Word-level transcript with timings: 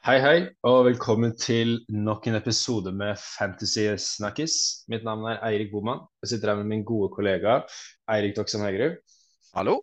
Hei, 0.00 0.16
hei, 0.20 0.36
og 0.68 0.82
velkommen 0.90 1.32
til 1.40 1.78
nok 1.88 2.26
en 2.28 2.36
episode 2.36 2.92
med 2.92 3.16
Fantasy 3.20 3.86
Snakkis. 4.00 4.54
Mitt 4.92 5.04
navn 5.08 5.24
er 5.32 5.40
Eirik 5.48 5.72
Boman. 5.72 6.02
Jeg 6.20 6.34
sitter 6.34 6.52
her 6.52 6.60
med 6.60 6.68
min 6.68 6.84
gode 6.84 7.08
kollega 7.14 7.62
Eirik 8.12 8.36
Doksan 8.36 8.66
Hegerud. 8.66 8.98
Hallo. 9.56 9.78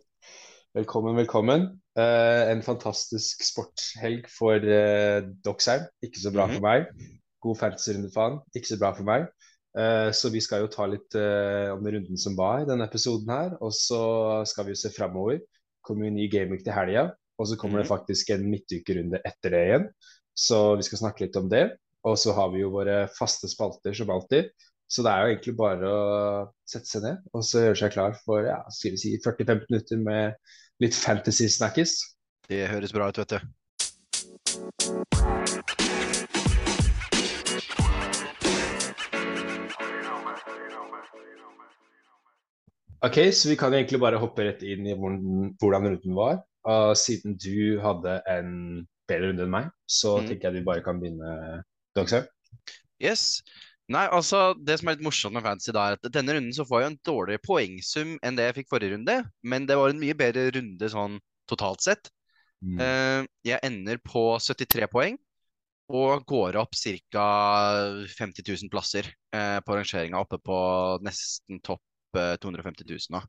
Velkommen, 0.78 1.16
velkommen. 1.18 1.66
Uh, 1.98 2.50
en 2.54 2.62
fantastisk 2.62 3.42
sportshelg 3.50 4.30
for 4.30 4.62
uh, 4.62 5.26
Doksheim. 5.42 5.90
Ikke 6.06 6.22
så 6.22 6.30
bra 6.30 6.46
Mhm. 6.46 6.54
for 6.54 6.60
meg. 6.70 6.86
God 7.42 7.56
fantasy-runde 7.56 8.10
for 8.14 8.28
han. 8.30 8.38
Ikke 8.54 8.68
så 8.70 8.78
bra 8.78 8.94
for 8.94 9.02
meg. 9.02 9.26
Eh, 9.76 10.10
så 10.16 10.30
vi 10.32 10.40
skal 10.40 10.60
jo 10.64 10.70
ta 10.72 10.86
litt 10.88 11.12
eh, 11.18 11.68
om 11.74 11.82
den 11.84 11.94
runden 11.98 12.16
som 12.20 12.36
var, 12.38 12.64
denne 12.68 12.86
episoden 12.88 13.28
her. 13.32 13.50
Og 13.60 13.72
så 13.76 14.00
skal 14.48 14.64
vi 14.68 14.72
jo 14.76 14.80
se 14.82 14.90
framover. 14.94 15.38
kommer 15.88 16.04
jo 16.04 16.10
ny 16.12 16.26
gameweek 16.28 16.64
til 16.64 16.72
helga. 16.76 17.02
Og 17.38 17.46
så 17.48 17.56
kommer 17.56 17.78
det 17.80 17.88
Mhm. 17.88 17.96
faktisk 17.96 18.30
en 18.34 18.50
midtukerunde 18.50 19.20
etter 19.24 19.50
det 19.50 19.62
igjen. 19.68 19.88
Så 20.36 20.76
vi 20.76 20.82
skal 20.82 20.98
snakke 20.98 21.20
litt 21.26 21.36
om 21.36 21.48
det. 21.48 21.78
Og 22.04 22.16
så 22.18 22.32
har 22.34 22.50
vi 22.52 22.60
jo 22.60 22.70
våre 22.70 23.08
faste 23.08 23.48
spalter 23.48 23.94
som 23.94 24.10
alltid. 24.10 24.50
Så 24.88 25.02
det 25.02 25.10
er 25.12 25.20
jo 25.20 25.28
egentlig 25.34 25.56
bare 25.56 25.84
å 25.84 26.48
sette 26.66 26.86
seg 26.86 27.02
ned 27.02 27.16
og 27.34 27.42
så 27.44 27.58
gjøre 27.60 27.76
seg 27.76 27.92
klar 27.92 28.12
for 28.24 28.42
ja, 28.46 28.62
skal 28.70 28.90
vi 28.92 28.96
si 28.96 29.18
40-50 29.20 29.66
minutter 29.68 29.96
med 29.96 30.34
litt 30.80 30.94
fantasy 30.94 31.48
snackis. 31.48 32.00
Det 32.48 32.68
høres 32.68 32.92
bra 32.92 33.08
ut, 33.08 33.18
vet 33.18 33.28
du. 33.36 33.40
Ok, 43.06 43.18
så 43.32 43.52
vi 43.52 43.56
kan 43.58 43.74
egentlig 43.76 44.00
bare 44.02 44.18
hoppe 44.18 44.46
rett 44.46 44.62
inn 44.66 44.86
i 44.88 44.94
hvordan, 44.98 45.52
hvordan 45.60 45.88
runden 45.92 46.16
var. 46.18 46.40
Og 46.68 46.96
siden 46.98 47.36
du 47.38 47.78
hadde 47.82 48.18
en 48.28 48.50
bedre 49.08 49.30
runde 49.30 49.46
enn 49.46 49.54
meg, 49.54 49.70
så 49.88 50.18
mm. 50.18 50.26
tenker 50.28 50.48
jeg 50.48 50.58
vi 50.58 50.66
bare 50.66 50.84
kan 50.84 50.98
begynne, 51.00 51.62
Dogshaug. 51.96 52.26
Yes. 53.00 53.40
Nei, 53.88 54.04
altså, 54.12 54.52
det 54.60 54.80
som 54.80 54.90
er 54.90 54.98
litt 54.98 55.06
morsomt 55.06 55.38
med 55.38 55.46
fantasy, 55.46 55.72
da, 55.72 55.86
er 55.86 55.96
at 55.96 56.10
denne 56.12 56.34
runden 56.36 56.52
så 56.52 56.66
får 56.68 56.82
jeg 56.82 56.90
en 56.90 56.98
dårligere 57.08 57.44
poengsum 57.46 58.18
enn 58.20 58.36
det 58.36 58.50
jeg 58.50 58.58
fikk 58.58 58.72
forrige 58.74 58.96
runde, 58.96 59.16
men 59.48 59.68
det 59.70 59.78
var 59.80 59.94
en 59.94 60.02
mye 60.02 60.16
bedre 60.18 60.50
runde 60.58 60.90
sånn 60.92 61.16
totalt 61.48 61.86
sett. 61.86 62.10
Mm. 62.60 62.82
Uh, 62.82 63.22
jeg 63.46 63.62
ender 63.64 64.02
på 64.04 64.26
73 64.42 64.90
poeng 64.92 65.16
og 65.88 66.26
går 66.28 66.58
opp 66.60 66.76
ca. 66.76 67.28
50 68.18 68.44
000 68.44 68.68
plasser 68.68 69.06
eh, 69.32 69.56
på 69.64 69.72
rangeringa, 69.72 70.20
oppe 70.20 70.36
på 70.44 70.58
nesten 71.00 71.62
topp 71.64 71.80
eh, 72.16 72.34
250 72.40 72.86
000 72.88 73.14
nå. 73.14 73.20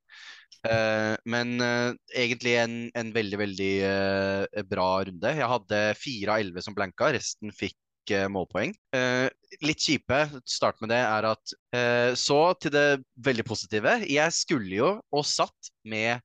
Eh, 0.70 1.16
men 1.30 1.60
eh, 1.64 1.92
egentlig 2.24 2.56
en, 2.62 2.80
en 2.98 3.12
veldig, 3.16 3.40
veldig 3.44 3.74
eh, 3.90 4.64
bra 4.70 4.90
runde. 5.10 5.36
Jeg 5.40 5.52
hadde 5.54 5.84
4 6.00 6.34
av 6.36 6.46
11 6.46 6.66
som 6.68 6.78
blanka, 6.78 7.12
resten 7.16 7.54
fikk 7.56 8.14
eh, 8.16 8.28
målpoeng. 8.32 8.74
Eh, 8.96 9.28
litt 9.66 9.84
kjipe, 9.84 10.24
start 10.48 10.82
med 10.84 10.94
det, 10.94 11.02
er 11.04 11.30
at 11.32 11.56
eh, 11.76 12.12
så 12.20 12.42
til 12.62 12.76
det 12.76 12.88
veldig 13.30 13.46
positive. 13.48 14.00
Jeg 14.10 14.36
skulle 14.36 14.74
jo, 14.82 14.92
og 15.12 15.28
satt 15.28 15.72
med 15.88 16.24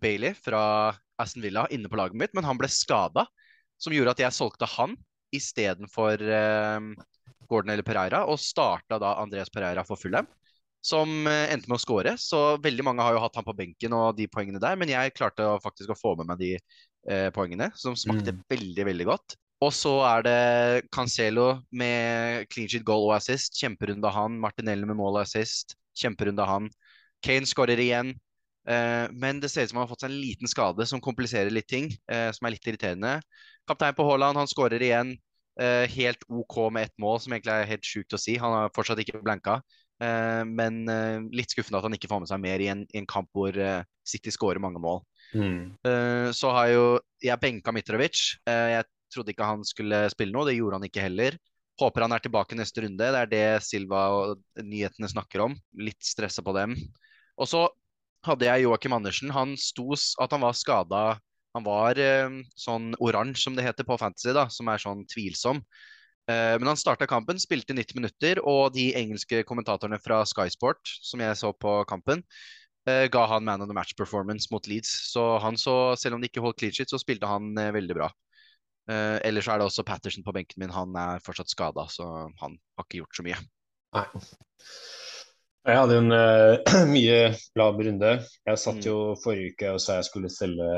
Bailey 0.00 0.34
fra 0.38 0.96
Aston 1.20 1.44
Villa 1.44 1.66
inne 1.70 1.90
på 1.90 1.98
laget 2.00 2.18
mitt, 2.18 2.34
men 2.36 2.46
han 2.46 2.58
ble 2.58 2.70
skada, 2.72 3.26
som 3.80 3.94
gjorde 3.94 4.16
at 4.16 4.24
jeg 4.26 4.36
solgte 4.36 4.68
han 4.78 4.96
istedenfor 5.36 6.22
eh, 6.26 6.90
Gordon 7.50 7.72
eller 7.74 7.86
Pereira, 7.86 8.24
og 8.30 8.40
starta 8.42 8.98
da 9.02 9.16
Andreas 9.22 9.50
Pereira 9.52 9.84
for 9.86 10.00
Fulham, 10.00 10.28
som 10.82 11.26
eh, 11.28 11.52
endte 11.52 11.68
med 11.68 11.78
å 11.78 11.82
skåre. 11.82 12.14
Så 12.20 12.56
veldig 12.62 12.84
mange 12.86 13.04
har 13.04 13.16
jo 13.16 13.22
hatt 13.24 13.36
han 13.36 13.46
på 13.46 13.56
benken 13.56 13.92
og 13.96 14.16
de 14.16 14.26
poengene 14.32 14.60
der, 14.62 14.78
men 14.80 14.88
jeg 14.92 15.14
klarte 15.16 15.46
faktisk 15.64 15.92
å 15.92 15.98
få 15.98 16.14
med 16.20 16.30
meg 16.30 16.40
de 16.40 16.54
eh, 16.56 17.28
poengene, 17.36 17.70
som 17.76 17.96
smakte 17.96 18.32
Mm. 18.32 18.42
veldig, 18.48 18.84
veldig 18.86 19.06
godt. 19.08 19.36
Og 19.60 19.72
så 19.76 19.92
er 20.08 20.22
det 20.24 20.88
Cancelo 20.92 21.60
med 21.70 22.46
clean 22.48 22.68
sheet 22.68 22.84
goal 22.84 23.10
og 23.10 23.16
assist. 23.18 23.58
Kjemperunde 23.60 24.08
av 24.08 24.14
han. 24.16 24.38
Martinelli 24.40 24.88
med 24.88 24.96
mål 24.96 25.18
og 25.18 25.22
assist. 25.26 25.76
Kjemperunde 26.00 26.40
av 26.40 26.48
han. 26.48 26.70
Kane 27.20 27.44
skårer 27.44 27.76
igjen. 27.76 28.14
Eh, 28.68 29.08
men 29.12 29.40
det 29.40 29.50
ser 29.52 29.64
ut 29.64 29.72
som 29.72 29.80
han 29.80 29.84
har 29.84 29.90
fått 29.92 30.04
seg 30.06 30.12
en 30.14 30.20
liten 30.20 30.48
skade 30.48 30.86
som 30.88 31.00
kompliserer 31.04 31.52
litt 31.52 31.68
ting, 31.68 31.90
eh, 32.08 32.30
som 32.32 32.46
er 32.48 32.54
litt 32.54 32.64
irriterende. 32.68 33.18
Kaptein 33.68 33.96
på 33.96 34.06
Haaland, 34.08 34.40
han 34.40 34.48
skårer 34.48 34.80
igjen. 34.80 35.12
Eh, 35.60 35.84
helt 35.92 36.24
OK 36.28 36.70
med 36.72 36.88
ett 36.88 36.96
mål, 36.98 37.20
som 37.20 37.32
egentlig 37.36 37.52
er 37.52 37.68
helt 37.68 37.84
sjukt 37.84 38.16
å 38.16 38.20
si. 38.20 38.38
Han 38.40 38.52
har 38.56 38.72
fortsatt 38.72 39.02
ikke 39.04 39.20
blanka. 39.20 39.60
Eh, 40.00 40.42
men 40.48 40.88
eh, 40.88 41.20
litt 41.36 41.52
skuffende 41.52 41.80
at 41.80 41.86
han 41.86 41.96
ikke 41.96 42.08
får 42.10 42.22
med 42.22 42.30
seg 42.30 42.40
mer 42.42 42.62
i 42.64 42.70
en, 42.72 42.86
i 42.88 43.00
en 43.02 43.08
kamp 43.08 43.28
hvor 43.36 43.56
eh, 43.56 43.82
City 44.06 44.32
skårer 44.32 44.62
mange 44.62 44.80
mål. 44.82 45.02
Mm. 45.30 45.76
Så 46.34 46.50
har 46.50 46.72
jo 46.72 46.86
jeg 47.22 47.38
benka 47.38 47.70
Mitrovic. 47.70 48.32
Jeg 48.42 48.86
trodde 49.14 49.30
ikke 49.30 49.46
han 49.46 49.60
skulle 49.62 50.00
spille 50.10 50.34
noe, 50.34 50.48
det 50.48 50.56
gjorde 50.56 50.80
han 50.80 50.86
ikke 50.88 51.04
heller. 51.04 51.36
Håper 51.78 52.02
han 52.02 52.16
er 52.16 52.24
tilbake 52.24 52.58
neste 52.58 52.82
runde. 52.82 52.98
Det 52.98 53.20
er 53.20 53.30
det 53.30 53.44
Silva 53.62 54.00
og 54.16 54.40
nyhetene 54.58 55.06
snakker 55.12 55.44
om. 55.44 55.54
Litt 55.78 56.02
stressa 56.02 56.42
på 56.42 56.56
dem. 56.56 56.74
Og 57.38 57.46
så 57.46 57.62
hadde 58.26 58.48
jeg 58.48 58.64
Joakim 58.64 58.96
Andersen. 58.98 59.30
Han 59.36 59.54
sto 59.54 59.94
at 59.94 60.34
han 60.34 60.42
var 60.42 60.58
skada. 60.58 61.04
Han 61.54 61.68
var 61.68 62.02
sånn 62.58 62.90
oransje, 62.98 63.44
som 63.44 63.54
det 63.54 63.68
heter 63.68 63.86
på 63.86 64.00
Fantasy, 64.02 64.34
da, 64.34 64.48
som 64.50 64.66
er 64.74 64.82
sånn 64.82 65.06
tvilsom. 65.14 65.62
Eh, 66.30 66.54
men 66.60 66.70
han 66.70 66.78
starta 66.78 67.08
kampen, 67.10 67.40
spilte 67.42 67.74
90 67.76 67.98
minutter, 67.98 68.40
og 68.46 68.72
de 68.76 68.90
engelske 68.98 69.42
kommentatorene 69.48 69.98
fra 70.02 70.22
Sky 70.28 70.48
Sport, 70.52 70.80
som 71.02 71.22
jeg 71.24 71.38
så 71.40 71.50
på 71.56 71.80
kampen, 71.90 72.22
eh, 72.86 73.06
ga 73.12 73.26
han 73.34 73.46
man 73.48 73.62
of 73.64 73.70
the 73.70 73.76
match 73.76 73.96
performance 73.98 74.48
mot 74.54 74.66
Leeds. 74.70 74.92
Så 75.12 75.24
han 75.42 75.58
så, 75.60 75.96
selv 75.98 76.16
om 76.18 76.22
de 76.22 76.30
ikke 76.30 76.44
holdt 76.44 76.60
clean 76.62 76.76
sheet, 76.76 76.92
så 76.92 77.00
spilte 77.02 77.30
han 77.30 77.52
eh, 77.58 77.72
veldig 77.76 77.98
bra. 78.02 78.10
Ellers 78.90 79.46
er 79.46 79.60
det 79.60 79.66
også 79.68 79.84
Patterson 79.86 80.24
på 80.26 80.32
benken 80.34 80.58
min. 80.58 80.72
Han 80.74 80.96
er 80.98 81.20
fortsatt 81.22 81.52
skada, 81.52 81.84
så 81.92 82.02
han 82.40 82.56
har 82.58 82.86
ikke 82.88 82.98
gjort 83.04 83.18
så 83.20 83.22
mye. 83.22 83.36
Nei. 83.94 84.02
Jeg 85.68 85.76
hadde 85.78 85.98
en 86.00 86.10
uh, 86.16 86.72
mye 86.96 87.18
lav 87.60 87.78
runde. 87.78 88.10
Jeg 88.48 88.58
satt 88.58 88.80
Mm. 88.80 88.86
jo 88.88 88.96
forrige 89.22 89.52
uke 89.52 89.70
og 89.76 89.78
sa 89.84 90.00
jeg 90.00 90.08
skulle 90.08 90.30
selge, 90.32 90.70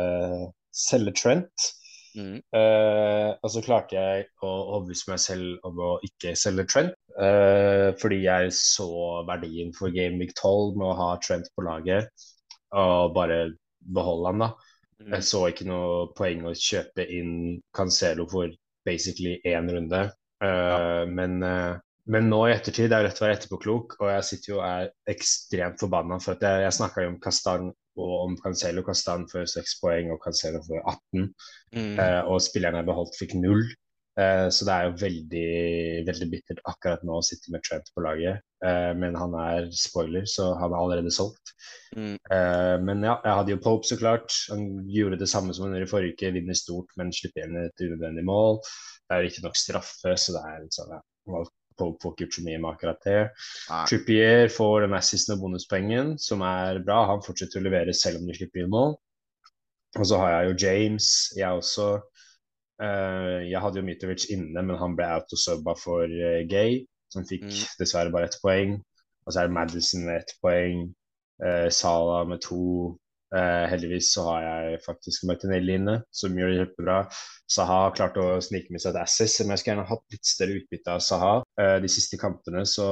selge 0.75 1.15
Trent. 1.23 1.71
Mm. 2.17 2.41
Eh, 2.59 3.31
og 3.41 3.53
så 3.55 3.63
klarte 3.65 3.97
jeg 3.97 4.27
å 4.45 4.51
overbevise 4.51 5.09
meg 5.13 5.23
selv 5.23 5.69
om 5.69 5.81
å 5.81 5.93
ikke 6.07 6.35
selge 6.39 6.67
Trent. 6.69 6.99
Uh, 7.13 7.93
fordi 8.01 8.23
jeg 8.23 8.55
så 8.57 8.87
verdien 9.29 9.69
for 9.77 9.93
Game 9.93 10.17
Week 10.17 10.31
12 10.33 10.79
med 10.81 10.87
å 10.89 10.95
ha 10.97 11.09
Trent 11.21 11.51
på 11.53 11.65
laget 11.67 12.09
og 12.73 13.13
bare 13.13 13.51
beholde 13.85 14.31
han, 14.31 14.45
da. 14.47 14.49
Mm. 15.03 15.15
Jeg 15.17 15.27
så 15.29 15.43
ikke 15.51 15.69
noe 15.69 16.09
poeng 16.17 16.47
å 16.49 16.55
kjøpe 16.57 17.07
inn 17.19 17.35
Cancelo 17.75 18.27
for 18.31 18.53
basically 18.87 19.39
én 19.45 19.71
runde. 19.71 20.05
Eh, 20.43 21.03
men, 21.07 21.43
eh, 21.43 21.75
men 22.13 22.31
nå 22.31 22.41
i 22.47 22.55
ettertid, 22.55 22.91
det 22.91 22.99
er 22.99 23.07
rett 23.09 23.21
å 23.21 23.27
være 23.27 23.39
etterpåklok, 23.39 23.99
og 24.01 24.11
jeg 24.11 24.29
sitter 24.29 24.53
jo 24.53 24.59
og 24.61 24.67
er 24.69 24.91
ekstremt 25.13 25.83
forbanna. 25.83 26.19
For 26.23 26.37
at 26.37 26.47
jeg, 26.47 26.65
jeg 26.67 26.79
snakka 26.79 27.05
jo 27.05 27.13
om 27.13 27.21
Kastan 27.23 27.73
og 28.01 28.13
om 28.23 28.35
Cancelo. 28.41 28.85
Kastan 28.87 29.29
for 29.31 29.49
6 29.49 29.79
poeng 29.83 30.13
og 30.15 30.21
Cancelo 30.25 30.63
for 30.67 30.81
18. 30.83 31.31
Mm. 31.77 31.95
Eh, 32.01 32.21
og 32.27 32.43
spillerne 32.45 32.83
jeg 32.83 32.91
beholdt, 32.91 33.19
fikk 33.21 33.37
null. 33.41 33.65
Eh, 34.21 34.47
så 34.53 34.67
det 34.69 34.73
er 34.75 34.87
jo 34.87 34.97
veldig, 35.01 35.51
veldig 36.05 36.27
bittert 36.35 36.59
akkurat 36.69 37.05
nå 37.09 37.17
å 37.17 37.25
sitte 37.25 37.53
med 37.53 37.65
Trent 37.65 37.89
på 37.95 38.05
laget. 38.05 38.43
Eh, 38.65 38.91
men 38.99 39.17
han 39.17 39.37
er 39.41 39.71
spoiler, 39.77 40.27
så 40.29 40.51
han 40.61 40.75
er 40.75 40.81
allerede 40.81 41.15
solgt. 41.15 41.55
Mm. 41.97 42.19
Eh, 42.19 42.77
men 42.85 43.07
ja, 43.09 43.17
jeg 43.25 43.39
hadde 43.41 43.55
jo 43.55 43.63
Pope, 43.65 43.89
så 43.89 43.99
klart. 44.01 44.37
Han 44.53 44.85
gjorde 44.93 45.21
det 45.23 45.31
samme 45.33 45.57
som 45.57 45.67
han 45.67 45.79
gjorde 45.79 45.89
i 45.89 45.95
forrige 45.95 46.19
uke. 46.19 46.35
Vinner 46.37 46.59
stort, 46.59 46.93
men 47.01 47.15
slipper 47.17 47.45
igjen 47.45 47.65
et 47.65 47.87
unødvendig 47.87 48.27
mål. 48.29 48.61
Det 48.63 49.17
er 49.17 49.23
jo 49.23 49.29
riktignok 49.31 49.59
straffe, 49.59 50.17
så 50.21 50.37
det 50.37 50.45
er 50.51 50.63
litt 50.67 50.77
sånn, 50.77 50.97
ja. 50.99 51.03
Pope 51.83 52.01
får 52.07 52.15
ikke 52.17 52.39
så 52.39 52.47
mye 52.47 52.63
med 52.63 52.71
akkurat 52.73 53.05
det. 53.11 53.21
Nei. 53.69 53.85
Trippier 53.91 54.49
får 54.57 54.87
den 54.87 54.97
assisten 54.99 55.35
og 55.37 55.43
bonuspengen, 55.45 56.15
som 56.23 56.45
er 56.47 56.79
bra. 56.87 57.03
Han 57.11 57.23
fortsetter 57.27 57.61
å 57.61 57.67
levere 57.67 57.95
selv 57.99 58.23
om 58.23 58.31
de 58.31 58.39
slipper 58.39 58.63
inn 58.65 58.71
mål. 58.73 58.95
Og 59.99 60.07
så 60.09 60.17
har 60.23 60.31
jeg 60.39 60.47
jo 60.49 60.55
James. 60.63 61.09
Jeg 61.37 61.59
også. 61.61 61.89
Uh, 62.83 63.43
jeg 63.47 63.61
hadde 63.63 63.79
jo 63.79 63.85
Mitrovic 63.87 64.25
inne, 64.33 64.63
men 64.65 64.79
han 64.81 64.95
ble 64.99 65.05
autosubba 65.19 65.75
for 65.79 66.09
uh, 66.09 66.41
Gay, 66.51 66.81
som 67.13 67.27
fikk 67.29 67.45
Mm. 67.45 67.59
dessverre 67.79 68.11
bare 68.15 68.31
ett 68.31 68.39
poeng. 68.43 68.79
Og 69.27 69.35
så 69.35 69.43
er 69.43 69.51
det 69.51 69.55
Madison 69.59 70.07
med 70.09 70.23
ett 70.23 70.33
poeng. 70.43 70.89
Uh, 71.45 71.69
Sala 71.71 72.23
med 72.31 72.41
to. 72.43 72.97
Eh, 73.33 73.67
heldigvis 73.73 74.11
så 74.13 74.27
har 74.27 74.43
jeg 74.45 74.81
faktisk 74.85 75.25
Martinelli 75.29 75.79
inne, 75.79 75.95
som 76.13 76.35
gjør 76.37 76.51
det 76.53 76.59
kjempebra. 76.61 76.97
Saha 77.53 77.79
har 77.87 77.95
klart 77.97 78.19
å 78.21 78.27
snike 78.45 78.75
med 78.75 78.83
seg 78.83 78.93
et 78.93 79.03
assist, 79.03 79.41
men 79.41 79.55
jeg 79.55 79.63
skulle 79.63 79.75
gjerne 79.77 79.89
hatt 79.89 80.17
litt 80.17 80.29
større 80.29 80.59
utbytte 80.61 80.97
av 80.97 81.05
Saha. 81.05 81.33
Uh, 81.61 81.77
de 81.85 81.93
siste 81.93 82.21
kampene 82.21 82.65
så 82.69 82.89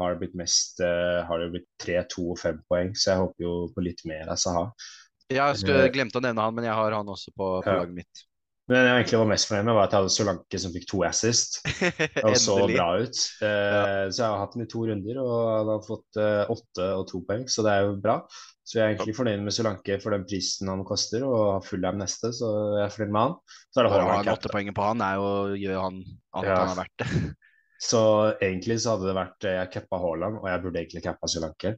har 0.00 0.14
det 0.14 0.24
blitt 0.24 0.38
mest 0.38 0.82
uh, 0.82 1.22
har 1.28 1.44
det 1.44 1.52
blitt 1.54 1.68
tre, 1.82 2.00
to 2.10 2.32
og 2.34 2.40
fem 2.42 2.58
poeng, 2.70 2.94
så 2.98 3.12
jeg 3.12 3.22
håper 3.22 3.46
jo 3.46 3.54
på 3.76 3.86
litt 3.86 4.02
mer 4.10 4.30
av 4.30 4.40
Saha. 4.42 4.66
Jeg 5.30 5.62
skulle 5.62 5.86
glemte 5.94 6.18
å 6.18 6.24
nevne 6.24 6.42
han, 6.42 6.56
men 6.56 6.66
jeg 6.66 6.74
har 6.74 6.98
han 6.98 7.14
også 7.14 7.30
på, 7.30 7.52
på 7.62 7.78
laget 7.78 8.00
mitt. 8.02 8.26
Men 8.70 8.84
jeg 8.86 9.00
egentlig 9.00 9.18
var 9.18 9.28
mest 9.32 9.48
fornøyd 9.50 9.64
med, 9.66 9.74
var 9.74 9.88
at 9.88 9.94
jeg 9.94 9.98
hadde 9.98 10.12
Solanke 10.14 10.58
som 10.62 10.72
fikk 10.74 10.84
to 10.86 11.00
assist. 11.02 11.56
Og 12.26 12.36
så 12.38 12.54
bra 12.70 12.86
ut. 13.02 13.22
Eh, 13.42 14.04
Så 14.14 14.20
jeg 14.22 14.26
har 14.28 14.38
hatt 14.44 14.54
den 14.54 14.62
i 14.62 14.68
to 14.70 14.84
runder, 14.86 15.18
og 15.24 15.32
han 15.50 15.70
har 15.72 15.80
fått 15.82 16.20
uh, 16.22 16.52
åtte 16.54 16.86
og 16.94 17.02
to 17.10 17.22
poeng, 17.26 17.48
så 17.50 17.64
det 17.66 17.72
er 17.74 17.88
jo 17.88 17.96
bra. 18.04 18.20
Så 18.70 18.76
jeg 18.78 18.84
er 18.84 18.92
egentlig 18.94 19.16
fornøyd 19.18 19.40
med 19.42 19.54
Solanke 19.56 19.96
for 19.98 20.14
den 20.14 20.22
prisen 20.30 20.68
han 20.70 20.84
koster, 20.86 21.24
og 21.26 21.38
har 21.56 21.64
Fulham 21.66 21.96
neste, 21.98 22.28
så 22.36 22.50
jeg 22.78 22.84
er 22.86 22.92
fornøyd 22.94 23.14
med 23.16 23.24
han. 23.24 23.32
Så 23.74 23.80
er 23.80 23.86
det 23.88 23.92
Haaland 23.96 24.28
åtte 24.36 24.52
poeng 24.52 24.68
på 24.76 24.84
han 24.92 25.02
er 25.02 25.16
jo, 25.18 25.30
gjør 25.58 25.80
han 25.88 25.96
annet 26.38 26.50
Ja. 26.52 26.58
han 26.60 26.70
har 26.70 26.78
verdt 26.84 27.02
det. 27.02 27.08
Så 27.90 28.00
egentlig 28.44 28.74
så 28.84 28.92
hadde 28.92 29.06
det 29.08 29.14
vært 29.16 29.44
eh, 29.48 29.54
Jeg 29.56 29.70
cappa 29.72 29.98
Haaland, 30.02 30.34
og 30.42 30.46
jeg 30.50 30.60
burde 30.66 30.80
egentlig 30.82 31.00
cappa 31.06 31.30
Solanke. 31.32 31.70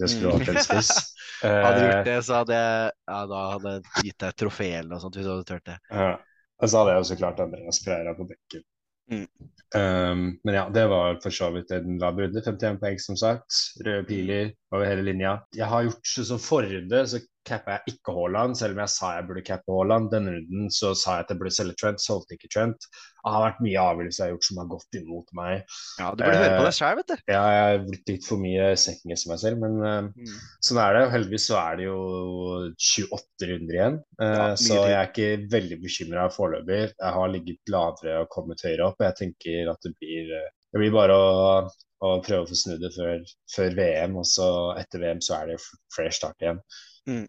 Det 0.00 0.08
skulle 0.08 0.30
Mm. 0.32 0.40
vært 0.40 0.54
en 0.56 0.64
spiss. 0.64 0.90
Hadde 1.44 1.76
du 1.76 1.84
Eh, 1.84 1.90
gjort 1.92 2.06
det, 2.08 2.14
så 2.24 2.34
hadde 2.40 2.56
jeg 2.56 2.90
ja, 3.12 3.18
da 3.28 3.40
hadde 3.54 3.74
gitt 4.06 4.16
deg 4.24 4.34
trofé 4.40 4.68
eller 4.78 4.88
noe 4.94 5.00
sånt 5.04 5.16
hvis 5.20 5.26
du 5.28 5.30
hadde 5.34 5.44
turt 5.50 5.66
det. 5.68 5.76
Ja. 5.92 6.08
Og 6.60 6.68
så 6.72 6.80
hadde 6.80 6.94
jeg 6.96 7.04
også 7.04 7.18
klart 7.20 7.42
Andreas 7.44 7.78
Pereira 7.84 8.14
på 8.16 8.26
bekken. 8.32 8.64
Mm. 9.12 9.26
Um, 9.76 10.24
men 10.44 10.54
ja, 10.56 10.64
det 10.72 10.86
var 10.90 11.20
for 11.22 11.30
så 11.36 11.50
vidt 11.54 11.70
en 11.76 11.98
lav 12.00 12.16
runde. 12.20 12.42
51 12.44 12.80
poeng, 12.82 12.98
som 13.00 13.16
sagt. 13.20 13.60
Røde 13.84 14.04
piler 14.08 14.50
over 14.72 14.86
hele 14.86 15.02
linja. 15.02 15.34
Jeg 15.56 15.66
har 15.66 15.82
gjort 15.88 16.06
så 16.14 16.24
som 16.28 16.38
Forde, 16.38 17.04
så 17.10 17.18
cappa 17.48 17.78
jeg 17.78 17.94
ikke 17.94 18.12
Haaland, 18.14 18.54
selv 18.58 18.76
om 18.76 18.82
jeg 18.82 18.92
sa 18.92 19.08
jeg 19.16 19.24
burde 19.26 19.42
cappe 19.46 19.72
Haaland. 19.72 20.10
Denne 20.12 20.34
runden 20.36 20.68
så 20.70 20.90
sa 20.94 21.16
jeg 21.16 21.24
at 21.24 21.30
jeg 21.32 21.38
burde 21.40 21.52
selge 21.56 21.74
Trent, 21.80 22.02
solgte 22.04 22.36
ikke 22.36 22.50
Trent. 22.52 22.84
Det 23.20 23.32
har 23.34 23.42
vært 23.46 23.62
mye 23.64 23.80
avgjørelser 23.82 24.20
jeg 24.22 24.28
har 24.28 24.34
gjort 24.36 24.46
som 24.46 24.60
har 24.60 24.68
gått 24.70 24.98
imot 25.00 25.32
meg. 25.38 25.64
Ja, 25.98 26.10
du 26.14 26.22
burde 26.22 26.36
høre 26.38 26.52
på 26.54 26.60
Eh, 26.60 26.68
deg 26.68 26.76
sjøl, 26.76 26.94
vet 27.00 27.10
du. 27.10 27.16
Ja, 27.32 27.40
jeg 27.54 27.64
har 27.66 27.82
blitt 27.88 28.12
litt 28.12 28.28
for 28.28 28.42
mye 28.44 28.68
second 28.84 29.26
meg 29.32 29.42
selv, 29.42 29.64
men 29.64 29.80
eh, 29.82 29.98
Mm. 30.20 30.36
Sånn 30.68 30.78
er 30.84 30.94
det. 30.98 31.02
Heldigvis 31.16 31.48
så 31.50 31.58
er 31.64 31.76
det 31.80 31.84
jo 31.88 31.98
28 32.76 33.50
runder 33.50 33.74
igjen. 33.80 33.98
Eh, 34.20 34.36
Ja, 34.36 34.46
så 34.60 34.78
jeg 34.86 34.96
er 35.00 35.10
ikke 35.10 35.50
veldig 35.52 35.80
bekymra 35.82 36.28
foreløpig. 36.32 36.80
Jeg 36.94 37.12
har 37.18 37.28
ligget 37.34 37.72
lavere 37.74 38.20
og 38.22 38.28
kommet 38.32 38.62
høyere 38.64 38.86
opp. 38.90 39.00
og 39.00 39.06
Jeg 39.08 39.18
tenker 39.24 39.70
at 39.72 39.80
det 39.82 39.94
blir, 39.98 40.30
eh, 40.38 40.48
det 40.70 40.80
blir 40.82 40.92
bare 40.94 41.14
å, 41.16 41.26
å 42.06 42.10
prøve 42.24 42.44
å 42.44 42.48
få 42.48 42.56
snudd 42.58 42.80
det 42.84 42.92
før, 42.94 43.22
før 43.54 43.76
VM, 43.78 44.16
og 44.20 44.26
så 44.28 44.46
etter 44.80 45.02
VM 45.02 45.20
så 45.24 45.36
er 45.40 45.52
det 45.52 45.58
f- 45.60 45.72
fresh 45.94 46.20
start 46.20 46.38
igjen. 46.44 46.60
Mm. 47.10 47.26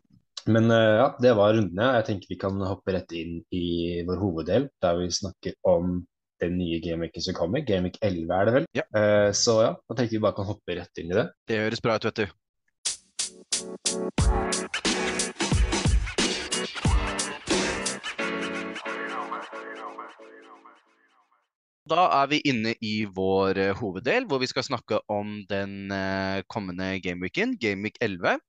Men 0.51 0.71
eh, 0.73 0.95
ja, 1.01 1.07
det 1.21 1.33
var 1.37 1.53
rundene. 1.57 1.89
Jeg 1.99 2.07
tenker 2.07 2.31
vi 2.33 2.39
kan 2.41 2.61
hoppe 2.65 2.95
rett 2.95 3.11
inn 3.17 3.39
i 3.53 3.65
vår 4.07 4.17
hoveddel, 4.21 4.69
der 4.81 4.97
vi 5.01 5.09
snakker 5.13 5.57
om 5.69 5.99
den 6.41 6.55
nye 6.57 6.79
gameweeken 6.81 7.21
som 7.21 7.35
kommer. 7.37 7.61
Gameweek 7.65 7.99
11 8.01 8.33
er 8.39 8.49
det 8.49 8.55
vel. 8.55 8.65
Ja. 8.77 8.85
Eh, 8.97 9.29
så 9.37 9.59
ja, 9.61 9.73
da 9.77 9.97
tenker 9.99 10.17
vi 10.17 10.23
bare 10.25 10.37
kan 10.39 10.49
hoppe 10.49 10.77
rett 10.79 11.01
inn 11.03 11.13
i 11.13 11.17
det. 11.19 11.27
Det 11.49 11.61
høres 11.65 11.83
bra 11.85 11.97
ut, 12.01 12.09
vet 12.09 12.23
du. 12.23 12.27
Da 21.91 22.07
er 22.21 22.31
vi 22.31 22.41
inne 22.47 22.71
i 22.79 22.93
vår 23.11 23.59
uh, 23.59 23.73
hoveddel, 23.81 24.25
hvor 24.29 24.39
vi 24.39 24.47
skal 24.47 24.63
snakke 24.63 25.01
om 25.11 25.41
den 25.49 25.91
uh, 25.91 26.39
kommende 26.51 26.93
gameweeken, 27.03 27.57
Gameweek 27.59 27.99
11. 27.99 28.39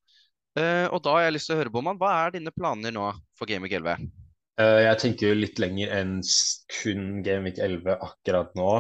Uh, 0.59 0.87
og 0.93 1.01
da 1.03 1.17
har 1.17 1.27
jeg 1.27 1.39
lyst 1.39 1.51
til 1.51 1.57
å 1.57 1.63
høre, 1.63 1.73
Boman, 1.75 1.99
hva 1.99 2.13
er 2.23 2.37
dine 2.37 2.55
planer 2.55 2.95
nå 2.95 3.11
for 3.39 3.51
Gameweek 3.51 3.81
11? 3.81 4.11
Eh, 4.61 4.83
jeg 4.85 4.99
tenker 5.01 5.31
jo 5.31 5.37
litt 5.39 5.61
lenger 5.63 5.93
enn 5.97 6.17
kun 6.77 7.05
Gameweek 7.25 7.59
11 7.63 7.95
akkurat 8.05 8.51
nå. 8.59 8.73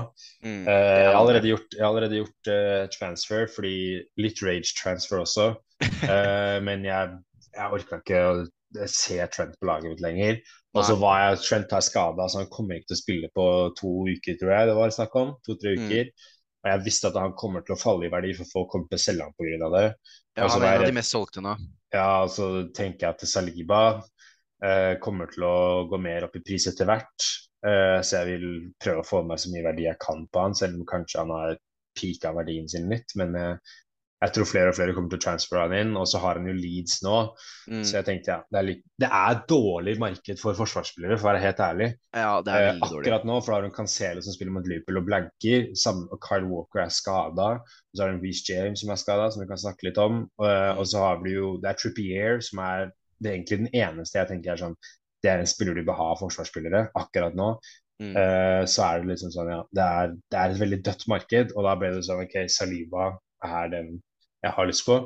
Mm, 0.44 0.66
Eh, 0.68 0.98
jeg 1.00 1.06
har 1.08 1.18
allerede 1.18 1.48
gjort, 1.48 1.76
har 1.78 1.88
allerede 1.88 2.18
gjort 2.20 2.50
eh, 2.52 2.82
transfer, 2.92 3.46
fordi 3.48 3.76
litt 4.20 4.42
rage 4.44 4.74
transfer 4.78 5.22
også. 5.24 5.52
Eh, 6.02 6.58
men 6.62 6.84
jeg, 6.86 7.14
jeg 7.56 7.74
orka 7.74 7.98
ikke 7.98 8.18
å 8.26 8.86
se 8.90 9.16
Trent 9.34 9.56
på 9.58 9.66
laget 9.66 9.90
mitt 9.92 10.02
lenger. 10.04 10.38
Og 10.72 10.84
så 10.88 10.94
var 10.96 11.18
jeg 11.20 11.40
Trent 11.44 11.72
har 11.76 11.82
skada, 11.84 12.28
så 12.32 12.38
han 12.40 12.48
kommer 12.52 12.78
ikke 12.78 12.92
til 12.92 12.96
å 12.96 13.02
spille 13.02 13.28
på 13.36 13.44
to 13.76 13.90
uker, 14.08 14.38
tror 14.40 14.54
jeg 14.54 14.70
det 14.70 14.76
var 14.78 14.94
snakk 14.96 15.16
om. 15.20 15.34
To-tre 15.44 15.74
Mm. 15.76 15.84
uker. 15.84 16.12
Og 16.62 16.70
jeg 16.70 16.84
visste 16.86 17.08
at 17.10 17.18
han 17.18 17.32
kommer 17.36 17.60
til 17.66 17.74
å 17.74 17.80
falle 17.80 18.06
i 18.06 18.10
verdi, 18.12 18.32
for 18.38 18.46
folk 18.52 18.70
kommer 18.70 18.88
til 18.88 19.00
å 19.00 19.02
selge 19.02 19.26
ham 19.26 19.34
pga. 19.36 19.68
det. 19.76 19.94
Ja, 20.38 20.48
han 20.48 20.62
er 20.62 20.74
en 20.76 20.82
av 20.82 20.86
de 20.86 20.92
mest 20.96 21.12
solgte 21.12 21.42
nå. 21.44 21.56
Ja, 21.92 22.22
og 22.22 22.30
så 22.30 22.46
tenker 22.72 23.08
jeg 23.08 23.16
at 23.16 23.26
Saliba 23.28 23.80
eh, 24.62 24.94
kommer 25.02 25.26
til 25.32 25.44
å 25.44 25.88
gå 25.90 25.98
mer 26.00 26.24
opp 26.24 26.36
i 26.38 26.44
pris 26.46 26.66
etter 26.70 26.86
hvert. 26.88 27.26
Eh, 27.66 27.98
så 28.00 28.22
jeg 28.22 28.38
vil 28.38 28.72
prøve 28.80 29.02
å 29.02 29.06
få 29.06 29.20
med 29.26 29.42
så 29.42 29.50
mye 29.52 29.66
verdi 29.66 29.84
jeg 29.88 29.98
kan 30.00 30.24
på 30.32 30.40
han, 30.46 30.54
selv 30.54 30.78
om 30.80 30.86
kanskje 30.88 31.20
han 31.20 31.34
har 31.34 31.58
pika 31.98 32.32
verdien 32.32 32.68
sin 32.70 32.88
litt. 32.88 33.12
Men 33.20 33.34
eh, 33.36 33.56
jeg 34.22 34.32
tror 34.36 34.46
flere 34.46 34.70
og 34.70 34.76
flere 34.78 34.92
kommer 34.94 35.10
til 35.10 35.18
å 35.18 35.22
transfere 35.24 35.64
han 35.66 35.72
inn, 35.74 35.96
og 35.98 36.06
så 36.06 36.20
har 36.22 36.38
han 36.38 36.46
jo 36.46 36.54
Leeds 36.54 37.00
nå. 37.02 37.16
Mm. 37.66 37.80
Så 37.82 37.96
jeg 37.98 38.06
tenkte 38.06 38.30
ja, 38.30 38.36
det 38.54 38.58
er, 38.60 38.66
litt, 38.68 38.82
det 39.02 39.08
er 39.18 39.40
dårlig 39.50 39.96
marked 39.98 40.38
for 40.38 40.54
forsvarsspillere, 40.58 41.16
for 41.18 41.26
å 41.26 41.30
være 41.32 41.42
helt 41.42 41.62
ærlig. 41.66 41.88
Ja, 42.14 42.28
det 42.46 42.54
er 42.54 42.62
Eh, 42.62 42.68
veldig 42.70 42.88
dårlig. 42.92 43.02
akkurat 43.08 43.26
nå, 43.26 43.40
for 43.42 43.50
da 43.50 43.58
har 43.58 43.66
du 43.66 43.74
Cancelo 43.74 44.22
som 44.22 44.36
spiller 44.36 44.54
mot 44.54 44.68
Liverpool 44.70 45.00
og 45.02 45.08
blanker, 45.10 45.66
sammen, 45.82 46.06
og 46.14 46.22
Kyle 46.22 46.46
Walker 46.52 46.84
er 46.84 46.94
skada. 46.94 47.48
Og 47.58 47.98
så 47.98 48.06
har 48.06 48.14
du 48.14 48.22
Reece 48.24 48.46
James 48.52 48.80
som 48.84 48.94
er 48.94 49.02
skada, 49.02 49.26
som 49.34 49.42
vi 49.42 49.48
kan 49.50 49.60
snakke 49.64 49.88
litt 49.90 49.98
om. 49.98 50.22
Og, 50.38 50.46
Mm. 50.52 50.78
og 50.78 50.86
så 50.86 50.98
har 51.02 51.22
du 51.24 51.30
jo 51.32 51.50
Det 51.60 51.70
er 51.72 51.78
Trippier 51.82 52.40
som 52.46 52.58
er 52.62 52.92
det 53.22 53.30
er 53.30 53.36
egentlig 53.36 53.58
den 53.62 53.74
eneste 53.74 54.18
jeg 54.18 54.28
tenker 54.32 54.52
er 54.52 54.56
sånn 54.58 54.76
Det 55.22 55.30
er 55.30 55.38
en 55.38 55.46
spiller 55.46 55.74
du 55.78 55.84
bør 55.86 55.94
ha 55.98 56.08
forsvarsspillere 56.18 56.88
akkurat 56.98 57.34
nå. 57.38 57.52
Mm. 58.02 58.16
Uh, 58.16 58.62
så 58.66 58.82
er 58.86 59.02
det 59.02 59.12
liksom 59.12 59.30
sånn, 59.30 59.50
ja 59.52 59.60
det 59.70 59.82
er, 59.86 60.14
det 60.32 60.38
er 60.40 60.50
et 60.50 60.58
veldig 60.58 60.78
dødt 60.82 61.04
marked, 61.08 61.52
og 61.54 61.62
da 61.68 61.74
ble 61.78 61.90
det 61.94 62.00
sånn 62.06 62.22
OK, 62.24 62.34
Saliba 62.50 63.12
er 63.46 63.68
den 63.70 63.92
jeg 64.42 64.54
har 64.56 64.68
lyst 64.68 64.86
på. 64.86 64.98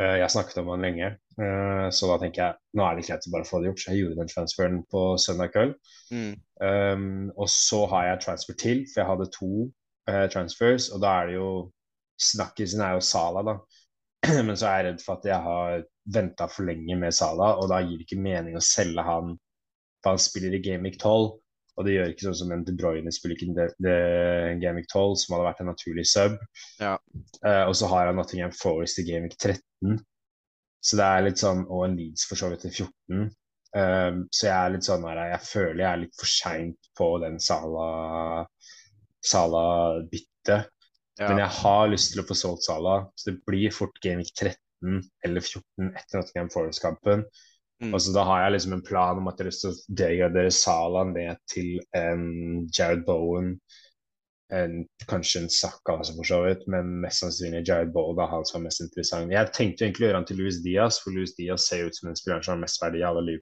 Eh, 0.00 0.16
jeg 0.18 0.24
har 0.24 0.32
snakket 0.32 0.62
om 0.62 0.70
han 0.72 0.84
lenge, 0.84 1.10
eh, 1.42 1.88
så 1.92 2.08
da 2.10 2.16
tenker 2.22 2.42
jeg 2.42 2.78
nå 2.78 2.86
er 2.86 2.96
det 2.96 3.04
greit 3.06 3.28
å 3.28 3.34
bare 3.34 3.48
få 3.48 3.60
det 3.60 3.70
gjort. 3.70 3.82
Så 3.82 3.92
jeg 3.92 4.02
gjorde 4.02 4.18
den 4.22 4.32
transferen 4.32 4.80
på 4.92 5.04
søndag 5.20 5.52
kveld. 5.54 5.76
Mm. 6.12 6.32
Um, 6.62 7.30
og 7.36 7.48
så 7.50 7.84
har 7.90 8.08
jeg 8.08 8.24
transfer 8.24 8.58
til, 8.58 8.82
for 8.92 9.02
jeg 9.02 9.10
hadde 9.10 9.30
to 9.34 9.52
eh, 10.10 10.26
transfers, 10.32 10.88
og 10.94 11.02
da 11.04 11.20
er 11.20 11.30
det 11.30 11.38
jo 11.40 11.52
Snakkisen 12.22 12.78
er 12.84 12.92
jo 12.94 13.02
Sala, 13.02 13.40
da. 13.42 13.54
Men 14.46 14.54
så 14.54 14.68
er 14.68 14.76
jeg 14.76 14.84
redd 14.86 15.00
for 15.02 15.18
at 15.18 15.24
jeg 15.26 15.42
har 15.42 15.80
venta 16.14 16.46
for 16.46 16.68
lenge 16.68 16.94
med 17.00 17.16
Sala, 17.16 17.56
og 17.58 17.66
da 17.72 17.80
gir 17.82 17.98
det 17.98 18.06
ikke 18.06 18.20
mening 18.22 18.54
å 18.54 18.62
selge 18.62 19.02
han 19.02 19.32
da 20.02 20.12
han 20.12 20.22
spiller 20.22 20.54
i 20.54 20.60
Gameweek 20.62 21.00
12. 21.00 21.32
Og 21.78 21.86
det 21.86 21.94
gjør 21.94 22.10
ikke 22.12 22.26
sånn 22.26 22.36
som 22.36 22.50
en 22.52 22.64
De 22.66 22.74
Bruyne 22.76 23.12
spiller 23.14 23.38
ikke 23.38 23.48
en 23.48 23.76
det 23.86 23.98
Gameweek 24.60 24.88
12, 24.90 25.14
som 25.22 25.36
hadde 25.36 25.46
vært 25.46 25.62
en 25.64 25.70
naturlig 25.72 26.04
sub. 26.10 26.34
Ja. 26.82 26.96
Uh, 27.40 27.64
og 27.64 27.76
så 27.78 27.88
har 27.92 28.08
jeg 28.08 28.18
Nottingham 28.18 28.56
Forest 28.56 29.00
i 29.00 29.06
Gameweek 29.08 29.38
13. 29.38 30.02
Så 30.82 30.98
det 30.98 31.06
er 31.06 31.24
litt 31.24 31.40
sånn, 31.40 31.62
og 31.70 31.86
en 31.86 31.96
Leeds 31.96 32.26
for 32.28 32.40
så 32.40 32.50
vidt 32.52 32.66
til 32.66 32.74
14. 32.74 33.30
Um, 33.72 34.24
så 34.28 34.50
jeg 34.50 34.52
er 34.52 34.74
litt 34.74 34.84
sånn 34.84 35.04
her, 35.08 35.22
jeg 35.30 35.44
føler 35.48 35.80
jeg 35.80 35.88
er 35.88 36.00
litt 36.02 36.16
for 36.18 36.28
seint 36.28 36.90
på 36.98 37.06
den 37.22 37.38
Sala 37.40 38.44
Sala-byttet. 39.24 40.68
Ja. 41.20 41.28
Men 41.28 41.40
jeg 41.40 41.54
har 41.60 41.88
lyst 41.92 42.12
til 42.12 42.20
å 42.20 42.26
få 42.26 42.36
solgt 42.36 42.66
Sala, 42.66 42.98
så 43.16 43.30
det 43.30 43.38
blir 43.48 43.72
fort 43.72 43.96
Gameweek 44.04 44.34
13 44.34 45.00
eller 45.24 45.44
14 45.44 45.92
etter 45.94 46.18
Nottingham 46.18 46.50
Forest-kampen. 46.52 47.24
Mm. 47.82 47.94
Og 47.94 48.02
så 48.02 48.12
da 48.14 48.22
har 48.28 48.44
jeg 48.44 48.56
liksom 48.56 48.74
en 48.76 48.84
plan 48.86 49.18
om 49.18 49.28
at 49.28 49.38
jeg 49.38 49.44
har 49.44 49.50
lyst 49.50 49.64
til 49.64 49.72
å 49.72 49.96
degradere 50.02 50.50
Sala 50.54 51.04
ned 51.08 51.40
til 51.50 51.70
en 51.98 52.26
Jared 52.70 53.02
Bowen. 53.08 53.56
En, 54.52 54.82
kanskje 55.08 55.40
en 55.40 55.48
Saka 55.50 55.94
også, 55.96 56.14
for 56.18 56.28
så 56.28 56.42
vidt, 56.44 56.66
men 56.70 56.90
mest 57.02 57.22
sannsynlig 57.22 57.64
Jared 57.64 57.94
Bowen 57.94 58.20
er 58.20 58.28
han 58.30 58.44
som 58.46 58.60
er 58.60 58.66
mest 58.68 58.84
interessant. 58.84 59.32
Jeg 59.32 59.50
tenkte 59.56 59.86
egentlig 59.86 60.06
å 60.06 60.10
gjøre 60.10 60.20
han 60.20 60.28
til 60.28 60.42
Louis 60.42 60.58
Diaz, 60.62 61.00
for 61.00 61.16
Louis 61.16 61.32
Diaz 61.38 61.66
ser 61.70 61.88
ut 61.88 61.96
som 61.96 62.10
en 62.10 62.18
spiller 62.20 62.44
som 62.44 62.54
har 62.54 62.62
mest 62.66 62.82
verdi 62.82 63.00
av 63.02 63.18
alle 63.18 63.38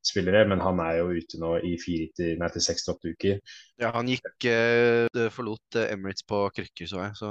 Liverpool-spillere, 0.00 0.48
men 0.48 0.60
han 0.60 0.80
er 0.80 0.98
jo 0.98 1.10
ute 1.12 1.38
nå 1.40 1.58
i 1.64 1.76
fire 1.78 2.08
til, 2.16 2.38
nei, 2.38 2.48
til 2.52 2.62
seks 2.62 2.84
til 2.84 2.94
åtte 2.94 3.12
uker. 3.12 3.40
Ja, 3.80 3.90
han 3.94 4.08
gikk 4.08 4.46
eh, 4.48 5.30
Forlot 5.30 5.76
eh, 5.76 5.92
Emirates 5.92 6.24
på 6.26 6.48
krykker, 6.54 6.86
så 6.86 7.02
jeg. 7.04 7.16
Så 7.16 7.30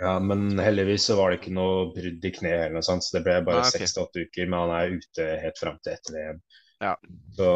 Ja, 0.00 0.18
men 0.18 0.58
heldigvis 0.58 1.08
så 1.08 1.16
var 1.18 1.30
det 1.30 1.40
ikke 1.40 1.54
noe 1.54 1.90
brudd 1.94 2.24
i 2.24 2.32
kneet 2.34 2.66
eller 2.66 2.78
noe 2.78 2.86
sånt, 2.86 3.04
så 3.04 3.18
det 3.18 3.24
ble 3.26 3.40
bare 3.46 3.66
seks 3.70 3.94
til 3.94 4.04
åtte 4.04 4.24
uker, 4.26 4.48
men 4.48 4.64
han 4.64 4.74
er 4.78 4.96
ute 4.98 5.28
helt 5.44 5.58
fram 5.60 5.78
til 5.82 5.94
etter 5.94 6.16
VM. 6.18 6.40
Ja. 6.78 6.94
Så, 7.34 7.50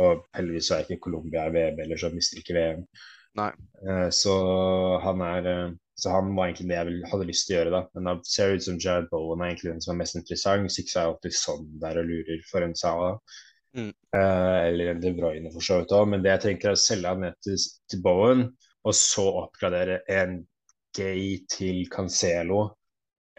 og 0.00 0.26
heldigvis 0.36 0.68
så 0.68 0.78
er 0.78 0.86
ikke 0.86 1.04
Colombia 1.08 1.48
i 1.48 1.54
VM, 1.56 1.80
eller 1.84 2.00
så 2.00 2.12
mister 2.12 2.40
ikke 2.40 2.56
VM. 2.56 2.84
Nei. 3.38 3.52
Eh, 3.88 4.08
så 4.12 4.34
han 5.00 5.22
er 5.24 5.46
eh, 5.48 5.70
Så 6.02 6.10
han 6.10 6.32
var 6.36 6.48
egentlig 6.48 6.66
det 6.68 6.76
jeg 6.76 7.08
hadde 7.12 7.26
lyst 7.28 7.46
til 7.46 7.54
å 7.54 7.58
gjøre, 7.58 7.72
da. 7.72 7.80
Men 7.94 8.06
det 8.08 8.26
ser 8.26 8.56
ut 8.56 8.64
som 8.64 8.78
Jared 8.80 9.06
Bowen 9.12 9.42
er 9.44 9.52
egentlig 9.52 9.70
den 9.70 9.82
som 9.84 9.92
er 9.92 9.98
mest 10.00 10.16
interessant. 10.18 10.72
Six 10.72 10.96
er 10.96 11.10
alltid 11.10 11.36
sånn 11.36 11.68
der 11.84 12.00
og 12.00 12.08
lurer 12.08 12.40
for 12.48 12.64
en 12.64 12.74
Salah. 12.74 13.20
Mm. 13.76 13.92
Eh, 14.16 14.60
eller 14.68 14.94
De 15.00 15.12
Bruyne 15.16 15.52
for 15.52 15.64
så 15.64 15.78
vidt 15.80 15.94
òg. 15.96 16.08
Men 16.12 16.22
det 16.24 16.32
jeg 16.34 16.42
tenker 16.46 16.72
er 16.72 16.76
å 16.76 16.82
selge 16.82 17.08
han 17.08 17.22
ned 17.24 17.38
til, 17.44 17.58
til 17.90 18.02
Bowen, 18.04 18.46
og 18.84 18.94
så 18.98 19.26
oppgradere 19.46 20.00
en 20.12 20.42
Gay 20.96 21.38
til 21.48 21.86
Cancelo. 21.92 22.74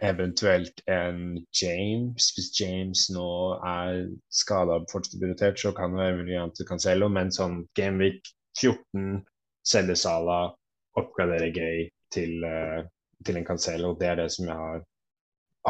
Eventuelt 0.02 0.80
en 0.90 1.36
James. 1.54 2.32
Hvis 2.34 2.50
James 2.58 3.04
nå 3.14 3.28
er 3.62 4.08
skada 4.34 4.80
og 4.80 4.88
fortsatt 4.90 5.20
prioritert, 5.20 5.60
så 5.60 5.70
kan 5.76 5.94
det 5.94 6.00
være 6.02 6.16
mulig 6.18 6.40
han 6.40 6.50
til 6.56 6.66
Cancelo. 6.66 7.08
Men 7.08 7.30
sånn 7.32 7.60
Gameweek 7.78 8.26
14, 8.58 9.22
selge 9.64 9.96
Sala, 9.96 10.40
oppgradere 10.98 11.52
Gay 11.54 11.86
til, 12.14 12.42
eh, 12.44 12.82
til 13.24 13.38
en 13.38 13.46
Cancelo. 13.46 13.94
Det 14.00 14.10
er 14.10 14.18
det 14.24 14.32
som 14.34 14.50
jeg 14.50 14.58
har 14.58 14.82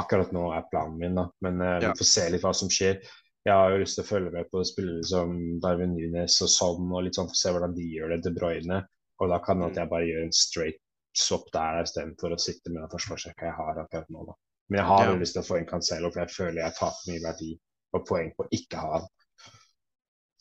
akkurat 0.00 0.32
nå 0.34 0.48
er 0.56 0.64
planen 0.72 0.98
min. 0.98 1.14
da. 1.20 1.28
Men 1.44 1.60
Ja. 1.60 1.78
vi 1.92 1.98
får 2.00 2.08
se 2.08 2.30
litt 2.30 2.42
hva 2.42 2.54
som 2.54 2.68
skjer. 2.72 3.04
Jeg 3.44 3.52
har 3.54 3.70
jo 3.74 3.80
lyst 3.82 3.98
til 3.98 4.04
å 4.04 4.08
følge 4.08 4.30
med 4.32 4.48
på 4.50 4.62
spillere 4.64 5.04
som 5.04 5.34
Darwin 5.60 5.94
Nunes 5.96 6.38
og 6.44 6.48
sånn, 6.48 6.86
og 6.92 7.04
litt 7.04 7.18
sånn 7.18 7.28
for 7.28 7.36
å 7.36 7.40
se 7.42 7.52
hvordan 7.52 7.74
de 7.76 7.84
gjør 7.92 8.14
det, 8.14 8.22
til 8.24 8.34
Broyne. 8.38 8.78
Og 9.20 9.30
da 9.30 9.38
kan 9.44 9.60
det 9.60 9.66
at 9.66 9.76
Mm. 9.76 9.80
jeg 9.82 9.90
bare 9.90 10.08
gjør 10.08 10.24
en 10.24 10.32
straight 10.32 10.80
swap 11.14 11.44
der 11.52 11.82
istedenfor 11.84 12.32
å 12.34 12.40
sitte 12.40 12.72
med 12.72 12.82
den 12.82 12.90
forsvarsrekka 12.90 13.46
jeg 13.46 13.54
har 13.58 13.78
akkurat 13.84 14.08
nå. 14.10 14.24
da. 14.26 14.32
Men 14.68 14.78
jeg 14.80 14.86
har 14.88 15.04
Ja. 15.04 15.10
veldig 15.10 15.20
lyst 15.20 15.32
til 15.36 15.42
å 15.42 15.46
få 15.46 15.58
inn 15.60 15.66
Cancelo, 15.66 16.10
for 16.10 16.20
jeg 16.24 16.30
føler 16.34 16.62
jeg 16.64 16.74
taper 16.78 17.12
mye 17.12 17.22
verdi 17.22 17.50
og 17.94 18.06
poeng 18.08 18.32
på 18.34 18.48
ikke 18.50 18.76
ha 18.80 18.92
han. 18.98 19.08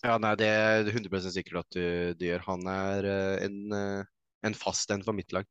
Ja, 0.04 0.18
nei, 0.18 0.36
det 0.36 0.48
er 0.48 0.84
100 0.92 1.32
sikkert 1.32 1.60
at 1.64 1.70
du, 1.76 2.14
du 2.20 2.26
gjør. 2.26 2.42
Han 2.48 2.66
er 2.68 3.06
eh, 3.06 3.46
en, 3.46 3.60
eh, 3.72 4.04
en 4.48 4.56
fast 4.58 4.92
en 4.92 5.04
for 5.06 5.16
mitt 5.16 5.32
lag. 5.36 5.48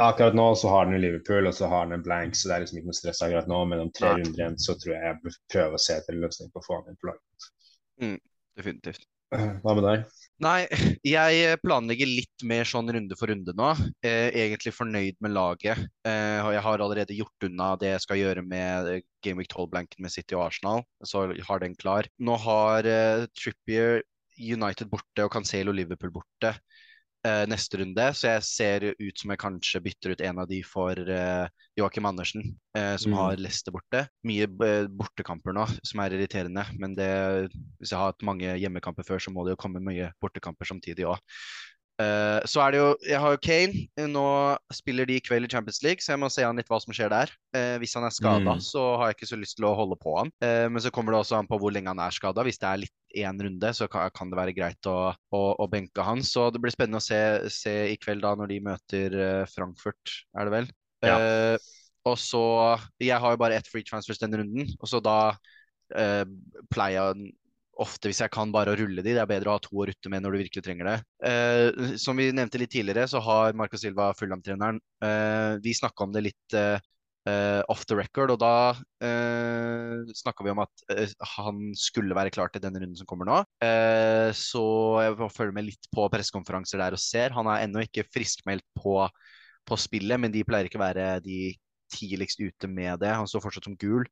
Akkurat 0.00 0.36
nå 0.36 0.46
så 0.58 0.70
har 0.72 0.86
han 0.86 0.96
jo 0.96 1.00
Liverpool, 1.02 1.48
og 1.48 1.56
så 1.56 1.68
har 1.70 1.84
han 1.84 1.96
en 1.96 2.04
blank, 2.04 2.36
så 2.36 2.48
det 2.48 2.56
er 2.56 2.64
liksom 2.64 2.80
ikke 2.80 2.92
noe 2.92 3.00
stress 3.00 3.24
akkurat 3.24 3.50
nå. 3.50 3.64
Men 3.70 3.84
om 3.86 3.92
tre 3.96 4.12
Nei. 4.12 4.22
runder 4.22 4.42
igjen 4.42 4.62
så 4.62 4.76
tror 4.80 4.94
jeg 4.96 5.04
jeg 5.04 5.20
bør 5.24 5.36
prøve 5.52 5.78
å 5.78 5.84
se 5.88 5.98
etter 5.98 6.16
en 6.16 6.24
løsning 6.24 6.54
på 6.54 6.62
å 6.62 6.66
få 6.66 6.80
han 6.80 6.88
inn 6.92 7.00
på 7.02 7.12
laget. 7.12 8.24
Definitivt. 8.56 9.06
Hva 9.26 9.72
med 9.74 9.82
deg? 9.82 10.02
Nei, 10.44 10.60
jeg 11.06 11.58
planlegger 11.64 12.08
litt 12.08 12.44
mer 12.46 12.68
sånn 12.68 12.92
runde 12.94 13.16
for 13.18 13.32
runde 13.32 13.52
nå. 13.58 13.72
Eh, 14.06 14.28
egentlig 14.44 14.72
fornøyd 14.76 15.18
med 15.24 15.34
laget. 15.34 15.82
Eh, 16.06 16.38
jeg 16.54 16.62
har 16.62 16.84
allerede 16.84 17.16
gjort 17.16 17.48
unna 17.48 17.72
det 17.80 17.90
jeg 17.94 18.04
skal 18.04 18.20
gjøre 18.20 18.44
med 18.46 18.92
Game 19.26 19.42
Week 19.42 19.50
12-blanken 19.50 20.06
med 20.06 20.14
City 20.14 20.38
og 20.38 20.46
Arsenal, 20.46 20.84
så 21.02 21.26
har 21.48 21.64
den 21.64 21.74
klar. 21.74 22.06
Nå 22.22 22.38
har 22.44 22.86
eh, 22.86 23.26
Trippier 23.34 24.04
United 24.36 24.92
borte 24.92 25.24
og 25.24 25.32
Cancelo 25.32 25.74
Liverpool 25.74 26.12
borte 26.14 26.54
eh, 27.26 27.42
neste 27.50 27.80
runde, 27.80 28.06
så 28.16 28.30
jeg 28.30 28.44
ser 28.46 28.86
ut 28.94 29.20
som 29.20 29.32
jeg 29.34 29.40
kanskje 29.42 29.82
bytter 29.84 30.14
ut 30.14 30.22
en 30.28 30.40
av 30.44 30.48
de 30.50 30.60
for 30.66 30.96
eh, 30.96 31.48
Joakim 31.78 32.06
Andersen, 32.08 32.46
eh, 32.78 32.94
som 33.02 33.12
Mm. 33.12 33.18
har 33.18 33.36
Leicester 33.42 33.74
borte. 33.74 34.06
Mye 34.26 34.46
eh, 34.46 34.86
bortekamper 34.88 35.56
nå, 35.56 35.66
som 35.84 36.00
er 36.04 36.16
irriterende, 36.16 36.64
men 36.78 36.94
det, 36.96 37.10
hvis 37.80 37.92
jeg 37.92 37.98
har 37.98 38.12
hatt 38.14 38.26
mange 38.26 38.56
hjemmekamper 38.62 39.06
før, 39.06 39.22
så 39.22 39.34
må 39.34 39.44
det 39.46 39.56
jo 39.56 39.62
komme 39.66 39.82
mye 39.84 40.12
bortekamper 40.22 40.68
samtidig 40.70 41.06
òg. 41.10 41.18
Så 41.96 42.60
er 42.60 42.74
det 42.74 42.78
jo 42.80 42.88
Jeg 43.08 43.20
har 43.22 43.32
jo 43.32 43.38
Kane. 43.40 43.86
Nå 44.12 44.24
spiller 44.74 45.08
de 45.08 45.16
i 45.16 45.22
kveld 45.24 45.46
i 45.46 45.50
Champions 45.52 45.80
League, 45.82 46.04
så 46.04 46.12
jeg 46.12 46.20
må 46.20 46.28
se 46.32 46.44
an 46.44 46.58
litt 46.60 46.68
hva 46.68 46.76
som 46.82 46.92
skjer 46.92 47.08
der. 47.12 47.32
Uh, 47.56 47.76
hvis 47.80 47.94
han 47.96 48.04
er 48.04 48.12
skada, 48.12 48.56
Mm. 48.56 48.60
så 48.60 48.82
har 49.00 49.08
jeg 49.08 49.16
ikke 49.16 49.30
så 49.30 49.38
lyst 49.40 49.56
til 49.56 49.64
å 49.68 49.74
holde 49.78 49.96
på 50.02 50.12
han. 50.18 50.32
Uh, 50.44 50.68
men 50.68 50.82
så 50.84 50.92
kommer 50.92 51.14
det 51.16 51.22
også 51.22 51.38
an 51.38 51.48
på 51.48 51.58
hvor 51.62 51.72
lenge 51.72 51.88
han 51.88 52.02
er 52.04 52.12
skada. 52.12 52.44
Hvis 52.44 52.60
det 52.60 52.68
er 52.68 52.82
litt 52.84 53.16
én 53.16 53.40
runde, 53.40 53.72
så 53.72 53.88
kan, 53.88 54.10
kan 54.12 54.28
det 54.28 54.36
være 54.36 54.52
greit 54.56 54.90
å, 54.92 55.14
å, 55.32 55.42
å 55.56 55.68
benke 55.72 56.04
han. 56.04 56.20
Så 56.20 56.50
det 56.52 56.60
blir 56.60 56.74
spennende 56.74 57.00
å 57.00 57.06
se, 57.06 57.20
se 57.48 57.74
i 57.94 57.96
kveld, 57.96 58.20
da, 58.26 58.34
når 58.36 58.52
de 58.52 58.60
møter 58.66 59.16
eh, 59.16 59.46
Frankfurt, 59.54 60.18
er 60.36 60.44
det 60.50 60.52
vel? 60.52 60.68
Ja. 61.06 61.16
Eh, 61.16 61.72
og 62.06 62.18
så 62.20 62.42
Jeg 63.02 63.18
har 63.18 63.32
jo 63.34 63.40
bare 63.40 63.56
ett 63.56 63.66
free 63.72 63.86
transfers 63.86 64.20
denne 64.20 64.38
runden, 64.42 64.68
og 64.76 64.90
så 64.90 65.00
da 65.00 65.32
eh, 65.96 66.24
pleier 66.70 67.16
ofte, 67.82 68.10
hvis 68.10 68.22
jeg 68.24 68.32
kan, 68.32 68.52
bare 68.54 68.76
rulle 68.78 69.04
de. 69.04 69.14
Det 69.14 69.22
er 69.22 69.30
bedre 69.30 69.52
å 69.52 69.56
ha 69.58 69.62
to 69.62 69.76
å 69.76 69.86
rutte 69.88 70.10
med 70.12 70.24
når 70.24 70.34
du 70.34 70.40
virkelig 70.44 70.64
trenger 70.64 70.90
det. 70.90 70.96
Eh, 71.28 71.96
som 72.00 72.18
vi 72.18 72.30
nevnte 72.34 72.60
litt 72.60 72.72
tidligere, 72.72 73.06
så 73.10 73.22
har 73.24 73.56
Marco 73.58 73.78
Silva, 73.80 74.12
Fulham-treneren, 74.16 74.80
eh, 75.04 75.56
vi 75.64 75.76
snakka 75.76 76.06
om 76.06 76.14
det 76.14 76.24
litt 76.28 76.56
eh, 76.56 76.78
eh, 77.26 77.60
off 77.72 77.84
the 77.86 77.96
record, 77.98 78.32
og 78.34 78.40
da 78.40 78.54
uh, 78.72 80.14
snakka 80.16 80.46
vi 80.46 80.52
om 80.52 80.62
at 80.64 80.84
eh, 80.94 81.12
han 81.34 81.70
skulle 81.78 82.16
være 82.16 82.32
klar 82.34 82.52
til 82.52 82.62
denne 82.64 82.80
runden 82.82 82.98
som 82.98 83.08
kommer 83.08 83.28
nå. 83.28 83.40
Eh, 83.64 84.30
så 84.36 84.64
jeg 85.04 85.18
får 85.20 85.34
følge 85.34 85.56
med 85.58 85.68
litt 85.68 85.90
på 85.94 86.06
pressekonferanser 86.12 86.82
der 86.82 86.96
og 86.96 87.02
ser. 87.02 87.34
Han 87.36 87.50
er 87.50 87.66
ennå 87.66 87.84
ikke 87.84 88.06
friskmeldt 88.14 88.66
på, 88.78 89.02
på 89.66 89.80
spillet, 89.80 90.22
men 90.22 90.34
de 90.34 90.44
pleier 90.46 90.70
ikke 90.70 90.80
å 90.80 90.86
være 90.86 91.08
de 91.26 91.54
tidligst 91.92 92.42
ute 92.42 92.70
med 92.70 93.00
det. 93.02 93.14
Han 93.14 93.28
står 93.30 93.44
fortsatt 93.44 93.68
som 93.68 93.78
gul. 93.78 94.06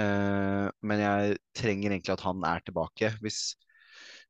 Eh, 0.00 0.68
men 0.88 1.02
jeg 1.02 1.36
trenger 1.56 1.92
egentlig 1.92 2.14
at 2.14 2.24
han 2.24 2.44
er 2.48 2.64
tilbake. 2.64 3.12
Hvis, 3.22 3.40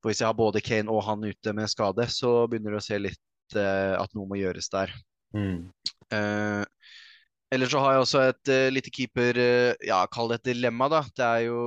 for 0.00 0.10
hvis 0.10 0.22
jeg 0.22 0.28
har 0.28 0.38
både 0.38 0.62
Kane 0.64 0.92
og 0.92 1.04
han 1.06 1.24
ute 1.24 1.54
med 1.56 1.70
skade, 1.70 2.08
så 2.10 2.46
begynner 2.50 2.74
det 2.74 2.82
å 2.82 2.86
se 2.86 2.98
litt 3.00 3.58
eh, 3.58 3.94
at 3.98 4.16
noe 4.16 4.28
må 4.30 4.40
gjøres 4.40 4.70
der. 4.72 4.94
Mm. 5.36 5.70
Uh, 6.12 6.64
Eller 7.52 7.70
så 7.72 7.80
har 7.80 7.94
jeg 7.94 8.02
også 8.04 8.24
et 8.26 8.50
uh, 8.52 8.66
lite 8.68 8.90
keeper 8.92 9.38
uh, 9.40 9.70
Ja, 9.80 10.02
kall 10.12 10.28
det 10.28 10.42
et 10.42 10.50
dilemma, 10.50 10.90
da. 10.92 11.00
Det 11.16 11.24
er 11.24 11.46
jo 11.46 11.62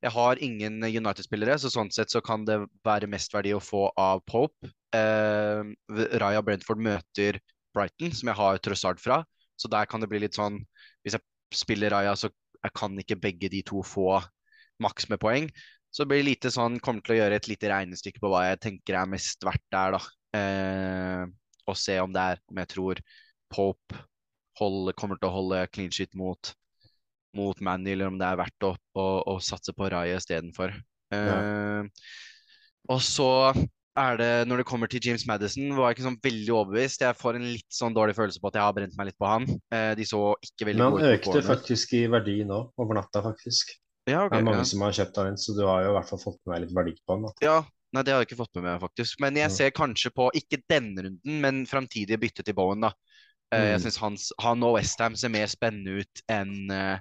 Jeg 0.00 0.12
har 0.14 0.38
ingen 0.38 0.78
United-spillere, 0.78 1.56
så 1.58 1.72
sånn 1.72 1.90
sett 1.90 2.12
så 2.14 2.22
kan 2.24 2.46
det 2.46 2.60
være 2.86 3.10
mest 3.10 3.34
verdi 3.34 3.50
å 3.52 3.60
få 3.60 3.88
av 3.98 4.22
Pope. 4.30 4.70
Uh, 4.94 5.74
Raja 6.22 6.40
Brentford 6.40 6.80
møter 6.80 7.40
Brighton, 7.74 8.14
som 8.14 8.30
jeg 8.30 8.38
har 8.38 8.62
Trossard 8.62 9.02
fra. 9.02 9.20
Så 9.60 9.68
der 9.68 9.90
kan 9.90 10.00
det 10.00 10.08
bli 10.08 10.22
litt 10.22 10.38
sånn 10.38 10.56
Hvis 11.04 11.18
jeg 11.18 11.26
spiller 11.58 11.92
Raja, 11.92 12.14
så 12.16 12.30
jeg 12.64 12.74
kan 12.76 12.96
ikke 13.00 13.18
begge 13.20 13.50
de 13.52 13.62
to 13.66 13.82
få 13.86 14.20
maks 14.82 15.08
med 15.10 15.20
poeng. 15.22 15.48
Så 15.90 16.04
det 16.04 16.12
blir 16.12 16.22
lite 16.22 16.52
sånn 16.54 16.78
Kommer 16.78 17.02
til 17.02 17.16
å 17.16 17.18
gjøre 17.18 17.40
et 17.40 17.48
lite 17.50 17.70
regnestykke 17.72 18.22
på 18.22 18.30
hva 18.30 18.44
jeg 18.46 18.60
tenker 18.62 18.94
er 19.00 19.10
mest 19.10 19.42
verdt 19.42 19.64
der, 19.74 19.96
da. 19.96 20.00
Eh, 20.38 21.24
og 21.66 21.78
se 21.78 21.96
om 21.98 22.12
det 22.14 22.22
er 22.22 22.42
Om 22.46 22.60
jeg 22.62 22.70
tror 22.70 23.00
Pope 23.50 24.04
holde, 24.60 24.94
kommer 24.94 25.18
til 25.18 25.30
å 25.30 25.34
holde 25.34 25.64
clean 25.74 25.90
shit 25.94 26.12
mot, 26.18 26.52
mot 27.36 27.58
Manny, 27.64 27.94
eller 27.94 28.12
om 28.12 28.18
det 28.20 28.28
er 28.28 28.38
verdt 28.38 28.66
å, 28.68 28.74
å, 28.94 29.06
å 29.32 29.34
satse 29.42 29.74
på 29.74 29.88
Raja 29.90 30.20
istedenfor. 30.20 30.74
Uh, 31.10 31.88
og 32.92 33.00
så 33.02 33.30
er 33.98 34.16
det, 34.20 34.30
når 34.48 34.60
det 34.62 34.66
kommer 34.68 34.86
til 34.90 35.02
James 35.02 35.26
Madison, 35.26 35.72
var 35.76 35.90
jeg 35.90 35.98
ikke 35.98 36.06
sånn 36.06 36.20
veldig 36.22 36.52
overbevist. 36.54 37.02
Jeg 37.02 37.18
får 37.18 37.38
en 37.38 37.48
litt 37.50 37.66
sånn 37.74 37.96
dårlig 37.96 38.14
følelse 38.16 38.40
på 38.40 38.50
at 38.50 38.58
jeg 38.58 38.62
har 38.66 38.76
brent 38.76 38.96
meg 38.98 39.10
litt 39.10 39.18
på 39.20 39.28
han. 39.28 39.48
Uh, 39.74 39.92
de 39.98 40.06
så 40.06 40.20
ikke 40.46 40.68
veldig 40.70 40.82
Men 40.84 40.96
han 41.00 41.14
økte 41.16 41.42
faktisk 41.46 41.94
i 41.98 42.04
verdi 42.12 42.36
nå, 42.48 42.60
over 42.80 43.00
natta, 43.00 43.22
faktisk. 43.24 43.74
Ja, 44.08 44.24
okay, 44.24 44.38
Det 44.38 44.40
er 44.40 44.46
mange 44.46 44.62
ja. 44.62 44.70
som 44.70 44.86
har 44.86 44.96
kjøpt 44.96 45.20
han 45.20 45.32
inn, 45.32 45.40
så 45.40 45.54
du 45.58 45.64
har 45.66 45.84
jo 45.84 45.90
i 45.92 45.96
hvert 45.98 46.08
fall 46.08 46.22
fått 46.22 46.40
med 46.46 46.54
deg 46.54 46.64
litt 46.64 46.76
verdi 46.78 46.94
på 47.02 47.16
han. 47.16 47.26
da. 47.26 47.34
Ja, 47.44 47.58
nei, 47.94 48.04
det 48.06 48.14
har 48.14 48.22
jeg 48.22 48.30
ikke 48.30 48.40
fått 48.44 48.54
med 48.60 48.66
meg, 48.68 48.80
faktisk. 48.86 49.20
Men 49.20 49.36
jeg 49.36 49.50
Mm. 49.50 49.56
ser 49.58 49.76
kanskje 49.76 50.14
på, 50.14 50.30
ikke 50.38 50.62
denne 50.70 51.06
runden, 51.08 51.40
men 51.44 51.66
framtidige 51.66 52.18
bytte 52.22 52.46
til 52.46 52.54
Bowen, 52.54 52.80
da. 52.86 52.94
Mm. 53.50 53.66
Jeg 53.66 53.80
syns 53.82 54.26
han 54.38 54.62
og 54.62 54.76
Westham 54.78 55.16
ser 55.18 55.32
mer 55.34 55.48
spennende 55.50 56.04
ut 56.04 56.20
enn 56.30 56.70
eh, 56.70 57.00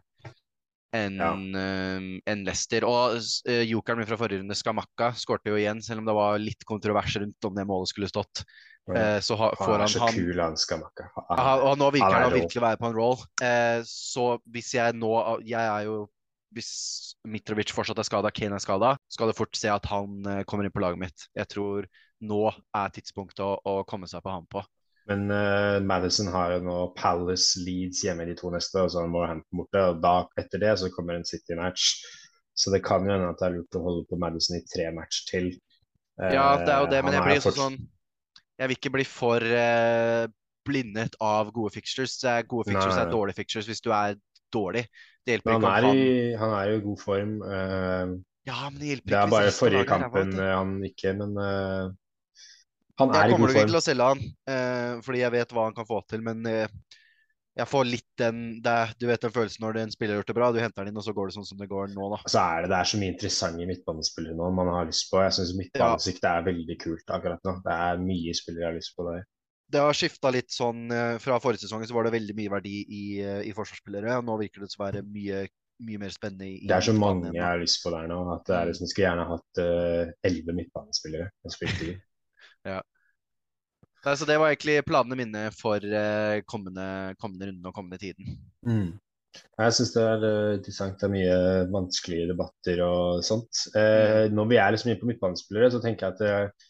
enn 0.96 1.20
Ja. 1.20 1.34
uh, 1.36 2.08
en 2.26 2.44
Leicester. 2.48 2.86
Og 2.88 3.20
uh, 3.20 3.62
jokeren 3.68 4.02
min 4.02 4.10
fra 4.10 4.18
forrige 4.20 4.42
runde, 4.42 4.58
Skamakka, 4.58 5.14
skårte 5.20 5.54
jo 5.54 5.60
igjen, 5.60 5.84
selv 5.86 6.04
om 6.04 6.10
det 6.10 6.18
var 6.18 6.42
litt 6.42 6.66
kontrovers 6.68 7.16
rundt 7.22 7.50
om 7.50 7.56
det 7.56 7.68
målet 7.70 7.92
skulle 7.94 8.10
stått. 8.12 8.44
Eh, 8.90 9.20
så 9.22 9.36
ha, 9.38 9.52
Han 9.60 9.74
er 9.76 9.84
han, 9.84 9.92
så 9.92 10.00
han 10.02 10.16
kul, 10.16 10.40
han 10.42 10.56
Skamakka. 10.58 11.12
Og 11.62 11.76
nå 11.78 11.92
virker 11.94 12.10
han 12.10 12.24
han 12.24 12.32
å 12.32 12.38
virkelig 12.40 12.64
være 12.64 12.80
på 12.82 12.88
en 12.90 12.96
roll. 12.98 13.20
Eh, 13.46 13.82
så 13.86 14.40
hvis 14.50 14.72
jeg 14.74 14.96
nå 14.98 15.12
Jeg 15.46 15.62
er 15.62 15.84
jo 15.86 16.08
Hvis 16.58 16.72
Mitrovic 17.30 17.70
fortsatt 17.76 18.00
er 18.02 18.08
skada, 18.08 18.32
Kane 18.34 18.58
er 18.58 18.64
skada, 18.64 18.96
skal 19.14 19.30
du 19.30 19.36
fort 19.38 19.54
se 19.54 19.70
at 19.70 19.86
han 19.92 20.24
kommer 20.50 20.66
inn 20.66 20.74
på 20.74 20.82
laget 20.82 20.98
mitt. 20.98 21.28
Jeg 21.38 21.46
tror 21.52 21.86
nå 22.26 22.40
er 22.50 22.96
tidspunktet 22.96 23.44
å, 23.46 23.60
å 23.62 23.84
komme 23.86 24.10
seg 24.10 24.24
på 24.26 24.34
han 24.34 24.48
på. 24.50 24.64
Men 25.10 25.26
uh, 25.34 25.80
Madison 25.82 26.30
har 26.34 26.54
jo 26.56 26.64
nå 26.66 26.78
Palace 26.98 27.62
Leeds 27.66 28.04
hjemme 28.06 28.28
de 28.30 28.36
to 28.38 28.52
neste, 28.54 28.78
og 28.82 28.92
så 28.94 29.04
han 29.04 29.14
Wolverhampton 29.16 29.62
borte. 29.62 29.84
Og 29.92 30.02
da, 30.04 30.16
etter 30.40 30.62
det 30.62 30.76
så 30.82 30.92
kommer 30.94 31.18
en 31.18 31.28
City-match. 31.28 31.92
Så 32.60 32.74
det 32.74 32.84
kan 32.86 33.06
jo 33.08 33.14
hende 33.16 33.32
at 33.32 33.40
det 33.42 33.48
er 33.48 33.56
lurt 33.58 33.80
å 33.80 33.84
holde 33.86 34.06
på 34.10 34.20
Madison 34.22 34.60
i 34.60 34.64
tre 34.70 34.90
matcher 34.96 35.30
til. 35.32 35.52
Uh, 36.22 36.30
Ja, 36.36 36.48
det 36.62 36.76
er 36.76 36.84
jo 36.84 36.92
det, 36.94 37.04
men 37.06 37.18
jeg 37.18 37.26
blir 37.26 37.40
jo 37.40 37.54
sånn 37.56 37.78
Jeg 38.60 38.68
vil 38.68 38.78
ikke 38.78 38.94
bli 38.98 39.06
for 39.08 39.44
uh, 39.44 40.26
blindet 40.68 41.16
av 41.24 41.54
gode 41.56 41.74
fixtures. 41.74 42.20
Gode 42.52 42.70
fixtures 42.70 42.98
Nei, 42.98 43.06
er 43.06 43.14
dårlige 43.14 43.42
fixtures 43.42 43.70
hvis 43.72 43.82
du 43.86 43.94
er 43.96 44.18
dårlig. 44.54 44.88
Det 45.26 45.38
hjelper 45.38 45.56
ikke 45.56 45.62
han 45.62 45.70
er, 45.72 45.88
han 45.88 46.02
i, 46.02 46.18
han 46.42 46.58
er 46.58 46.74
jo 46.74 46.82
i 46.82 46.84
god 46.90 47.06
form. 47.06 47.38
Uh, 47.46 48.20
Ja, 48.50 48.70
men 48.70 48.80
det 48.82 48.94
hjelper 48.94 49.12
det 49.12 49.18
er 49.20 49.32
bare 49.32 49.54
forrige 49.54 49.88
kampen 49.90 50.38
eh, 50.40 50.54
han 50.56 50.78
ikke, 50.88 51.14
men 51.20 51.36
eh, 51.44 51.90
han 53.00 53.10
er 53.16 53.22
Jeg 53.24 53.30
i 53.30 53.34
kommer 53.34 53.48
god 53.48 53.48
nok 53.48 53.56
ikke 53.56 53.62
form. 53.62 53.74
til 53.74 53.80
å 53.80 53.86
selge 53.88 54.08
han, 54.14 54.24
eh, 54.54 55.02
fordi 55.06 55.20
jeg 55.26 55.32
vet 55.38 55.54
hva 55.56 55.64
han 55.70 55.78
kan 55.78 55.88
få 55.90 56.02
til, 56.12 56.22
men 56.26 56.46
eh, 56.52 56.68
jeg 57.60 57.68
får 57.68 57.88
litt 57.90 58.06
den 58.22 58.38
det, 58.64 58.72
er- 58.72 58.94
Du 59.00 59.06
vet 59.10 59.20
den 59.26 59.34
følelsen 59.36 59.64
når 59.66 59.80
en 59.82 59.92
spiller 59.92 60.14
har 60.16 60.22
gjort 60.22 60.28
det 60.32 60.36
bra, 60.38 60.52
du 60.52 60.60
henter 60.60 60.84
den 60.86 60.94
inn, 60.94 61.00
og 61.02 61.04
så 61.04 61.14
går 61.16 61.28
det 61.32 61.36
sånn 61.40 61.48
som 61.50 61.58
det 61.60 61.68
går 61.72 61.90
nå, 61.96 62.10
da. 62.14 62.20
Så 62.30 62.40
er 62.44 62.62
det, 62.64 62.70
det 62.72 62.78
er 62.80 62.92
så 62.92 63.00
mye 63.02 63.12
interessante 63.16 63.68
midtbanespillere 63.68 64.36
nå 64.38 64.52
man 64.56 64.68
har 64.76 64.86
lyst 64.88 65.10
på. 65.12 65.20
Jeg 65.26 65.34
syns 65.40 65.56
midtbanesiktet 65.58 66.30
er 66.30 66.46
veldig 66.48 66.78
kult 66.80 67.16
akkurat 67.18 67.44
nå. 67.44 67.56
Det 67.66 67.76
er 67.76 67.98
mye 68.04 68.36
spillere 68.38 68.64
jeg 68.68 68.72
har 68.74 68.78
lyst 68.80 68.96
på 68.96 69.08
der. 69.10 69.24
Det 69.70 69.80
har 69.86 69.94
skifta 69.94 70.32
litt 70.34 70.50
sånn 70.50 70.88
eh, 70.92 71.18
Fra 71.22 71.36
forrige 71.44 71.62
sesong 71.68 71.84
så 71.86 71.94
var 71.94 72.08
det 72.08 72.14
veldig 72.16 72.34
mye 72.40 72.50
verdi 72.50 72.78
i, 72.90 73.04
eh, 73.22 73.42
i 73.46 73.52
forsvarsspillere, 73.54 74.16
og 74.18 74.26
nå 74.26 74.38
virker 74.40 74.64
det 74.64 74.72
å 74.74 74.82
være 74.82 75.04
mye, 75.06 75.44
mye 75.86 76.00
mer 76.02 76.10
spennende 76.16 76.48
i 76.48 76.66
Det 76.68 76.74
er 76.80 76.82
så 76.88 76.96
mange 76.98 77.30
jeg 77.36 77.44
har 77.44 77.60
lyst 77.62 77.84
på 77.84 77.92
der 77.94 78.08
nå. 78.10 78.18
at 78.34 78.46
det 78.50 78.56
er 78.56 78.66
liksom, 78.72 78.88
Jeg 78.88 78.94
skulle 78.96 79.08
gjerne 79.10 79.28
hatt 79.30 79.62
eh, 79.62 80.14
elleve 80.26 80.56
midtbanespillere. 80.58 81.30
I. 82.66 82.80
Nei, 84.06 84.16
Så 84.16 84.26
det 84.28 84.38
var 84.40 84.52
egentlig 84.52 84.80
planene 84.88 85.18
mine 85.20 85.44
for 85.56 85.84
eh, 85.84 86.40
kommende, 86.48 87.16
kommende 87.20 87.50
runde 87.52 87.68
og 87.72 87.76
kommende 87.76 88.00
tiden. 88.02 88.38
Jeg 89.60 89.76
syns 89.76 89.92
det 89.94 90.04
er 90.08 90.24
eh, 90.30 90.54
interessant. 90.58 90.96
Det 91.00 91.08
er 91.08 91.14
mye 91.14 91.38
vanskelige 91.74 92.30
debatter 92.32 92.82
og 92.86 93.24
sånt. 93.28 93.66
Eh, 93.78 94.26
når 94.34 94.50
vi 94.52 94.60
er 94.60 94.74
liksom 94.74 94.92
inne 94.94 95.02
på 95.04 95.10
midtbanespillere, 95.12 95.72
så 95.76 95.82
tenker 95.84 96.08
jeg 96.08 96.16
at 96.16 96.26
eh, 96.26 96.68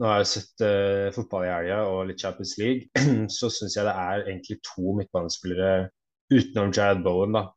nå 0.00 0.08
har 0.08 0.22
jeg 0.22 0.30
sett 0.30 0.64
eh, 0.64 1.10
fotball 1.14 1.44
i 1.44 1.50
helga 1.52 1.80
og 1.90 2.06
litt 2.08 2.22
Champions 2.22 2.54
League, 2.62 2.88
så 3.38 3.50
syns 3.52 3.76
jeg 3.76 3.84
det 3.88 3.96
er 4.06 4.24
egentlig 4.30 4.60
to 4.70 4.94
midtbanespillere 5.00 5.90
utenom 6.30 6.72
Jared 6.76 7.02
Bowen 7.06 7.34
da, 7.36 7.48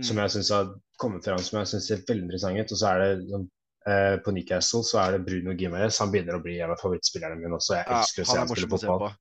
Mm. 0.00 0.04
som 0.08 0.16
jeg 0.22 0.32
syns 0.32 0.48
har 0.54 0.68
kommet 0.96 1.26
fram 1.26 1.42
som 1.44 1.58
jeg 1.58 1.68
syns 1.68 1.86
ser 1.90 1.98
veldig 2.08 2.24
interessant 2.24 2.56
ut. 2.62 2.70
Og 2.72 2.78
så 2.80 2.86
er 2.94 3.00
det 3.02 3.26
sånn, 3.28 3.42
eh, 3.88 4.16
på 4.24 4.32
Newcastle 4.34 4.82
så 4.86 4.98
er 5.02 5.16
det 5.16 5.24
Bruno 5.26 5.54
Gimares. 5.58 5.98
Han 6.02 6.10
begynner 6.12 6.38
å 6.38 6.42
bli 6.44 6.58
en 6.60 6.72
av 6.74 6.80
favorittspillerne 6.80 7.38
mine 7.40 7.56
også. 7.58 7.76
Jeg 7.78 7.86
Ja, 7.88 7.98
elsker 8.00 8.22
å 8.22 8.30
se 8.30 8.38
han 8.38 8.48
spille 8.52 8.68
fotball. 8.78 9.14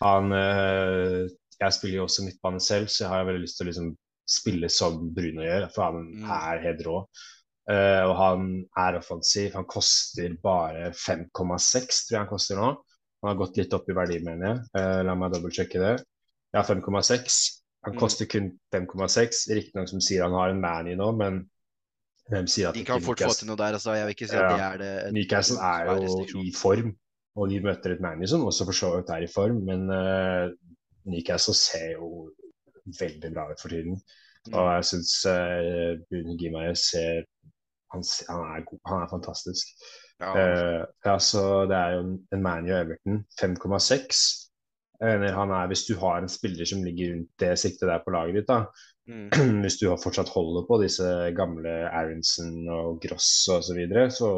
Han, 0.00 0.32
uh, 0.32 1.26
jeg 1.60 1.76
spiller 1.76 1.96
jo 1.98 2.06
også 2.06 2.24
midtbane 2.24 2.60
selv, 2.64 2.88
så 2.88 3.04
jeg 3.04 3.10
har 3.12 3.26
veldig 3.28 3.42
lyst 3.44 3.58
til 3.58 3.66
å 3.66 3.70
liksom 3.70 3.90
spille 4.30 4.70
som 4.72 5.00
Bruno 5.14 5.42
gjør, 5.44 5.66
for 5.74 5.82
han 5.90 6.06
Mm. 6.14 6.30
er 6.30 6.62
helt 6.64 6.86
rå. 6.86 7.02
Uh, 7.70 8.02
og 8.08 8.14
han 8.16 8.46
er 8.78 8.96
offensiv. 8.98 9.52
Han 9.54 9.66
koster 9.68 10.32
bare 10.42 10.92
5,6, 10.96 12.06
tror 12.06 12.16
jeg 12.16 12.20
han 12.24 12.30
koster 12.32 12.56
nå. 12.56 12.70
Han 13.22 13.28
har 13.34 13.36
gått 13.36 13.56
litt 13.60 13.74
opp 13.76 13.88
i 13.90 13.92
verdi, 13.92 14.18
mener 14.24 14.46
jeg. 14.74 15.04
La 15.04 15.14
meg 15.14 15.32
dobbeltsjekke 15.34 15.78
det. 15.82 16.04
Ja, 16.54 16.62
5,6. 16.62 17.60
Han 17.84 17.92
Mm. 17.94 17.98
koster 18.00 18.26
kun 18.26 18.58
5,6. 18.72 19.46
Riktignok 19.52 19.88
som 19.88 20.00
sier 20.00 20.22
han 20.24 20.32
har 20.32 20.48
en 20.50 20.60
Manny 20.60 20.94
nå, 20.96 21.12
men 21.16 21.50
hvem 22.30 22.46
sier 22.50 22.68
at 22.70 22.74
De 22.78 22.84
kan 22.86 23.02
fort 23.02 23.20
få 23.26 23.32
til 23.38 23.48
noe 23.50 23.56
der. 23.58 23.76
Altså, 23.78 23.92
jeg 23.98 24.06
vil 24.06 24.14
ikke 24.16 24.28
si 24.30 24.36
at 24.36 24.42
Ja. 24.42 24.56
det 24.56 24.64
er 24.66 24.76
det 24.82 24.90
et- 25.06 25.12
Newcastle 25.14 25.58
er 25.58 25.84
jo 26.00 26.42
i 26.44 26.52
form, 26.56 26.92
og 27.36 27.48
de 27.50 27.60
møter 27.60 27.92
et 27.94 28.00
Manny 28.00 28.26
som 28.26 28.44
også 28.46 28.64
for 28.68 28.72
så 28.72 28.90
vidt 28.96 29.10
er 29.10 29.22
i 29.26 29.30
form, 29.34 29.62
men 29.68 29.80
uh, 29.90 30.50
Newcastle 31.10 31.54
ser 31.54 31.92
jo 31.98 32.30
veldig 33.00 33.32
bra 33.34 33.50
ut 33.52 33.60
for 33.60 33.68
tiden. 33.68 34.00
Mm. 34.48 34.54
Og 34.54 34.66
jeg 34.74 34.84
syns 34.90 35.12
uh, 35.28 35.92
Bruno 36.08 36.36
Gimares 36.40 36.78
ser 36.90 37.22
han, 37.92 38.02
han 38.28 38.40
er 38.56 38.64
god, 38.70 38.80
han 38.86 39.02
er 39.04 39.10
fantastisk. 39.10 39.66
Ja, 40.20 40.30
uh, 40.36 40.84
ja, 41.06 41.18
så 41.18 41.42
det 41.70 41.76
er 41.76 41.90
jo 41.96 42.00
en- 42.06 42.26
en 42.32 42.42
ManU 42.42 42.72
Everton, 42.76 43.24
5,6. 43.40 44.49
Er, 45.00 45.66
Hvis 45.70 45.86
du 45.88 45.94
har 45.96 46.18
en 46.20 46.28
spiller 46.28 46.68
som 46.68 46.82
ligger 46.84 47.14
rundt 47.14 47.30
det 47.40 47.54
siktet 47.58 47.88
der 47.88 48.02
på 48.04 48.12
laget 48.12 48.34
ditt, 48.36 48.50
da, 48.50 48.66
mm. 49.08 49.30
hvis 49.64 49.78
du 49.80 49.88
har 49.88 50.00
fortsatt 50.02 50.28
holder 50.28 50.66
på 50.68 50.80
disse 50.82 51.06
gamle 51.36 51.72
Aronsen 51.88 52.68
og 52.68 53.00
Gross 53.00 53.30
osv., 53.48 53.64
så, 53.70 53.78
videre, 53.78 54.10
så 54.12 54.28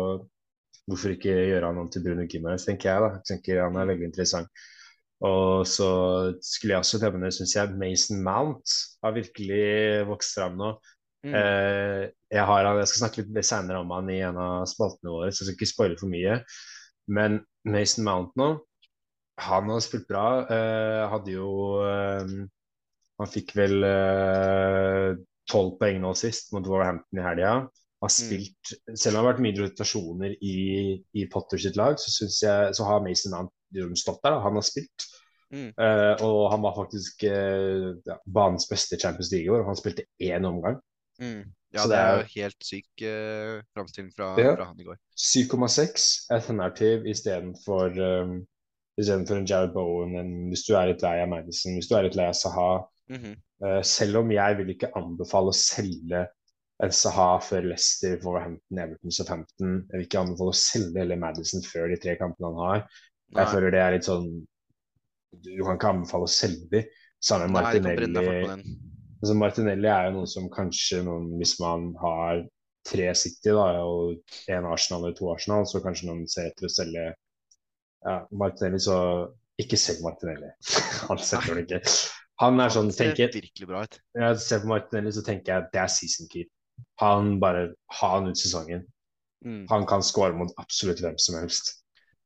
hvorfor 0.87 1.17
ikke 1.17 1.35
gjøre 1.35 1.67
han 1.67 1.81
om 1.83 1.91
til 1.91 2.05
Bruno 2.05 2.29
Gimares, 2.31 2.67
tenker 2.69 2.93
jeg. 2.93 3.03
da. 3.03 3.19
Jeg 3.19 3.29
tenker 3.33 3.65
Han 3.65 3.81
er 3.81 3.91
veldig 3.91 4.09
interessant. 4.11 4.65
Og 5.23 5.67
så 5.71 5.91
skulle 6.43 6.75
jeg 6.75 6.83
også 6.83 6.99
nevne, 7.05 7.31
syns 7.35 7.55
jeg, 7.55 7.77
Mason 7.79 8.23
Mount 8.27 8.75
har 9.05 9.15
virkelig 9.15 10.03
vokst 10.09 10.35
fram 10.39 10.59
nå. 10.59 10.73
Mm. 11.23 11.35
Eh, 11.39 12.09
jeg, 12.35 12.47
har, 12.49 12.67
jeg 12.67 12.89
skal 12.91 13.05
snakke 13.05 13.23
litt 13.23 13.47
senere 13.47 13.83
om 13.85 13.93
han 13.95 14.11
i 14.11 14.19
en 14.27 14.41
av 14.43 14.65
spaltene 14.67 15.15
våre, 15.15 15.31
så 15.31 15.45
jeg 15.45 15.53
skal 15.53 15.59
ikke 15.61 15.71
spoile 15.71 15.99
for 16.01 16.11
mye. 16.11 16.41
Men 17.15 17.39
Mason 17.71 18.07
Mount 18.07 18.35
nå, 18.39 18.49
han 19.41 19.69
har 19.73 19.81
spilt 19.81 20.09
bra. 20.09 20.25
Uh, 20.51 21.09
hadde 21.13 21.33
jo 21.37 21.49
uh, 21.81 22.35
Han 23.23 23.31
fikk 23.31 23.53
vel 23.57 23.85
tolv 25.51 25.77
poeng 25.79 26.01
nå 26.03 26.11
sist 26.19 26.53
mot 26.55 26.67
Warhampton 26.67 27.21
i 27.21 27.25
helga. 27.25 27.53
Har 28.03 28.11
spilt, 28.11 28.73
Selv 28.99 29.15
om 29.15 29.15
det 29.15 29.21
har 29.21 29.29
vært 29.29 29.43
mye 29.45 29.59
rotasjoner 29.61 30.33
i, 30.43 30.55
i 31.15 31.27
Potter 31.31 31.61
sitt 31.63 31.77
lag, 31.79 32.01
så, 32.03 32.27
jeg, 32.27 32.73
så 32.75 32.87
har 32.89 33.05
Mason 33.05 33.35
Mount 33.37 34.01
stått 34.01 34.19
der. 34.25 34.35
da. 34.35 34.41
Han 34.43 34.59
har 34.59 34.67
spilt. 34.67 35.07
Mm. 35.53 35.69
Eh, 35.71 36.23
og 36.25 36.49
han 36.51 36.63
var 36.65 36.75
faktisk 36.81 37.23
eh, 37.29 37.93
ja, 38.09 38.17
banens 38.27 38.67
beste 38.71 38.99
Champions 38.99 39.31
League 39.31 39.47
i 39.47 39.53
år. 39.55 39.63
Han 39.69 39.79
spilte 39.79 40.09
én 40.25 40.49
omgang. 40.49 40.81
Mm. 41.21 41.45
Ja, 41.73 41.85
Så 41.85 41.89
det 41.89 41.95
det 41.95 42.01
er- 42.01 42.19
jo 42.25 42.43
helt 42.43 42.67
syk 42.67 43.05
uh, 43.07 43.63
framstilling 43.77 44.11
fra, 44.17 44.33
Ja. 44.41 44.55
fra 44.57 44.65
han 44.73 44.81
i 44.81 44.85
går. 44.89 44.99
7,6 45.17 46.09
alternativ 46.35 47.07
istedenfor 47.07 47.95
um, 48.03 48.35
istedenfor 49.01 49.41
en 49.41 49.49
Jared 49.49 49.73
Bowen. 49.75 50.15
En, 50.21 50.33
hvis 50.53 50.67
du 50.67 50.75
er 50.77 50.91
litt 50.91 51.03
lei 51.05 51.17
av 51.23 51.31
Madison, 51.33 51.77
hvis 51.79 51.89
du 51.91 51.97
er 51.97 52.07
litt 52.09 52.19
lei 52.19 52.29
av 52.31 52.39
Saha. 52.39 52.71
Mm 53.11 53.19
-hmm. 53.21 53.35
uh, 53.67 53.83
selv 53.83 54.23
om 54.23 54.31
jeg 54.33 54.57
vil 54.59 54.71
ikke 54.71 54.93
anbefale 54.97 55.53
å 55.53 55.59
selge 55.59 56.27
en 56.83 56.93
Saha 56.93 57.41
før 57.41 57.69
Leicester, 57.71 58.17
Wolverhampton, 58.25 58.79
Everton, 58.79 59.13
Southampton. 59.13 59.75
Jeg 59.91 59.99
vil 59.99 60.07
ikke 60.07 60.23
anbefale 60.23 60.55
å 60.55 60.61
selge 60.63 61.03
hele 61.03 61.17
Madison 61.17 61.63
før 61.63 61.93
de 61.93 61.99
tre 62.03 62.17
kampene 62.21 62.51
han 62.51 62.63
har. 62.67 62.81
Jeg 63.33 63.45
Nei, 63.45 63.53
føler 63.53 63.71
det 63.71 63.81
er 63.81 63.95
litt 63.97 64.09
sånn 64.09 64.33
Du 65.33 65.63
kan 65.65 65.79
ikke 65.79 65.93
anbefale 65.95 66.27
å 66.29 66.33
selge 66.33 66.67
de. 66.73 66.83
Samme 67.23 67.47
Martinelli. 67.49 68.27
Altså 69.23 69.35
Martinelli 69.39 69.89
er 69.89 70.09
jo 70.09 70.17
noen 70.17 70.29
som 70.29 70.49
kanskje 70.51 71.05
noen, 71.07 71.31
hvis 71.39 71.55
man 71.63 71.93
har 72.03 72.43
tre 72.85 73.15
City 73.15 73.55
da, 73.55 73.85
og 73.87 74.19
én 74.51 74.67
Arsenal 74.67 75.05
eller 75.05 75.15
to 75.17 75.31
Arsenal, 75.31 75.67
så 75.71 75.81
kanskje 75.85 76.09
noen 76.09 76.27
ser 76.29 76.51
etter 76.51 76.67
å 76.67 76.73
selge 76.73 77.13
ja, 78.05 78.17
Martinelli, 78.31 78.81
så 78.83 78.97
ikke 79.63 79.79
selg 79.81 80.03
Martinelli. 80.05 80.51
Han 81.11 81.21
selger 81.23 81.59
det 81.59 81.67
ikke. 81.67 81.95
Han 82.43 82.59
er 82.63 82.73
sånn, 82.75 82.91
tenker 82.97 83.31
virkelig 83.31 83.69
bra 83.69 83.85
ut. 83.87 84.01
Jeg 84.19 84.41
ser 84.43 84.63
på 84.65 84.71
Martinelli, 84.73 85.13
så 85.15 85.23
tenker 85.27 85.55
jeg 85.55 85.71
det 85.75 85.83
er 85.83 85.93
season 85.93 86.31
keep. 86.33 86.51
Han 87.03 87.37
bare 87.43 87.69
ha 88.01 88.09
han 88.17 88.33
ut 88.33 88.41
sesongen. 88.41 88.83
Mm. 89.45 89.67
Han 89.71 89.85
kan 89.87 90.03
score 90.07 90.35
mot 90.35 90.51
absolutt 90.59 91.03
hvem 91.03 91.19
som 91.21 91.37
helst. 91.39 91.77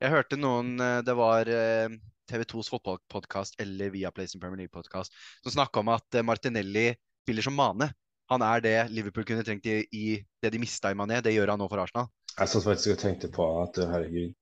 Jeg 0.01 0.12
hørte 0.12 0.37
noen 0.37 0.75
eh, 0.83 0.99
Det 1.05 1.15
var 1.17 1.49
eh, 1.49 1.93
TV2s 2.29 2.69
fotballpodkast 2.73 3.61
eller 3.62 3.93
Viaplay 3.95 4.29
sin 4.29 4.43
Premier 4.43 4.65
League-podkast 4.65 5.15
som 5.41 5.55
snakka 5.55 5.81
om 5.81 5.93
at 5.95 6.19
eh, 6.19 6.25
Martinelli 6.27 6.91
spiller 7.25 7.47
som 7.47 7.57
Mane. 7.57 7.91
Han 8.31 8.43
er 8.43 8.62
det 8.65 8.77
Liverpool 8.91 9.25
kunne 9.27 9.45
trengt 9.47 9.67
i, 9.71 9.81
i 9.95 10.07
det 10.43 10.53
de 10.53 10.61
mista 10.61 10.91
i 10.91 10.99
Mané. 10.99 11.21
Det 11.23 11.35
gjør 11.35 11.55
han 11.55 11.62
nå 11.62 11.69
for 11.71 11.83
Arsenal. 11.83 12.11
Jeg 12.37 12.53
satt 12.53 12.67
faktisk 12.67 12.93
og 12.93 13.01
tenkte 13.01 13.31
på 13.33 13.47
at 13.62 13.79
herregud, 13.81 14.35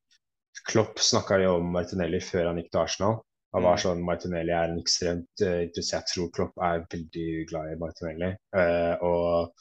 Klopp 0.70 0.98
snakka 1.02 1.38
jo 1.42 1.58
om 1.58 1.70
Martinelli 1.74 2.20
før 2.24 2.50
han 2.50 2.60
gikk 2.60 2.70
til 2.72 2.82
Arsenal. 2.84 3.20
Han 3.54 3.62
var 3.62 3.76
Mm. 3.76 3.82
sånn 3.84 4.00
Martinelli 4.02 4.50
er 4.54 4.70
en 4.70 4.80
ekstremt 4.80 5.42
uh, 5.42 5.60
interessert. 5.62 6.08
Jeg 6.08 6.14
tror 6.14 6.32
Klopp 6.34 6.58
er 6.58 6.86
veldig 6.90 7.28
glad 7.50 7.72
i 7.72 7.78
Martinelli. 7.78 8.30
Uh, 8.56 8.94
og 9.06 9.52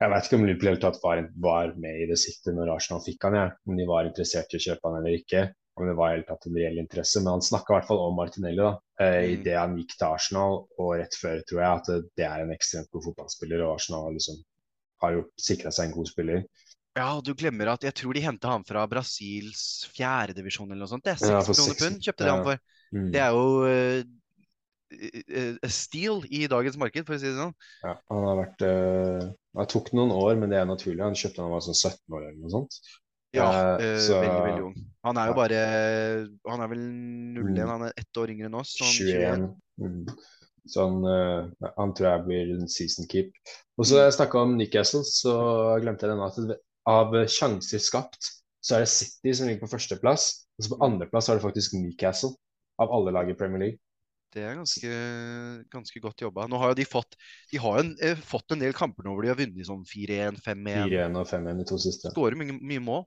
jeg 0.00 0.10
vet 0.10 0.26
ikke 0.26 0.38
om 0.40 0.46
Liverpool 0.48 0.70
helt 0.72 0.82
tatt 0.82 1.00
var, 1.02 1.22
var 1.44 1.74
med 1.76 2.02
i 2.02 2.08
det 2.10 2.18
siktet 2.18 2.56
når 2.56 2.72
Arsenal 2.74 3.02
fikk 3.04 3.28
han, 3.28 3.36
ja. 3.38 3.46
Om 3.68 3.78
de 3.78 3.86
var 3.86 4.08
interessert 4.08 4.54
i 4.54 4.58
å 4.58 4.64
kjøpe 4.66 4.88
han 4.88 4.98
eller 5.02 5.18
ikke. 5.20 5.42
Om 5.78 5.86
det 5.86 5.96
var 6.00 6.14
helt 6.16 6.26
tatt 6.26 6.46
en 6.48 6.56
reell 6.58 6.80
interesse. 6.82 7.20
Men 7.22 7.36
han 7.36 7.46
snakka 7.46 7.72
i 7.72 7.76
hvert 7.76 7.90
fall 7.90 8.02
om 8.08 8.16
Martinelli 8.18 8.62
da, 8.62 8.72
uh, 9.04 9.20
i 9.22 9.36
det 9.44 9.54
han 9.58 9.76
gikk 9.78 9.94
til 9.94 10.08
Arsenal. 10.08 10.64
Og 10.80 10.94
rett 10.98 11.20
før 11.20 11.44
tror 11.46 11.62
jeg 11.62 11.70
at 11.70 11.92
det, 12.16 12.26
er 12.26 12.42
en 12.42 12.54
ekstremt 12.56 12.90
god 12.90 13.06
fotballspiller, 13.10 13.62
og 13.66 13.76
Arsenal 13.76 14.08
har 14.08 14.16
liksom 14.16 14.40
har 15.00 15.22
sikra 15.40 15.70
seg 15.72 15.88
en 15.88 15.94
god 15.96 16.10
spiller. 16.10 16.42
Ja, 16.98 17.12
og 17.16 17.22
du 17.24 17.34
glemmer 17.38 17.70
at 17.70 17.84
jeg 17.86 17.94
tror 17.94 18.16
de 18.16 18.22
henta 18.24 18.50
han 18.50 18.64
fra 18.66 18.82
Brasils 18.90 19.86
fjerdedivisjon 19.94 20.70
eller 20.72 20.82
noe 20.84 20.90
sånt. 20.90 21.04
Det 21.06 21.14
er 21.14 21.36
Ja, 21.36 21.42
seks 21.42 21.46
for 21.46 21.60
millioner 21.60 21.82
pund 21.84 22.06
kjøpte 22.06 22.24
de 22.26 22.32
han 22.32 22.46
for. 22.48 22.62
Mm. 22.90 23.10
Det 23.14 23.20
er 23.22 23.36
jo 23.36 23.44
uh, 23.62 24.00
eh, 24.90 25.20
eh, 25.42 25.68
steal 25.70 26.24
i 26.26 26.40
dagens 26.50 26.78
marked, 26.80 27.06
for 27.06 27.14
å 27.14 27.20
si 27.22 27.28
det 27.28 27.36
sånn. 27.38 27.54
Ja, 27.84 27.92
han 28.10 28.26
har 28.26 28.40
vært 28.40 28.64
uh, 28.66 29.28
Det 29.60 29.68
tok 29.70 29.92
noen 29.94 30.10
år, 30.16 30.34
men 30.40 30.50
det 30.50 30.58
er 30.58 30.66
naturlig. 30.66 31.04
Han 31.06 31.14
kjøpte 31.18 31.44
han 31.44 31.54
var 31.54 31.62
sånn 31.68 31.78
17 31.78 32.16
år 32.18 32.26
eller 32.26 32.40
noe 32.42 32.52
sånt. 32.56 32.80
Ja, 33.30 33.46
Eh, 33.78 33.84
eh, 33.92 33.98
så- 34.02 34.18
veldig, 34.18 34.42
veldig 34.48 34.64
ung. 34.66 34.74
Han 35.06 35.16
er 35.22 35.26
jo 35.30 35.30
Ja. 35.30 35.38
bare 35.38 35.58
Han 36.50 36.60
er 36.60 36.68
vel 36.72 36.82
01, 37.38 37.68
han 37.68 37.82
er 37.86 37.92
ett 37.96 38.18
år 38.18 38.30
yngre 38.34 38.46
enn 38.50 38.58
oss. 38.58 38.74
Sånn 38.74 38.90
21. 38.90 39.44
Mm. 39.78 40.08
Sånn, 40.66 40.98
uh, 41.06 41.70
han 41.78 41.94
tror 41.94 42.08
jeg 42.10 42.24
blir 42.26 42.50
en 42.56 42.66
season 42.68 43.06
keep. 43.06 43.30
Og 43.78 43.86
så 43.86 43.94
Mm. 43.94 44.02
jeg 44.10 44.18
snakka 44.18 44.42
om 44.42 44.56
Newcastle, 44.58 45.00
så 45.06 45.78
glemte 45.80 46.02
jeg 46.02 46.10
denne 46.10 46.26
at 46.26 46.58
av 46.88 47.14
sjanser 47.28 47.82
skapt, 47.82 48.30
så 48.60 48.76
er 48.76 48.84
det 48.84 48.92
City 48.92 49.34
som 49.36 49.48
ligger 49.48 49.64
på 49.64 49.74
førsteplass. 49.74 50.30
Og 50.58 50.64
så 50.64 50.72
på 50.72 50.80
andreplass 50.84 51.30
har 51.30 51.38
det 51.38 51.44
faktisk 51.44 51.76
Newcastle, 51.76 52.34
av 52.80 52.92
alle 52.96 53.12
lag 53.12 53.30
i 53.30 53.36
Premier 53.36 53.64
League. 53.64 53.80
Det 54.30 54.44
er 54.46 54.54
ganske, 54.54 54.90
ganske 55.72 56.00
godt 56.02 56.22
jobba. 56.22 56.46
Nå 56.46 56.58
har 56.62 56.70
jo 56.70 56.78
de 56.78 56.86
fått 56.86 57.16
De 57.50 57.58
har 57.58 57.80
en, 57.80 57.90
eh, 57.98 58.14
fått 58.14 58.54
en 58.54 58.62
del 58.62 58.72
kamper 58.76 59.02
nå 59.02 59.16
hvor 59.16 59.26
de 59.26 59.32
har 59.32 59.38
vunnet 59.40 59.66
sånn 59.66 59.82
4-1, 59.82 60.38
5-1. 60.44 60.86
4-1 60.86 61.18
og 61.18 61.26
5-1 61.26 61.58
de 61.58 61.66
to 61.66 61.78
siste. 61.82 62.12
Skårer 62.14 62.38
mye, 62.38 62.54
mye 62.54 62.84
mål. 62.84 63.02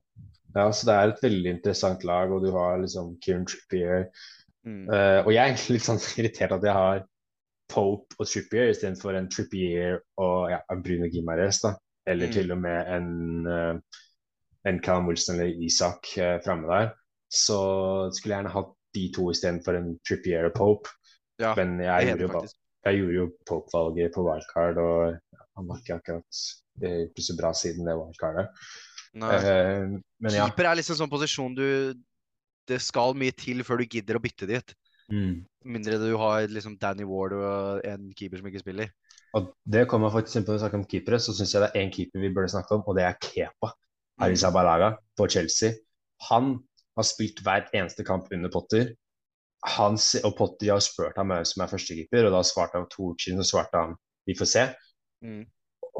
Ja, 0.53 0.67
så 0.69 0.89
det 0.89 0.97
er 0.97 1.13
et 1.13 1.23
veldig 1.23 1.53
interessant 1.55 2.03
lag, 2.05 2.33
og 2.33 2.43
du 2.43 2.51
har 2.53 2.75
liksom 2.81 3.15
Kieran 3.23 3.47
Trippier. 3.49 4.09
Mm. 4.63 4.85
uh, 4.87 5.19
og 5.25 5.33
jeg 5.33 5.41
er 5.41 5.49
egentlig 5.49 5.75
litt 5.75 5.87
sånn 5.87 6.03
irritert 6.21 6.53
at 6.55 6.63
jeg 6.63 6.75
har 6.75 7.01
Pope 7.71 8.19
og 8.19 8.27
Trippier 8.27 8.69
istedenfor 8.71 9.17
en 9.17 9.31
Trippier 9.31 9.97
og 10.21 10.51
ja, 10.51 10.59
Bruno 10.83 11.09
Gimares, 11.11 11.63
da. 11.63 11.73
Eller 12.07 12.27
Mm. 12.27 12.33
til 12.33 12.51
og 12.51 12.57
med 12.59 12.87
en, 12.97 13.47
eh, 13.47 13.75
en 14.65 14.79
Callum 14.83 15.07
Wilson 15.07 15.39
eller 15.39 15.61
Isak 15.63 16.07
uh, 16.17 16.39
framme 16.43 16.67
der. 16.67 16.89
Så 17.31 17.57
skulle 18.13 18.35
jeg 18.35 18.43
gjerne 18.43 18.53
hatt 18.53 18.73
de 18.93 19.11
to 19.15 19.29
istedenfor 19.31 19.77
en 19.77 19.99
Trippier 20.05 20.45
og 20.45 20.53
Pope. 20.53 20.89
Ja, 21.39 21.55
Men 21.55 21.79
jeg 21.79 22.17
gjorde, 22.17 22.33
jo 22.33 22.47
jeg 22.85 22.99
gjorde 22.99 23.15
jo 23.15 23.29
Pope-valget 23.47 24.13
på 24.13 24.23
wildcard, 24.27 24.77
og 24.77 25.17
han 25.57 25.67
var 25.67 25.79
ikke 25.81 25.95
akkurat 25.95 26.43
ikke 26.83 27.21
så 27.21 27.35
bra 27.37 27.53
siden 27.53 27.87
det 27.87 27.95
wildcardet. 27.97 28.49
Eh, 29.13 29.99
men 30.19 30.33
ja. 30.33 30.47
Keeper 30.47 30.69
er 30.71 30.79
liksom 30.79 30.97
sånn 30.97 31.11
posisjon 31.11 31.53
du 31.53 31.93
Det 32.65 32.79
skal 32.81 33.13
mye 33.13 33.33
til 33.35 33.61
før 33.67 33.81
du 33.81 33.91
gidder 33.91 34.17
å 34.17 34.23
bytte 34.23 34.47
dit. 34.47 34.73
Mm. 35.11 35.43
Mindre 35.67 35.99
du 35.99 36.13
har 36.17 36.47
liksom 36.47 36.77
Danny 36.79 37.03
Ward 37.03 37.35
og 37.35 37.83
en 37.85 38.07
keeper 38.15 38.39
som 38.39 38.47
ikke 38.47 38.61
spiller. 38.63 38.93
Og 39.37 39.49
det 39.75 39.87
kommer 39.89 40.13
faktisk 40.13 40.39
inn 40.39 40.45
på 40.47 40.53
å 40.55 40.61
snakke 40.61 40.77
om 40.77 40.85
keepere, 40.89 41.19
så 41.21 41.33
syns 41.33 41.55
jeg 41.55 41.63
det 41.63 41.71
er 41.71 41.81
én 41.81 41.93
keeper 41.93 42.21
vi 42.21 42.31
burde 42.33 42.51
snakke 42.53 42.77
om, 42.77 42.83
og 42.85 42.97
det 42.97 43.07
er 43.07 43.17
Kepa 43.21 43.71
Arrizabalaga 44.21 44.91
på 45.17 45.27
Chelsea. 45.33 45.73
Han 46.29 46.59
har 46.97 47.07
spilt 47.07 47.41
hver 47.45 47.65
eneste 47.73 48.05
kamp 48.05 48.29
under 48.35 48.51
Potter. 48.53 48.93
Han, 49.73 49.97
og 49.97 50.35
Potter 50.37 50.73
har 50.75 50.83
spurt 50.85 51.17
ham 51.17 51.33
hvem 51.33 51.47
som 51.49 51.63
er 51.65 51.71
førstekeeper, 51.71 52.27
og 52.27 52.35
da 52.35 52.43
svarte 52.45 52.77
han 52.77 52.89
to 52.91 53.13
uker 53.13 53.29
siden 53.29 53.41
så 53.41 53.55
svarte 53.55 53.81
han 53.81 53.95
vi 54.29 54.37
får 54.37 54.51
se. 54.53 54.67
Mm. 55.23 55.43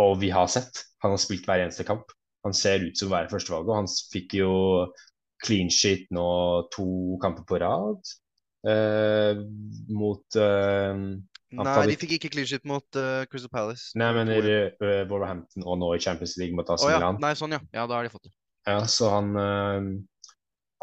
og 0.04 0.18
vi 0.20 0.30
har 0.34 0.50
sett. 0.52 0.82
Han 1.04 1.14
har 1.14 1.22
spilt 1.22 1.46
hver 1.48 1.62
eneste 1.64 1.86
kamp. 1.88 2.10
Han 2.44 2.56
ser 2.58 2.84
ut 2.84 2.98
som 3.00 3.08
å 3.08 3.16
være 3.16 3.32
førstevalget, 3.32 3.70
og 3.72 3.78
han 3.78 3.90
fikk 4.12 4.36
jo 4.40 4.54
clean 5.44 5.70
sheet 5.72 6.10
nå 6.16 6.28
to 6.74 6.86
kamper 7.24 7.46
på 7.48 7.60
rad 7.64 8.12
eh, 8.68 9.40
mot 9.92 10.38
eh, 10.40 11.04
Nei, 11.54 11.76
de 11.92 11.98
fikk 12.02 12.16
ikke 12.18 12.32
clean 12.34 12.48
sheet 12.50 12.66
mot 12.70 13.00
uh, 13.00 13.26
Crystal 13.30 13.52
Palace. 13.54 13.92
Nei, 14.00 14.10
jeg 14.10 14.18
mener 14.20 14.48
uh, 14.50 15.04
Wolverhampton 15.12 15.66
og 15.68 15.78
nå 15.82 15.92
i 15.96 16.02
Champions 16.04 16.34
League 16.42 16.58
mot 16.58 16.70
AC 16.74 16.88
Oh, 16.88 16.92
ja. 16.92 17.12
Nei, 17.22 17.34
sånn, 17.38 17.56
ja. 17.56 17.62
Ja, 17.76 17.86
da 17.90 18.00
har 18.00 18.08
de 18.08 18.14
fått 18.14 18.28
det. 18.30 18.34
Ja, 18.70 18.82
så 18.90 19.12
han, 19.14 19.32
uh, 19.38 19.94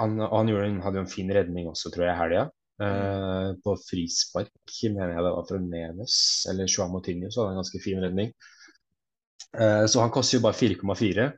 han, 0.02 0.16
han 0.22 0.52
gjorde 0.52 0.70
en, 0.70 0.80
hadde 0.84 1.00
jo 1.00 1.04
en 1.06 1.12
fin 1.12 1.34
redning 1.34 1.68
også, 1.72 1.92
tror 1.94 2.06
jeg, 2.06 2.14
i 2.14 2.20
helga. 2.22 2.46
Uh, 2.80 3.52
på 3.60 3.74
frispark, 3.84 4.54
mener 4.88 5.12
jeg 5.12 5.26
det 5.26 5.34
var 5.34 5.44
fra 5.50 5.58
Neves 5.60 6.14
eller 6.48 6.70
Joao 6.70 6.88
Moutinho, 6.88 7.28
så 7.28 7.42
hadde 7.42 7.50
han 7.50 7.58
en 7.58 7.60
ganske 7.60 7.82
fin 7.84 8.00
redning. 8.00 8.32
Uh, 9.52 9.84
så 9.90 10.00
han 10.00 10.12
koster 10.14 10.38
jo 10.38 10.46
bare 10.46 10.56
4,4. 10.56 11.28
Det 11.28 11.30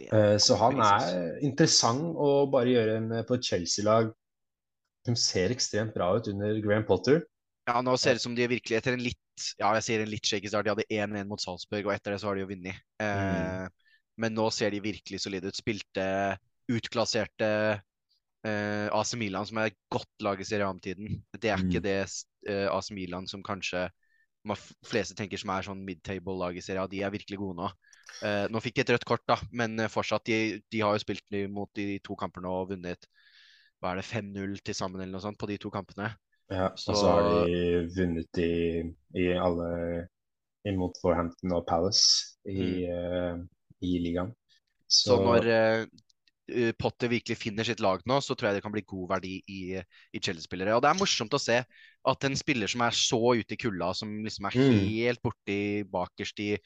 Eh, 0.00 0.36
så 0.40 0.56
han 0.60 0.80
er 0.80 1.40
interessant 1.44 2.16
å 2.16 2.46
bare 2.50 2.72
gjøre 2.72 2.96
en 3.00 3.10
på 3.26 3.36
et 3.36 3.50
Chelsea-lag 3.50 4.12
som 5.06 5.16
ser 5.18 5.52
ekstremt 5.52 5.94
bra 5.96 6.12
ut 6.16 6.28
under 6.32 6.60
Graham 6.64 6.86
Potter. 6.88 7.24
Ja, 7.70 7.80
nå 7.86 7.92
ser 8.00 8.16
det 8.16 8.20
ut 8.22 8.26
som 8.26 8.34
de 8.34 8.46
virkelig 8.50 8.78
etter 8.80 8.96
en 8.96 9.04
litt 9.04 9.18
Ja, 9.60 9.70
jeg 9.78 9.84
sier 9.86 10.02
en 10.02 10.10
litt 10.10 10.26
shaky 10.26 10.50
start. 10.50 10.66
De 10.66 10.72
hadde 10.74 10.88
1-1 10.90 11.28
mot 11.30 11.40
Salzburg, 11.40 11.86
og 11.86 11.94
etter 11.94 12.12
det 12.12 12.18
så 12.20 12.28
har 12.28 12.36
de 12.36 12.42
jo 12.44 12.50
vunnet. 12.50 12.80
Eh, 13.00 13.68
Men 14.20 14.34
nå 14.36 14.50
ser 14.52 14.74
de 14.74 14.82
virkelig 14.84 15.22
solide 15.22 15.48
ut. 15.48 15.56
Spilte 15.56 16.04
utklasserte 16.68 17.48
eh, 18.44 18.88
AC 18.92 19.14
Milan, 19.16 19.46
som 19.48 19.58
er 19.62 19.70
et 19.70 19.78
godt 19.92 20.24
lag 20.26 20.40
i 20.40 20.44
Serie 20.44 20.66
A-tiden. 20.68 21.22
Det 21.32 21.50
er 21.50 21.62
ikke 21.62 21.80
Mm. 21.80 21.86
det 21.86 21.96
eh, 22.50 22.66
AC 22.68 22.90
Milan 22.92 23.26
som 23.30 23.42
kanskje 23.42 23.86
de 24.44 24.56
fleste 24.88 25.14
tenker 25.16 25.40
som 25.40 25.50
er 25.52 25.62
sånn 25.62 25.84
midtable-lag 25.84 26.56
i 26.56 26.62
Serie 26.64 26.82
A. 26.82 26.88
De 26.88 27.02
er 27.02 27.10
virkelig 27.12 27.38
gode 27.38 27.56
nå. 27.60 27.70
Eh, 28.24 28.46
nå 28.52 28.60
fikk 28.60 28.76
de 28.76 28.80
et 28.84 28.92
rødt 28.96 29.04
kort, 29.08 29.24
da, 29.28 29.36
men 29.52 29.78
eh, 29.80 29.88
fortsatt, 29.88 30.24
de, 30.26 30.60
de 30.72 30.80
har 30.80 30.96
jo 30.96 31.02
spilt 31.04 31.24
mot 31.52 31.70
de 31.76 31.98
to 32.04 32.16
kampene 32.16 32.48
og 32.48 32.70
vunnet 32.74 33.06
hva 33.80 33.92
er 33.94 34.00
det, 34.00 34.08
5-0 34.10 34.58
til 34.60 34.74
sammen 34.76 35.00
eller 35.00 35.12
noe 35.16 35.24
sånt 35.24 35.38
på 35.40 35.48
de 35.48 35.56
to 35.60 35.70
kampene. 35.72 36.10
Ja, 36.50 36.66
og 36.72 36.78
så 36.78 36.94
Så- 36.94 37.06
har 37.06 37.46
de 37.46 37.88
vunnet 37.96 38.38
i, 38.42 38.82
i 39.14 39.26
alle 39.38 40.08
imot 40.66 40.98
Forhampton 41.00 41.52
og 41.56 41.66
Palace 41.68 42.36
i, 42.48 42.84
eh, 42.84 43.36
i 43.86 43.98
ligaen. 44.02 44.32
Så 44.90 45.16
når 45.22 45.46
eh, 45.46 45.86
eh, 46.50 46.72
Potter 46.78 47.08
virkelig 47.08 47.38
finner 47.38 47.64
sitt 47.64 47.80
lag 47.80 48.02
nå, 48.04 48.18
så 48.20 48.34
tror 48.34 48.48
jeg 48.50 48.58
det 48.58 48.64
kan 48.64 48.74
bli 48.74 48.82
god 48.82 49.08
verdi 49.14 49.36
i, 49.46 49.60
i 50.12 50.18
Chelsea-spillere. 50.18 50.74
Og 50.74 50.82
det 50.82 50.90
er 50.90 50.98
morsomt 50.98 51.32
å 51.32 51.40
se 51.40 51.60
at 51.62 52.24
en 52.26 52.36
spiller 52.36 52.66
som 52.66 52.82
er 52.82 52.90
så 52.98 53.20
ute 53.38 53.54
i 53.54 53.60
kulda, 53.60 53.94
som 53.94 54.12
liksom 54.24 54.46
er 54.50 54.58
Mm. 54.58 54.78
helt 54.90 55.22
borti 55.22 55.84
bakerst 55.88 56.40
i, 56.40 56.56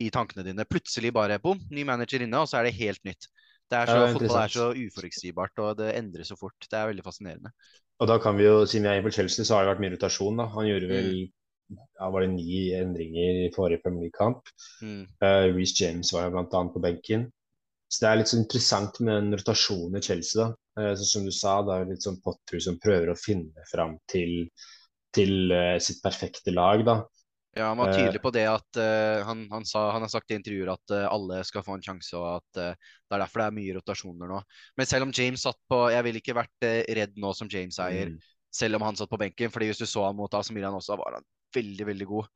i 0.00 0.10
tankene 0.10 0.44
dine, 0.44 0.64
plutselig 0.66 1.12
bare 1.14 1.38
bom, 1.38 1.58
ny 1.70 1.84
manager 1.84 2.22
inne, 2.22 2.42
og 2.42 2.48
så 2.50 2.58
er 2.58 2.64
det 2.68 2.74
helt 2.74 3.02
nytt. 3.04 3.28
Det 3.70 3.76
er 3.78 3.86
så, 3.86 3.98
Ja, 4.06 4.12
fotball 4.14 4.42
er 4.42 4.48
så 4.48 4.68
uforutsigbart, 4.74 5.58
og 5.58 5.76
det 5.78 5.94
endres 5.96 6.28
så 6.32 6.36
fort. 6.38 6.56
Det 6.70 6.72
er 6.78 6.88
veldig 6.88 7.04
fascinerende. 7.04 7.50
Og 7.98 8.08
da 8.10 8.18
kan 8.22 8.38
vi 8.38 8.46
jo, 8.46 8.62
siden 8.66 8.86
vi 8.86 9.00
er 9.00 9.02
på 9.02 9.10
Chelsea, 9.14 9.44
så 9.44 9.56
har 9.56 9.64
det 9.64 9.72
vært 9.72 9.82
mye 9.82 9.94
rotasjon, 9.96 10.38
da. 10.38 10.46
Han 10.54 10.68
gjorde 10.68 10.90
vel 10.92 11.10
Mm. 11.68 11.80
ja, 12.00 12.10
var 12.10 12.24
det 12.24 12.30
ni 12.32 12.60
endringer 12.72 13.42
i 13.44 13.50
forrige 13.52 13.82
Premier 13.82 14.06
League-kamp. 14.06 14.48
Mm. 14.80 15.02
Uh, 15.20 15.48
Reece 15.52 15.76
James 15.82 16.12
var 16.14 16.30
annet 16.32 16.72
på 16.72 16.80
benken. 16.80 17.26
Så 17.88 18.04
det 18.04 18.08
er 18.08 18.20
litt 18.20 18.30
så 18.30 18.38
interessant 18.40 19.00
med 19.00 19.14
den 19.16 19.36
rotasjonen 19.36 19.98
i 19.98 20.04
Chelsea, 20.04 20.44
da. 20.44 20.48
Uh, 20.80 20.94
så 20.96 21.08
som 21.10 21.26
du 21.28 21.32
sa, 21.34 21.58
det 21.66 21.74
er 21.76 21.90
litt 21.90 22.06
sånn 22.06 22.20
Potter 22.24 22.62
som 22.64 22.80
prøver 22.80 23.12
å 23.12 23.18
finne 23.20 23.66
fram 23.68 23.98
til, 24.10 24.48
til 25.12 25.52
uh, 25.52 25.76
sitt 25.82 26.00
perfekte 26.04 26.54
lag, 26.54 26.84
da. 26.88 27.00
Ja, 27.58 27.72
han 27.72 27.80
var 27.80 27.90
Eh. 27.90 27.96
tydelig 27.98 28.20
på 28.22 28.30
det 28.30 28.44
at 28.46 28.78
uh, 28.78 29.24
han, 29.26 29.40
han, 29.50 29.64
sa, 29.66 29.88
han 29.90 30.04
har 30.04 30.10
sagt 30.12 30.30
i 30.30 30.36
intervjuer 30.38 30.70
at 30.76 30.92
uh, 30.94 31.06
alle 31.10 31.40
skal 31.48 31.64
få 31.66 31.74
en 31.74 31.82
sjanse, 31.82 32.12
og 32.14 32.36
at 32.38 32.60
uh, 32.62 32.90
det 33.08 33.16
er 33.16 33.22
derfor 33.24 33.42
det 33.42 33.46
er 33.48 33.56
mye 33.56 33.74
rotasjoner 33.78 34.30
nå. 34.30 34.38
Men 34.78 34.86
selv 34.86 35.08
om 35.08 35.14
James 35.16 35.42
satt 35.42 35.58
på 35.70 35.80
Jeg 35.90 36.04
ville 36.06 36.20
ikke 36.22 36.36
vært 36.38 36.68
redd 37.00 37.16
nå 37.18 37.32
som 37.34 37.50
James 37.50 37.78
eier, 37.82 38.12
Mm. 38.14 38.20
selv 38.54 38.78
om 38.78 38.84
han 38.86 38.96
satt 38.96 39.10
på 39.10 39.18
benken. 39.20 39.50
fordi 39.50 39.66
hvis 39.72 39.82
du 39.82 39.86
så 39.86 40.06
han 40.06 40.16
mot 40.16 40.32
AC 40.34 40.52
Milan 40.54 40.76
også, 40.78 40.96
var 40.96 41.18
han 41.18 41.26
veldig, 41.56 41.86
veldig 41.90 42.06
god. 42.06 42.30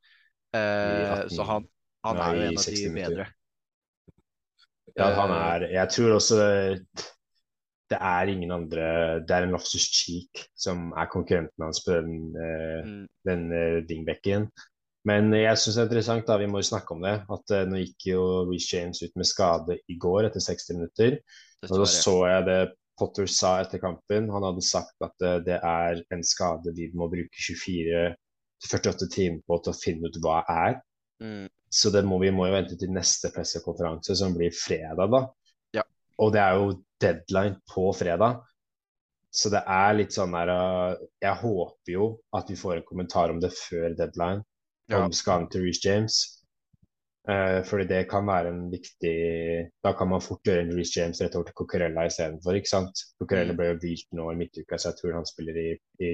I 0.53 0.59
Eh, 0.59 1.13
18 1.23 1.31
så 1.39 1.47
han, 1.49 1.69
han 2.05 2.17
nei, 2.19 2.27
er 2.29 2.35
jo 2.35 2.43
en 2.51 2.59
av 2.59 2.67
de 2.67 2.91
bedre. 2.99 3.27
Ja, 4.99 5.07
han 5.17 5.31
er 5.33 5.69
Jeg 5.73 5.89
tror 5.95 6.17
også 6.19 6.37
det 7.93 7.99
er 8.01 8.29
ingen 8.33 8.51
andre 8.53 9.21
Det 9.25 9.35
er 9.37 9.47
en 9.47 9.55
Loftus 9.55 9.87
Cheek 9.93 10.43
som 10.57 10.91
er 10.97 11.09
konkurrenten 11.13 11.65
hans 11.65 11.81
på 11.85 11.95
den, 11.97 12.33
mm, 12.85 13.07
den 13.29 13.47
eh, 13.53 13.81
wingbacken. 13.89 14.51
Men 15.09 15.33
jeg 15.35 15.59
syns 15.59 15.77
det 15.77 15.83
er 15.83 15.89
interessant, 15.89 16.29
da, 16.29 16.37
vi 16.39 16.47
må 16.51 16.61
jo 16.63 16.69
snakke 16.69 16.95
om 16.95 17.03
det, 17.03 17.17
at 17.35 17.55
eh, 17.57 17.65
nå 17.67 17.81
gikk 17.81 18.07
jo 18.13 18.23
Reece 18.47 18.77
James 18.77 19.03
ut 19.03 19.17
med 19.19 19.27
skade 19.27 19.79
i 19.91 19.97
går 19.99 20.29
etter 20.29 20.45
60 20.45 20.79
minutter. 20.79 21.19
Og 21.67 21.75
da 21.83 21.89
så 21.91 22.17
jeg 22.31 22.47
det 22.47 22.61
Potter 22.99 23.27
sa 23.31 23.57
etter 23.63 23.81
kampen. 23.83 24.29
Han 24.31 24.47
hadde 24.47 24.63
sagt 24.67 24.95
at 25.03 25.25
eh, 25.27 25.41
det 25.47 25.59
er 25.59 26.03
en 26.15 26.23
skade 26.27 26.75
vi 26.77 26.91
må 26.95 27.09
bruke 27.11 27.47
24-48 27.49 29.11
timer 29.11 29.43
på 29.49 29.59
til 29.59 29.73
å 29.75 29.81
finne 29.81 30.11
ut 30.11 30.21
hva 30.23 30.43
er. 30.47 30.79
Mm, 31.23 31.49
Så 31.73 31.91
det 31.95 32.05
må, 32.07 32.21
vi 32.23 32.31
må 32.35 32.47
jo 32.47 32.55
vente 32.55 32.79
til 32.79 32.93
neste 32.95 33.33
pressekonferanse, 33.35 34.17
som 34.19 34.37
blir 34.37 34.55
fredag, 34.55 35.09
da. 35.11 35.23
Ja. 35.81 35.87
Og 36.23 36.35
det 36.35 36.43
er 36.45 36.59
jo 36.61 36.73
deadline 37.03 37.59
på 37.73 37.89
fredag. 37.97 38.43
Så 39.33 39.49
det 39.49 39.63
er 39.65 39.95
litt 39.97 40.13
sånn 40.13 40.35
der 40.37 40.51
uh, 40.53 40.99
Jeg 41.25 41.41
håper 41.41 41.95
jo 41.95 42.09
at 42.37 42.51
vi 42.53 42.59
får 42.61 42.77
en 42.77 42.85
kommentar 42.85 43.33
om 43.33 43.39
det 43.41 43.49
før 43.57 43.95
deadline, 43.97 44.45
ja. 44.93 45.05
om 45.07 45.13
skaden 45.17 45.49
til 45.53 45.67
Reece 45.67 45.83
James. 45.89 46.21
Uh, 47.23 47.61
fordi 47.69 47.85
det 47.87 48.01
kan 48.11 48.27
være 48.27 48.51
en 48.51 48.65
viktig 48.73 49.13
Da 49.85 49.93
kan 49.95 50.09
man 50.11 50.23
fort 50.25 50.43
gjøre 50.43 50.65
en 50.65 50.73
Reece 50.75 50.97
James 50.99 51.21
rett 51.23 51.37
over 51.39 51.47
til 51.47 51.55
Cocorella 51.61 52.07
istedenfor? 52.09 52.57
Cocorella 53.21 53.53
Mm. 53.53 53.59
ble 53.61 53.69
jo 53.69 53.77
hvilt 53.85 54.09
nå 54.19 54.31
i 54.33 54.39
midtuka, 54.41 54.79
så 54.79 54.91
jeg 54.91 54.99
tror 54.99 55.15
han 55.21 55.29
spiller 55.31 55.61
i, 55.61 55.69
i, 56.03 56.11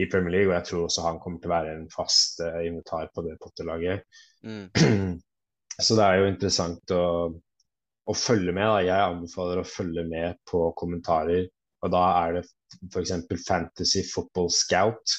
i 0.00 0.06
Premier 0.10 0.32
League. 0.32 0.48
Og 0.48 0.56
jeg 0.56 0.64
tror 0.70 0.86
også 0.86 1.04
han 1.04 1.20
kommer 1.20 1.42
til 1.42 1.50
å 1.50 1.54
være 1.56 1.74
en 1.76 1.88
fast 1.92 2.40
uh, 2.40 2.62
invitar 2.64 3.10
på 3.14 3.26
det 3.26 3.36
Potter-laget. 3.44 4.06
Mm, 4.46 5.18
Så 5.84 5.94
det 5.94 6.04
er 6.06 6.16
jo 6.18 6.30
interessant 6.32 6.90
å, 6.96 7.04
å 8.08 8.14
følge 8.16 8.54
med. 8.56 8.66
Da. 8.66 8.78
Jeg 8.88 9.12
anbefaler 9.12 9.60
å 9.60 9.68
følge 9.68 10.04
med 10.08 10.40
på 10.48 10.64
kommentarer. 10.80 11.44
Og 11.84 11.92
da 11.94 12.04
er 12.24 12.38
det 12.38 12.46
f.eks. 12.88 13.12
Fantasy 13.46 14.02
Football 14.08 14.50
Scout 14.50 15.14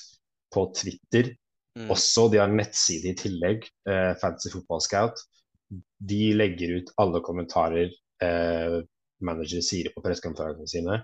på 0.51 0.65
Twitter. 0.75 1.31
Mm, 1.79 1.89
Også, 1.93 2.27
de 2.29 2.41
har 2.41 2.49
en 2.49 2.59
nettside 2.59 3.11
i 3.11 3.17
tillegg, 3.17 3.67
eh, 3.89 4.13
Fantasy 4.21 4.51
Football 4.53 4.81
Scout. 4.85 5.25
De 6.11 6.23
legger 6.35 6.79
ut 6.79 6.93
alle 7.01 7.21
kommentarer 7.25 7.89
eh, 8.23 8.79
managere 9.25 9.63
sier 9.65 9.89
på 9.93 10.03
pressekonferansene 10.03 10.71
sine 10.71 10.95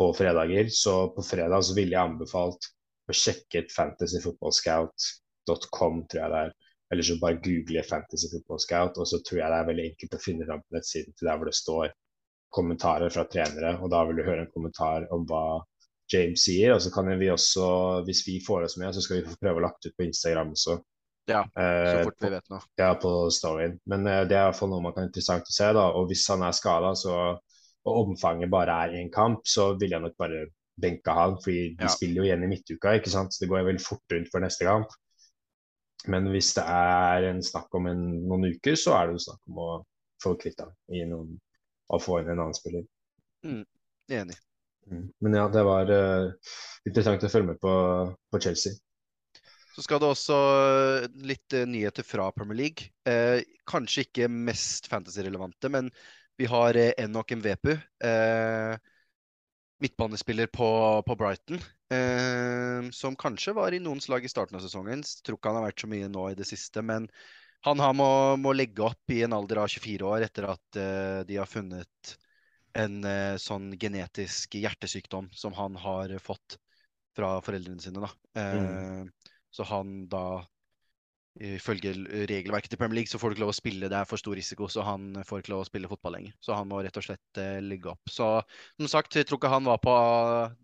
på 0.00 0.06
fredager. 0.16 0.66
Så 0.72 0.94
på 1.14 1.22
fredag 1.26 1.60
så 1.66 1.72
ville 1.76 1.96
jeg 1.96 2.08
anbefalt 2.08 2.62
å 3.10 3.12
sjekke 3.16 3.56
ut 3.64 3.74
fantasyfootballscout.com, 3.74 5.94
tror 6.10 6.22
jeg 6.22 6.32
det 6.34 6.40
er. 6.46 6.52
Eller 6.90 7.04
så 7.06 7.22
bare 7.22 7.42
google 7.44 7.82
Fantasy 7.86 8.26
Football 8.32 8.60
Scout, 8.62 8.94
og 8.98 9.06
så 9.06 9.16
tror 9.22 9.38
jeg 9.42 9.50
det 9.52 9.58
er 9.60 9.68
veldig 9.68 9.86
enkelt 9.90 10.16
å 10.16 10.24
finne 10.24 10.46
fram 10.48 10.62
på 10.64 10.74
nettsiden 10.76 11.12
til 11.14 11.26
der 11.28 11.36
hvor 11.38 11.48
det 11.50 11.58
står 11.58 11.86
kommentarer 12.50 13.10
fra 13.14 13.24
trenere, 13.30 13.72
og 13.78 13.86
da 13.92 14.00
vil 14.08 14.16
du 14.18 14.24
høre 14.26 14.42
en 14.42 14.54
kommentar 14.54 15.00
om 15.14 15.22
hva 15.30 15.44
James 16.12 16.44
sier. 16.44 16.74
Og 16.74 16.82
så 16.84 16.90
kan 16.94 17.08
vi 17.20 17.30
også, 17.30 17.66
hvis 18.06 18.24
vi 18.26 18.38
får 18.46 18.66
oss 18.68 18.76
med, 18.80 18.94
så 18.94 19.02
skal 19.04 19.20
vi 19.22 19.36
prøve 19.40 19.60
å 19.60 19.66
lagt 19.66 19.86
ut 19.86 19.96
på 19.96 20.06
Instagram 20.08 20.52
også. 20.56 20.78
Ja, 21.30 21.44
så 21.54 21.62
Eh, 21.62 22.02
fort 22.08 22.24
vi 22.24 22.30
vet 22.32 22.48
noe. 22.50 22.60
ja, 22.80 22.94
på 22.98 23.10
storyen. 23.30 23.78
Men 23.86 24.06
eh, 24.06 24.24
det 24.26 24.34
er 24.36 24.46
i 24.46 24.48
hvert 24.50 24.58
fall 24.58 24.72
noe 24.72 24.82
man 24.82 24.94
kan 24.96 25.06
interessant 25.06 25.46
å 25.46 25.54
se. 25.54 25.68
da, 25.76 25.84
Og 25.94 26.08
hvis 26.10 26.26
han 26.32 26.42
er 26.42 26.56
skada, 26.56 26.94
og 27.86 28.00
omfanget 28.04 28.50
bare 28.52 28.72
er 28.86 28.96
én 29.00 29.10
kamp, 29.12 29.46
så 29.48 29.70
vil 29.80 29.90
jeg 29.94 30.02
nok 30.04 30.16
bare 30.18 30.46
benke 30.80 31.12
han. 31.14 31.36
fordi 31.44 31.76
de 31.76 31.84
Ja. 31.84 31.88
spiller 31.88 32.22
jo 32.22 32.26
igjen 32.28 32.44
i 32.44 32.50
midtuka, 32.50 32.96
ikke 32.98 33.10
sant. 33.12 33.32
Så 33.32 33.44
det 33.44 33.48
går 33.48 33.64
veldig 33.64 33.84
fort 33.84 34.02
rundt 34.12 34.28
for 34.32 34.40
neste 34.40 34.64
kamp. 34.64 34.88
Men 36.08 36.28
hvis 36.32 36.54
det 36.56 36.64
er 36.64 37.28
en 37.30 37.42
snakk 37.42 37.68
om 37.74 37.86
en, 37.86 38.04
noen 38.28 38.44
uker, 38.54 38.74
så 38.74 38.94
er 38.96 39.06
det 39.06 39.18
jo 39.18 39.24
snakk 39.30 39.40
om 39.48 39.58
å 39.58 39.70
få 40.22 40.34
kvitt 40.40 40.60
ham 40.60 40.72
og 41.90 42.00
få 42.02 42.20
inn 42.20 42.30
en 42.30 42.38
annen 42.40 42.54
spiller. 42.54 42.84
Enig. 43.44 44.36
Mm. 44.90 45.08
Men 45.22 45.36
ja, 45.38 45.48
det 45.48 45.62
var 45.66 45.90
uh, 45.90 46.54
interessant 46.88 47.24
å 47.24 47.30
følge 47.32 47.52
med 47.52 47.60
på, 47.62 47.74
på 48.30 48.42
Chelsea. 48.42 48.74
Så 49.70 49.84
skal 49.86 50.00
det 50.02 50.08
også 50.10 50.36
eh, 50.36 51.04
litt 51.24 51.54
eh, 51.54 51.68
nyheter 51.68 52.04
fra 52.04 52.26
Premier 52.34 52.58
League. 52.58 52.90
Eh, 53.08 53.40
kanskje 53.70 54.02
ikke 54.04 54.26
mest 54.28 54.90
fantasy-relevante, 54.90 55.70
men 55.72 55.90
vi 56.36 56.48
har 56.50 56.76
eh, 56.76 56.90
Enok 56.98 57.36
Mvepu. 57.38 57.76
Eh, 58.04 58.74
midtbanespiller 59.80 60.50
på, 60.52 60.68
på 61.06 61.16
Brighton. 61.16 61.62
Eh, 61.94 62.90
som 62.92 63.16
kanskje 63.16 63.54
var 63.56 63.72
i 63.72 63.80
noens 63.80 64.10
lag 64.10 64.26
i 64.26 64.32
starten 64.32 64.58
av 64.58 64.66
sesongen. 64.66 65.06
Tror 65.24 65.38
ikke 65.38 65.54
han 65.54 65.60
har 65.62 65.68
vært 65.70 65.86
så 65.86 65.92
mye 65.94 66.10
nå 66.10 66.26
i 66.32 66.36
det 66.36 66.48
siste. 66.50 66.82
Men 66.84 67.06
han 67.64 67.80
må, 67.96 68.10
må 68.42 68.52
legge 68.56 68.84
opp 68.90 69.14
i 69.14 69.22
en 69.24 69.38
alder 69.38 69.62
av 69.62 69.70
24 69.70 70.10
år 70.10 70.26
etter 70.26 70.48
at 70.50 70.78
de 71.28 71.36
har 71.36 71.48
funnet 71.48 72.14
en 72.78 73.02
eh, 73.04 73.36
sånn 73.40 73.72
genetisk 73.80 74.54
hjertesykdom 74.60 75.30
som 75.34 75.56
han 75.58 75.78
har 75.80 76.12
fått 76.22 76.58
fra 77.16 77.36
foreldrene 77.44 77.82
sine. 77.82 78.06
da. 78.06 78.10
Eh, 78.40 79.28
Så 79.50 79.66
han 79.66 80.08
da 80.08 80.44
Ifølge 81.40 81.92
regelverket 82.28 82.72
til 82.72 82.78
Premier 82.80 82.98
League 82.98 83.08
så 83.08 83.16
får 83.16 83.30
du 83.30 83.34
ikke 83.36 83.42
lov 83.44 83.52
å 83.52 83.56
spille, 83.56 83.88
det 83.88 83.96
er 83.96 84.08
for 84.08 84.18
stor 84.20 84.34
risiko, 84.36 84.66
så 84.68 84.82
han 84.84 85.14
får 85.24 85.40
ikke 85.40 85.52
lov 85.52 85.62
å 85.62 85.68
spille 85.68 85.88
fotball 85.88 86.16
lenger. 86.18 86.34
Så 86.42 86.56
han 86.58 86.68
må 86.68 86.80
rett 86.82 86.98
og 86.98 87.06
slett 87.06 87.40
eh, 87.40 87.60
ligge 87.62 87.92
opp. 87.92 88.10
Så 88.10 88.26
som 88.74 88.88
sagt, 88.90 89.14
jeg 89.16 89.28
tror 89.30 89.38
ikke 89.38 89.52
han 89.52 89.68
var 89.70 89.78
på 89.80 89.94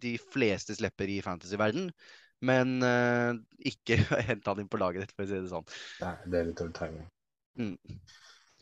de 0.02 0.16
fleste 0.34 0.74
lepper 0.82 1.12
i 1.14 1.20
fantasy-verden. 1.24 1.86
Men 2.50 2.74
eh, 2.84 3.38
ikke 3.70 3.96
hent 4.28 4.50
han 4.50 4.60
inn 4.60 4.68
på 4.68 4.82
laget 4.82 5.06
ditt, 5.06 5.14
for 5.16 5.24
å 5.24 5.30
si 5.30 5.38
det 5.38 5.54
sånn. 5.54 5.70
Nei, 6.02 6.14
det 6.26 6.40
er 6.42 6.50
litt 6.50 6.64
over 6.66 6.76
timing. 6.82 7.08
Mm. 7.56 7.76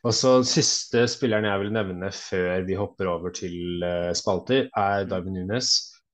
Og 0.05 0.13
så 0.13 0.37
Siste 0.45 1.07
spilleren 1.09 1.49
jeg 1.49 1.63
vil 1.63 1.75
nevne 1.75 2.11
før 2.13 2.65
vi 2.69 2.77
hopper 2.77 3.09
over 3.09 3.33
til 3.35 3.85
uh, 3.85 4.13
spalter, 4.17 4.69
er 4.77 5.09
Darwin 5.09 5.39
Nunes. 5.39 5.73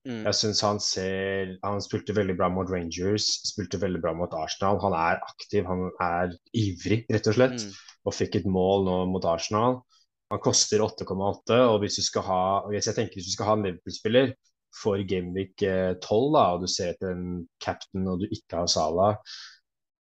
Mm. 0.09 0.23
Jeg 0.25 0.35
synes 0.39 0.61
han 0.65 0.79
ser 0.81 1.51
Han 1.61 1.83
spilte 1.85 2.15
veldig 2.17 2.37
bra 2.39 2.49
mot 2.49 2.71
Rangers, 2.71 3.27
spilte 3.51 3.81
veldig 3.83 4.01
bra 4.01 4.15
mot 4.17 4.33
Arsenal. 4.33 4.79
Han 4.85 4.97
er 4.97 5.21
aktiv, 5.27 5.67
han 5.67 5.91
er 6.01 6.37
ivrig, 6.57 7.03
rett 7.11 7.29
og 7.29 7.37
slett. 7.37 7.65
Mm. 7.67 7.81
Og 8.09 8.17
fikk 8.17 8.39
et 8.41 8.49
mål 8.49 8.87
nå 8.87 8.99
mot 9.13 9.27
Arsenal. 9.29 9.83
Han 10.31 10.43
koster 10.43 10.85
8,8, 10.85 11.59
og 11.67 11.81
hvis 11.83 11.99
du 11.99 12.05
skal 12.07 12.25
ha 12.29 12.43
hvis 12.71 12.87
jeg 12.87 12.97
tenker 12.97 13.19
hvis 13.19 13.33
du 13.33 13.35
skal 13.35 13.51
ha 13.51 13.57
en 13.59 13.67
Liverpool-spiller 13.67 14.31
for 14.79 15.03
Gameweek 15.03 15.57
12, 15.59 15.67
eh, 15.67 16.29
da, 16.37 16.45
og 16.55 16.63
du 16.63 16.71
ser 16.71 16.93
etter 16.93 17.11
en 17.11 17.41
captain 17.63 18.07
og 18.07 18.23
du 18.23 18.29
ikke 18.31 18.61
har 18.61 18.71
Sala, 18.71 19.09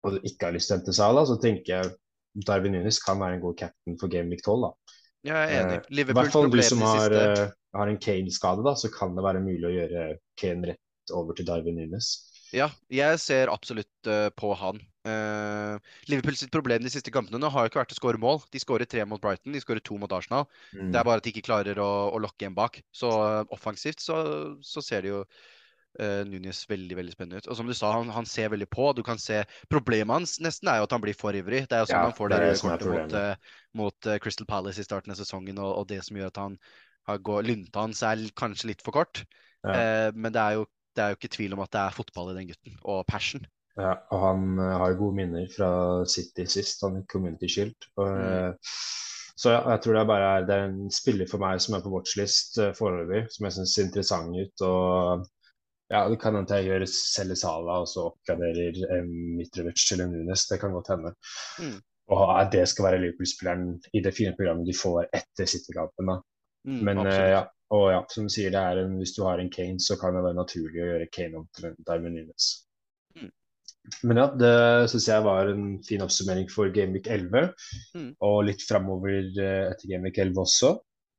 og 0.04 0.14
du 0.14 0.28
ikke 0.28 0.50
har 0.50 0.54
lyst 0.54 0.68
til 0.68 0.76
å 0.76 0.78
hente 0.82 0.94
Sala, 0.98 1.24
så 1.24 1.38
tenker 1.40 1.72
jeg 1.72 1.94
Darwin 2.46 2.76
Nunes 2.76 3.00
kan 3.02 3.20
være 3.20 3.38
en 3.38 3.44
god 3.44 3.58
captain 3.58 3.98
for 4.00 4.12
Game 4.12 4.30
Week 4.32 4.44
12. 4.44 4.66
da. 4.66 4.98
Ja, 5.26 5.42
Jeg 5.42 5.56
er 5.56 5.64
enig. 5.64 5.78
Eh, 5.90 6.02
I 6.04 6.14
hvert 6.14 6.32
fall 6.32 6.50
du 6.50 6.60
som 6.62 6.82
har, 6.86 7.12
eh, 7.12 7.44
har 7.74 7.90
en 7.90 7.98
Kane-skade, 7.98 8.74
så 8.78 8.90
kan 8.92 9.16
det 9.16 9.24
være 9.26 9.42
mulig 9.44 9.66
å 9.66 9.74
gjøre 9.74 10.08
Kane 10.38 10.72
rett 10.72 11.14
over 11.14 11.34
til 11.34 11.48
Darwin 11.48 11.80
Nunes. 11.80 12.12
Ja, 12.54 12.70
jeg 12.88 13.18
ser 13.20 13.50
absolutt 13.52 14.08
uh, 14.08 14.30
på 14.32 14.54
han. 14.56 14.80
Uh, 15.04 15.76
Liverpool 16.08 16.36
sitt 16.36 16.52
problem 16.52 16.80
de 16.84 16.92
siste 16.92 17.12
kampene 17.12 17.40
nå 17.40 17.50
har 17.52 17.64
jo 17.64 17.72
ikke 17.72 17.82
vært 17.82 17.92
å 17.92 17.98
skåre 17.98 18.20
mål. 18.20 18.40
De 18.52 18.62
skårer 18.62 18.88
tre 18.88 19.04
mot 19.08 19.20
Brighton, 19.20 19.52
de 19.52 19.60
skårer 19.60 19.84
to 19.84 19.98
mot 20.00 20.12
Arsenal. 20.16 20.46
Mm. 20.72 20.88
Det 20.94 21.00
er 21.00 21.08
bare 21.10 21.20
at 21.20 21.26
de 21.26 21.32
ikke 21.34 21.44
klarer 21.44 21.80
å, 21.82 21.90
å 22.14 22.22
lokke 22.24 22.48
en 22.48 22.56
bak. 22.56 22.80
Så 22.88 23.10
uh, 23.12 23.42
offensivt 23.54 24.00
så, 24.04 24.18
så 24.64 24.84
ser 24.84 25.04
det 25.04 25.12
jo 25.12 25.22
uh, 26.00 26.22
Nunes 26.28 26.62
veldig 26.70 26.96
veldig 26.98 27.14
spennende 27.14 27.42
ut. 27.42 27.48
Og 27.50 27.58
som 27.58 27.68
du 27.68 27.74
sa, 27.76 27.92
han, 27.96 28.10
han 28.14 28.28
ser 28.28 28.52
veldig 28.52 28.68
på. 28.72 28.90
Du 28.96 29.02
kan 29.06 29.20
se 29.22 29.42
Problemet 29.72 30.14
hans 30.14 30.38
nesten 30.44 30.70
er 30.70 30.80
jo 30.80 30.88
at 30.88 30.94
han 30.96 31.04
blir 31.04 31.16
for 31.18 31.36
ivrig. 31.36 31.64
Det 31.68 31.78
er 31.78 31.84
jo 31.84 31.90
sånn 31.92 32.02
Ja, 32.02 32.08
han 32.10 32.16
får 32.18 32.32
det 32.34 32.40
det 32.44 32.52
kortet 32.62 32.88
mot, 32.92 33.16
eh, 33.22 33.56
mot 33.80 34.10
uh, 34.10 34.18
Crystal 34.22 34.48
Palace 34.48 34.82
i 34.82 34.86
starten 34.86 35.14
av 35.14 35.20
sesongen, 35.20 35.58
og, 35.58 35.72
og 35.82 35.88
det 35.90 36.02
som 36.06 36.18
gjør 36.20 36.32
at 36.32 36.42
han 36.44 36.58
har 37.08 37.22
gå, 37.24 37.38
lunta 37.48 37.86
hans 37.86 38.02
er 38.04 38.24
kanskje 38.36 38.72
litt 38.72 38.82
for 38.84 38.92
kort. 39.00 39.22
Ja. 39.64 39.74
Eh, 39.74 40.08
men 40.14 40.34
det 40.34 40.42
er, 40.42 40.58
jo, 40.60 40.66
det 40.94 41.04
er 41.04 41.14
jo 41.14 41.18
ikke 41.20 41.34
tvil 41.38 41.56
om 41.56 41.62
at 41.64 41.72
det 41.74 41.80
er 41.86 41.96
fotball 41.96 42.32
i 42.32 42.36
den 42.38 42.50
gutten, 42.52 42.76
og 42.84 43.06
passion. 43.08 43.46
Ja, 43.78 43.94
og 44.12 44.22
han 44.26 44.58
eh, 44.58 44.74
har 44.82 44.96
gode 44.98 45.16
minner 45.20 45.48
fra 45.54 45.70
City 46.10 46.44
sist, 46.50 46.82
han 46.84 47.04
Community 47.10 47.48
Shield. 47.50 47.90
Og, 47.96 48.08
Mm. 48.08 48.24
eh, 48.28 48.78
Så 49.38 49.52
ja, 49.52 49.60
jeg 49.70 49.80
tror 49.84 49.94
det 49.94 50.00
er 50.00 50.06
bare 50.10 50.30
det 50.48 50.54
er 50.54 50.64
en 50.66 50.88
spiller 50.90 51.28
for 51.30 51.38
meg 51.38 51.60
som 51.62 51.76
er 51.76 51.82
på 51.84 51.92
watchlist 51.92 52.56
uh, 52.58 52.72
foreløpig, 52.74 53.20
som 53.30 53.44
jeg 53.46 53.54
syns 53.54 53.74
ser 53.76 53.84
interessant 53.86 54.34
ut. 54.34 54.64
Og 54.66 55.28
ja, 55.88 56.02
det 56.10 56.18
kan 56.20 56.36
hende 56.36 56.58
jeg 56.60 56.68
gjør 56.68 56.84
selger 56.92 57.38
Sala 57.40 57.78
og 57.82 57.88
så 57.88 58.08
oppgraderer 58.10 58.80
eh, 58.88 59.06
Mitrovic 59.38 59.86
til 59.88 60.02
en 60.04 60.12
Nunes. 60.12 60.46
Det 60.50 60.60
kan 60.60 60.74
godt 60.76 60.90
hende. 60.92 61.14
Mm. 61.62 61.78
Og 62.16 62.24
at 62.38 62.52
det 62.52 62.64
skal 62.68 62.88
være 62.88 63.00
Liverpool-spilleren 63.02 63.70
i 63.96 64.02
det 64.04 64.14
fine 64.16 64.34
programmet 64.36 64.68
de 64.68 64.76
får 64.76 65.08
etter 65.16 65.48
City-kampen. 65.48 66.14
Mm, 66.68 66.78
Men 66.84 67.02
eh, 67.06 67.24
ja, 67.34 67.42
og 67.76 67.90
ja, 67.92 67.98
som 68.12 68.28
du 68.28 68.32
sier, 68.32 68.52
det 68.52 68.60
er 68.60 68.80
en, 68.82 68.96
hvis 69.00 69.12
du 69.16 69.22
har 69.26 69.40
en 69.40 69.50
Kane, 69.52 69.80
så 69.80 69.96
kan 70.00 70.16
det 70.16 70.24
være 70.24 70.38
naturlig 70.38 70.80
å 70.80 70.88
gjøre 70.92 71.10
Kane 71.12 71.40
om 71.42 71.46
til 71.56 71.68
en 71.70 71.76
Darwin 71.88 72.16
Nunes. 72.16 72.48
Mm. 73.16 73.30
Men 74.08 74.20
ja, 74.20 74.26
det 74.40 74.54
syns 74.92 75.08
jeg 75.08 75.24
var 75.24 75.52
en 75.52 75.66
fin 75.84 76.04
oppsummering 76.04 76.48
for 76.52 76.72
Gameweek 76.74 77.08
11, 77.12 77.52
Mm. 77.96 78.10
og 78.24 78.42
litt 78.48 78.64
framover 78.68 79.20
eh, 79.40 79.70
etter 79.72 79.92
Gameweek 79.92 80.20
11 80.24 80.42
også. 80.44 80.74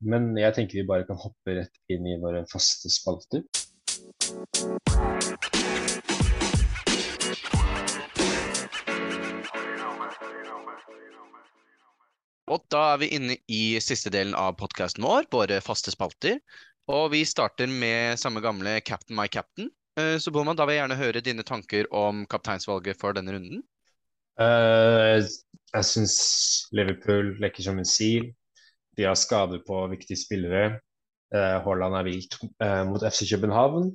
Men 0.10 0.32
jeg 0.40 0.56
tenker 0.56 0.80
vi 0.80 0.88
bare 0.88 1.06
kan 1.08 1.18
hoppe 1.20 1.58
rett 1.58 1.82
inn 1.92 2.06
i 2.08 2.20
våre 2.22 2.46
faste 2.50 2.90
spalter. 2.94 3.44
Og 12.50 12.64
da 12.74 12.80
er 12.94 13.02
vi 13.04 13.12
inne 13.14 13.36
i 13.46 13.78
siste 13.84 14.10
delen 14.14 14.34
av 14.34 14.56
podkasten 14.58 15.06
vår, 15.06 15.28
våre 15.30 15.60
faste 15.62 15.94
spalter. 15.94 16.40
Og 16.90 17.12
vi 17.14 17.22
starter 17.28 17.70
med 17.70 18.18
samme 18.18 18.42
gamle 18.42 18.80
Captain 18.82 19.18
my 19.18 19.28
captain. 19.30 19.70
Eh, 20.00 20.18
Så 20.18 20.34
Boman, 20.34 20.58
da 20.58 20.66
vil 20.66 20.80
jeg 20.80 20.82
gjerne 20.82 20.98
høre 20.98 21.22
dine 21.22 21.46
tanker 21.46 21.86
om 21.94 22.26
kapteinsvalget 22.26 22.98
for 22.98 23.14
denne 23.14 23.38
runden. 23.38 23.62
Uh, 24.40 25.22
jeg 25.76 25.86
syns 25.86 26.18
Liverpool 26.72 27.36
lekker 27.44 27.64
som 27.64 27.78
en 27.78 27.86
sil. 27.86 28.32
De 28.98 29.06
har 29.06 29.18
skader 29.20 29.62
på 29.68 29.86
viktige 29.92 30.18
spillere. 30.18 30.80
Uh, 31.30 31.60
Haaland 31.66 31.98
er 32.00 32.08
vilt 32.08 32.40
eh, 32.42 32.84
mot 32.90 33.04
FC 33.06 33.28
København. 33.30 33.92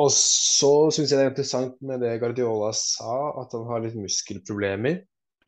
Og 0.00 0.10
så 0.14 0.72
syns 0.94 1.10
jeg 1.10 1.18
det 1.18 1.24
er 1.24 1.30
interessant 1.32 1.78
med 1.84 2.02
det 2.04 2.18
Guardiola 2.22 2.70
sa, 2.76 3.14
at 3.42 3.56
han 3.56 3.64
har 3.68 3.82
litt 3.84 3.96
muskelproblemer. 4.00 5.00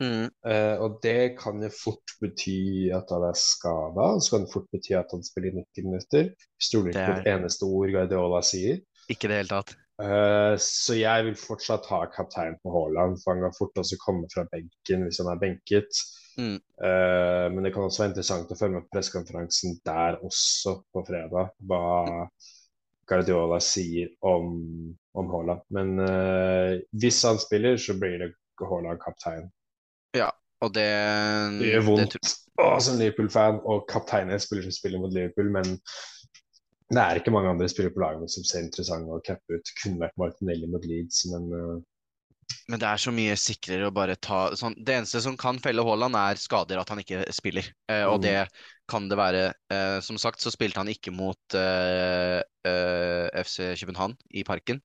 Mm. 0.03 0.27
Uh, 0.43 0.77
og 0.83 0.97
det 1.05 1.37
kan 1.39 1.61
jo 1.63 1.69
fort 1.71 2.17
bety 2.23 2.91
at 2.97 3.13
han 3.13 3.29
er 3.29 3.39
skada, 3.39 4.09
og 4.17 4.25
så 4.25 4.35
kan 4.35 4.47
det 4.47 4.55
fort 4.55 4.67
bety 4.75 4.97
at 4.99 5.13
han 5.15 5.23
spiller 5.27 5.61
90 5.61 5.87
minutter. 5.87 6.33
Stoler 6.59 6.91
ikke 6.91 7.07
på 7.07 7.19
Det 7.21 7.23
et 7.23 7.31
eneste 7.37 7.69
ord 7.69 7.95
Guardiola 7.95 8.43
sier. 8.47 8.83
Ikke 9.13 9.31
det 9.31 9.43
hele 9.43 9.53
tatt. 9.53 9.77
Uh, 10.03 10.57
så 10.59 10.97
jeg 10.99 11.29
vil 11.29 11.39
fortsatt 11.39 11.87
ha 11.93 12.03
kaptein 12.11 12.57
på 12.65 12.73
Haaland, 12.75 13.21
for 13.23 13.37
han 13.37 13.45
kan 13.45 13.57
fort 13.61 13.79
også 13.85 14.01
komme 14.03 14.27
fra 14.33 14.49
benken 14.51 15.07
hvis 15.07 15.21
han 15.23 15.31
er 15.35 15.41
benket. 15.45 16.03
Mm. 16.39 16.57
Eh, 16.57 17.47
men 17.53 17.67
det 17.67 17.73
kan 17.75 17.87
også 17.87 18.05
være 18.05 18.13
interessant 18.13 18.53
å 18.53 18.59
følge 18.59 18.79
med 18.79 18.87
på 18.87 18.97
pressekonferansen 18.97 19.79
der 19.87 20.19
også 20.25 20.79
på 20.93 21.05
fredag, 21.09 21.53
hva 21.69 21.83
Guardiola 23.09 23.59
sier 23.63 24.13
om, 24.25 24.55
om 25.19 25.33
Haaland. 25.35 25.65
Men 25.75 25.99
uh, 26.01 26.79
hvis 27.03 27.19
han 27.27 27.41
spiller, 27.43 27.77
så 27.77 27.97
blir 27.99 28.19
det 28.23 28.31
Haaland 28.63 29.01
kaptein. 29.03 29.51
Ja, 30.17 30.31
Og 30.63 30.73
det 30.77 30.89
Det 31.59 31.73
gjør 31.73 31.87
vondt 31.89 32.17
det 32.17 32.33
å, 32.63 32.77
som 32.85 32.99
Liverpool-fan 33.01 33.61
og 33.67 33.87
kapteine 33.91 34.37
en 34.37 34.43
spiller 34.43 34.69
som 34.69 34.75
spiller 34.77 35.03
mot 35.03 35.13
Liverpool, 35.13 35.49
men 35.53 35.77
det 36.93 37.01
er 37.01 37.19
ikke 37.19 37.33
mange 37.33 37.51
andre 37.51 37.69
spillere 37.73 37.95
på 37.95 38.03
laget 38.03 38.31
som 38.31 38.45
ser 38.45 38.67
interessante 38.67 39.17
å 39.17 39.23
cappe 39.25 39.57
ut. 39.57 39.73
Kunne 39.81 40.03
vært 40.05 40.19
Martinelli 40.21 40.69
mot 40.71 40.85
Leeds, 40.85 41.25
men 41.33 41.49
eh, 41.57 41.79
Men 42.71 42.81
det 42.83 42.89
er 42.89 43.01
så 43.03 43.13
mye 43.15 43.35
sikrere 43.39 43.89
å 43.89 43.95
bare 43.95 44.17
ta 44.23 44.53
sånn 44.59 44.75
Det 44.79 44.95
eneste 44.97 45.21
som 45.25 45.37
kan 45.41 45.59
felle 45.63 45.85
Haaland, 45.87 46.17
er 46.19 46.41
skader, 46.41 46.79
at 46.81 46.89
han 46.93 47.01
ikke 47.03 47.25
spiller. 47.35 47.67
Eh, 47.91 48.05
og 48.09 48.21
Mm. 48.21 48.23
det 48.27 48.37
kan 48.89 49.09
det 49.09 49.19
være. 49.19 49.45
Eh, 49.73 50.01
som 50.01 50.19
sagt 50.19 50.41
så 50.41 50.51
spilte 50.53 50.79
han 50.83 50.89
ikke 50.93 51.13
mot 51.15 51.57
eh, 51.59 52.41
eh, 52.69 53.29
FC 53.43 53.73
København 53.81 54.17
i 54.35 54.45
Parken. 54.45 54.81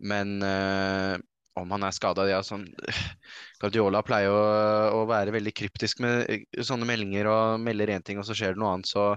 Men 0.00 0.42
eh, 0.42 1.16
om 1.60 1.70
han 1.70 1.84
er 1.84 1.92
skada 1.94 2.26
ja, 2.30 2.40
sånn, 2.42 2.66
Guardiola 3.62 4.02
pleier 4.06 4.32
å, 4.32 5.02
å 5.02 5.06
være 5.10 5.34
veldig 5.36 5.52
kryptisk 5.54 6.00
med 6.04 6.24
eh, 6.32 6.46
sånne 6.64 6.88
meldinger 6.88 7.28
og 7.30 7.60
melder 7.62 7.94
én 7.96 8.02
ting, 8.04 8.18
og 8.18 8.26
så 8.28 8.34
skjer 8.36 8.54
det 8.56 8.62
noe 8.62 8.74
annet. 8.76 8.88
Så 8.90 9.10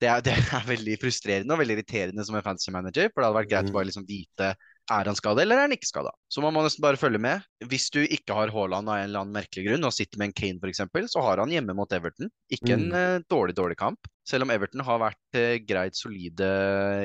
det 0.00 0.08
er, 0.08 0.20
det 0.26 0.34
er 0.38 0.66
veldig 0.68 0.96
frustrerende 1.02 1.54
og 1.56 1.60
veldig 1.62 1.78
irriterende 1.78 2.24
som 2.26 2.36
en 2.38 2.44
fantasy 2.46 2.70
manager. 2.74 3.08
For 3.12 3.20
det 3.22 3.28
hadde 3.30 3.38
vært 3.42 3.50
greit 3.52 3.68
Mm. 3.68 3.72
å 3.72 3.78
bare 3.78 3.88
liksom 3.90 4.06
vite 4.08 4.54
er 4.88 5.04
han 5.04 5.18
skada, 5.18 5.42
eller 5.42 5.58
er 5.58 5.66
han 5.66 5.72
ikke 5.74 5.84
skada? 5.90 6.08
Så 6.32 6.40
man 6.40 6.54
må 6.56 6.62
nesten 6.64 6.80
bare 6.80 6.96
følge 6.96 7.18
med. 7.20 7.42
Hvis 7.68 7.90
du 7.92 7.98
ikke 8.06 8.32
har 8.32 8.48
Haaland 8.54 8.88
av 8.88 8.96
en 8.96 9.04
eller 9.10 9.20
annen 9.20 9.34
merkelig 9.36 9.66
grunn, 9.66 9.84
og 9.84 9.92
sitter 9.92 10.16
med 10.16 10.30
en 10.30 10.32
Kane 10.38 10.62
f.eks., 10.64 11.12
så 11.12 11.20
har 11.26 11.42
han 11.42 11.52
hjemme 11.52 11.74
mot 11.76 11.92
Everton. 11.92 12.30
Ikke 12.48 12.72
en 12.72 12.86
Mm. 12.88 12.94
eh, 12.96 13.18
dårlig, 13.28 13.54
dårlig 13.58 13.76
kamp. 13.76 14.08
Selv 14.24 14.46
om 14.46 14.50
Everton 14.54 14.80
har 14.80 14.98
vært 15.02 15.36
eh, 15.36 15.58
greit 15.60 15.92
solide 15.98 16.48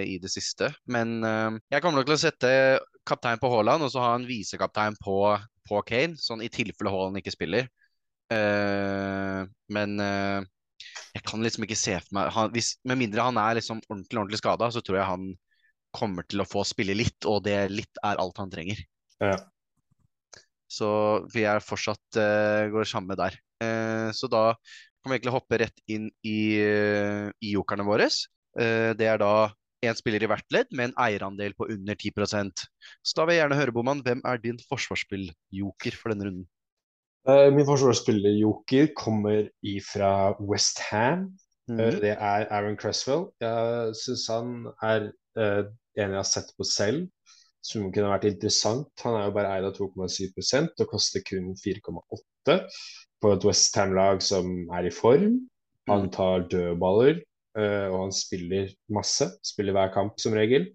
i 0.08 0.15
det 0.17 0.32
siste. 0.32 0.71
Men 0.88 1.23
eh, 1.27 1.60
jeg 1.75 1.82
kommer 1.84 1.99
nok 1.99 2.08
til 2.08 2.15
å 2.15 2.23
sette 2.23 2.53
kaptein 3.06 3.41
på 3.43 3.51
Haaland, 3.51 3.84
og 3.84 3.91
så 3.91 3.99
ha 3.99 4.15
en 4.15 4.29
visekaptein 4.32 4.95
på, 5.03 5.17
på 5.67 5.84
Kane, 5.84 6.15
sånn 6.15 6.41
i 6.41 6.47
tilfelle 6.47 6.88
Haaland 6.93 7.19
ikke 7.19 7.36
spiller. 7.36 7.67
Eh, 8.32 9.43
men 9.75 9.99
eh, 9.99 10.39
jeg 11.13 11.23
kan 11.27 11.43
liksom 11.45 11.65
ikke 11.67 11.79
se 11.79 11.95
for 12.01 12.17
meg 12.17 12.29
han, 12.36 12.51
hvis, 12.53 12.75
Med 12.88 12.99
mindre 13.01 13.25
han 13.25 13.39
er 13.41 13.58
liksom 13.60 13.82
ordentlig, 13.88 14.19
ordentlig 14.19 14.41
skada, 14.41 14.69
så 14.73 14.84
tror 14.84 14.99
jeg 14.99 15.10
han 15.10 15.32
kommer 15.93 16.25
til 16.25 16.41
å 16.41 16.49
få 16.49 16.63
spille 16.65 16.95
litt, 16.97 17.25
og 17.29 17.43
det 17.45 17.58
litt 17.69 18.01
er 18.01 18.21
alt 18.21 18.39
han 18.41 18.53
trenger. 18.53 18.79
ja. 19.21 19.38
Så 20.73 20.88
vi 21.29 21.43
er 21.45 21.62
fortsatt 21.62 22.17
uh, 22.17 22.65
går 22.73 22.88
samme 22.89 23.13
der. 23.19 23.36
Uh, 23.62 24.10
så 24.15 24.25
da 24.32 24.56
kan 24.58 25.12
vi 25.12 25.19
egentlig 25.19 25.36
hoppe 25.36 25.60
rett 25.62 25.84
inn 25.91 26.08
i, 26.25 26.39
uh, 26.58 27.29
i 27.43 27.53
jokerne 27.53 27.86
våre. 27.86 28.08
Uh, 28.58 28.89
det 28.97 29.06
er 29.12 29.21
da 29.21 29.51
én 29.84 29.99
spiller 29.99 30.23
i 30.23 30.29
hvert 30.32 30.47
ledd 30.56 30.71
med 30.71 30.89
en 30.89 30.97
eierandel 31.06 31.53
på 31.58 31.67
under 31.69 31.97
10 31.99 32.13
Så 33.03 33.17
da 33.19 33.27
vil 33.27 33.36
jeg 33.36 33.43
gjerne 33.43 33.60
høre, 33.60 33.75
Boman, 33.75 34.01
hvem 34.01 34.23
er 34.25 34.41
din 34.41 34.60
forsvarsspilljoker 34.69 35.99
for 35.99 36.13
denne 36.13 36.29
runden? 36.29 36.47
Eh, 37.23 37.49
min 37.55 37.63
forsvarsspiller 37.65 38.36
Joker 38.36 38.89
kommer 38.99 39.47
ifra 39.63 40.36
West 40.43 40.81
Ham. 40.89 41.29
Mhm. 41.69 41.79
Eh, 41.79 41.99
det 42.01 42.12
er 42.12 42.47
Aaron 42.51 42.77
Cresswell. 42.77 43.29
Jeg 43.39 43.95
syns 43.95 44.27
han 44.27 44.67
er 44.83 45.12
uh, 45.39 45.63
en 45.95 46.12
jeg 46.12 46.19
har 46.19 46.27
sett 46.27 46.51
på 46.57 46.67
selv. 46.67 47.07
som 47.63 47.86
kunne 47.95 48.09
vært 48.12 48.25
interessant. 48.27 48.89
Han 49.05 49.13
er 49.15 49.29
jo 49.29 49.33
bare 49.38 49.51
eid 49.55 49.63
av 49.63 49.71
2,7% 49.77 50.81
og 50.83 50.89
koster 50.91 51.21
kun 51.23 51.53
4,8 51.55 52.57
på 53.23 53.29
et 53.31 53.45
Westham-lag 53.47 54.19
som 54.19 54.49
er 54.75 54.89
i 54.89 54.91
form. 54.91 55.38
Han 55.88 56.09
tar 56.12 56.43
dødballer, 56.51 57.21
uh, 57.55 57.88
og 57.88 57.97
han 58.01 58.12
spiller 58.12 58.67
masse. 58.91 59.29
Spiller 59.47 59.71
hver 59.71 59.93
kamp 59.95 60.19
som 60.19 60.36
regel. 60.36 60.73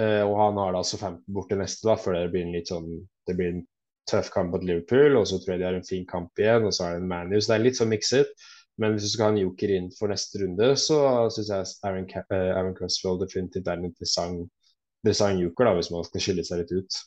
Uh, 0.00 0.24
og 0.24 0.38
han 0.40 0.62
har 0.62 0.72
da 0.72 0.80
altså 0.80 0.96
15 0.96 1.20
borte 1.36 1.60
neste, 1.60 1.84
da, 1.84 1.98
før 2.00 2.16
det 2.16 2.32
blir 2.32 2.48
en 2.48 2.56
litt 2.56 2.72
sånn 2.72 2.88
Det 3.28 3.36
blir 3.36 3.52
en 3.52 3.62
tøff 4.08 4.30
kamp 4.34 4.54
mot 4.54 4.64
Liverpool, 4.64 5.18
og 5.18 5.26
så 5.28 5.40
tror 5.40 5.54
jeg 5.54 5.62
de 5.62 5.68
har 5.68 5.76
en 5.78 5.86
fin 5.86 6.06
kamp 6.08 6.40
igjen, 6.40 6.66
og 6.66 6.74
så 6.76 6.86
er 6.86 6.96
det 6.96 7.02
en 7.04 7.10
ManU. 7.10 7.36
Så 7.38 7.52
det 7.52 7.58
er 7.58 7.66
litt 7.66 7.80
sånn 7.80 7.92
mikset. 7.92 8.32
Men 8.80 8.94
hvis 8.94 9.04
du 9.04 9.12
skal 9.12 9.28
ha 9.28 9.34
en 9.34 9.42
joker 9.42 9.74
inn 9.76 9.90
for 9.92 10.12
neste 10.12 10.40
runde, 10.40 10.72
så 10.80 11.02
syns 11.34 11.52
jeg 11.52 11.68
Aaron, 11.84 12.08
uh, 12.08 12.48
Aaron 12.56 12.74
Cresswell 12.78 13.20
definitivt 13.20 13.68
er 13.68 13.76
en 13.76 13.90
interessant, 13.90 14.48
interessant 15.02 15.42
joker, 15.42 15.68
da, 15.68 15.76
hvis 15.76 15.92
man 15.92 16.06
skal 16.08 16.24
skille 16.24 16.44
seg 16.48 16.62
litt 16.62 16.72
ut. 16.78 17.00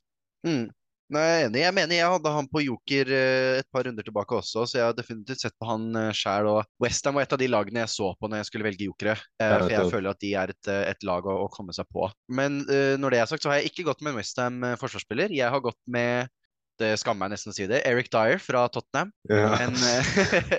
Mm. 0.46 0.66
Nei, 1.14 1.24
jeg 1.28 1.40
er 1.40 1.48
enig. 1.48 1.62
Jeg 1.62 1.76
mener 1.78 1.98
jeg 1.98 2.12
hadde 2.14 2.32
han 2.34 2.48
på 2.50 2.62
joker 2.64 3.10
eh, 3.14 3.58
et 3.60 3.68
par 3.74 3.84
runder 3.86 4.06
tilbake 4.06 4.38
også, 4.38 4.64
så 4.70 4.78
jeg 4.80 4.86
har 4.88 4.96
definitivt 4.98 5.44
sett 5.44 5.56
på 5.62 5.68
han 5.68 5.90
uh, 5.98 6.14
sjæl. 6.16 6.48
Og 6.50 6.70
Westham 6.82 7.18
var 7.18 7.26
et 7.26 7.36
av 7.36 7.42
de 7.42 7.50
lagene 7.50 7.84
jeg 7.84 7.92
så 7.94 8.14
på 8.18 8.30
når 8.30 8.42
jeg 8.42 8.50
skulle 8.50 8.70
velge 8.70 8.88
jokere. 8.88 9.18
For 9.42 9.74
jeg 9.74 9.92
føler 9.94 10.14
at 10.14 10.22
de 10.24 10.32
er 10.40 10.54
et, 10.54 10.72
et 10.94 11.06
lag 11.10 11.28
å, 11.28 11.36
å, 11.44 11.50
komme 11.54 11.76
seg 11.76 11.90
på. 11.94 12.08
Men 12.34 12.64
når 13.02 13.14
det 13.14 13.20
er 13.20 13.30
sagt, 13.30 13.46
så 13.46 13.52
har 13.52 13.62
jeg 13.62 13.74
ikke 13.74 13.90
gått 13.92 14.02
med 14.02 14.14
en 14.14 14.22
Westham 14.22 14.64
Jeg 14.64 15.54
har 15.54 15.66
gått 15.68 15.82
med 15.86 16.32
det 16.82 16.94
skammer 17.02 17.28
jeg 17.28 17.36
nesten 17.36 17.54
å 17.54 17.56
si 17.58 17.68
det. 17.70 17.82
Eric 17.88 18.10
Dyer 18.14 18.40
fra 18.42 18.66
Tottenham. 18.74 19.12
Ja. 19.30 19.52
En, 19.62 19.78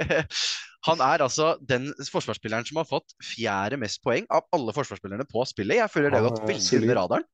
han 0.88 1.02
er 1.04 1.24
altså 1.24 1.54
den 1.64 1.90
forsvarsspilleren 2.12 2.66
som 2.68 2.80
har 2.80 2.88
fått 2.88 3.16
fjerde 3.24 3.78
mest 3.80 4.02
poeng 4.04 4.28
av 4.32 4.46
alle 4.54 4.74
forsvarsspillerne 4.76 5.26
på 5.30 5.46
spillet. 5.50 5.80
Jeg 5.80 5.92
føler 5.92 6.12
det 6.12 6.20
har 6.20 6.28
gått 6.28 6.46
veldig 6.46 6.82
under 6.82 7.00
radaren. 7.00 7.26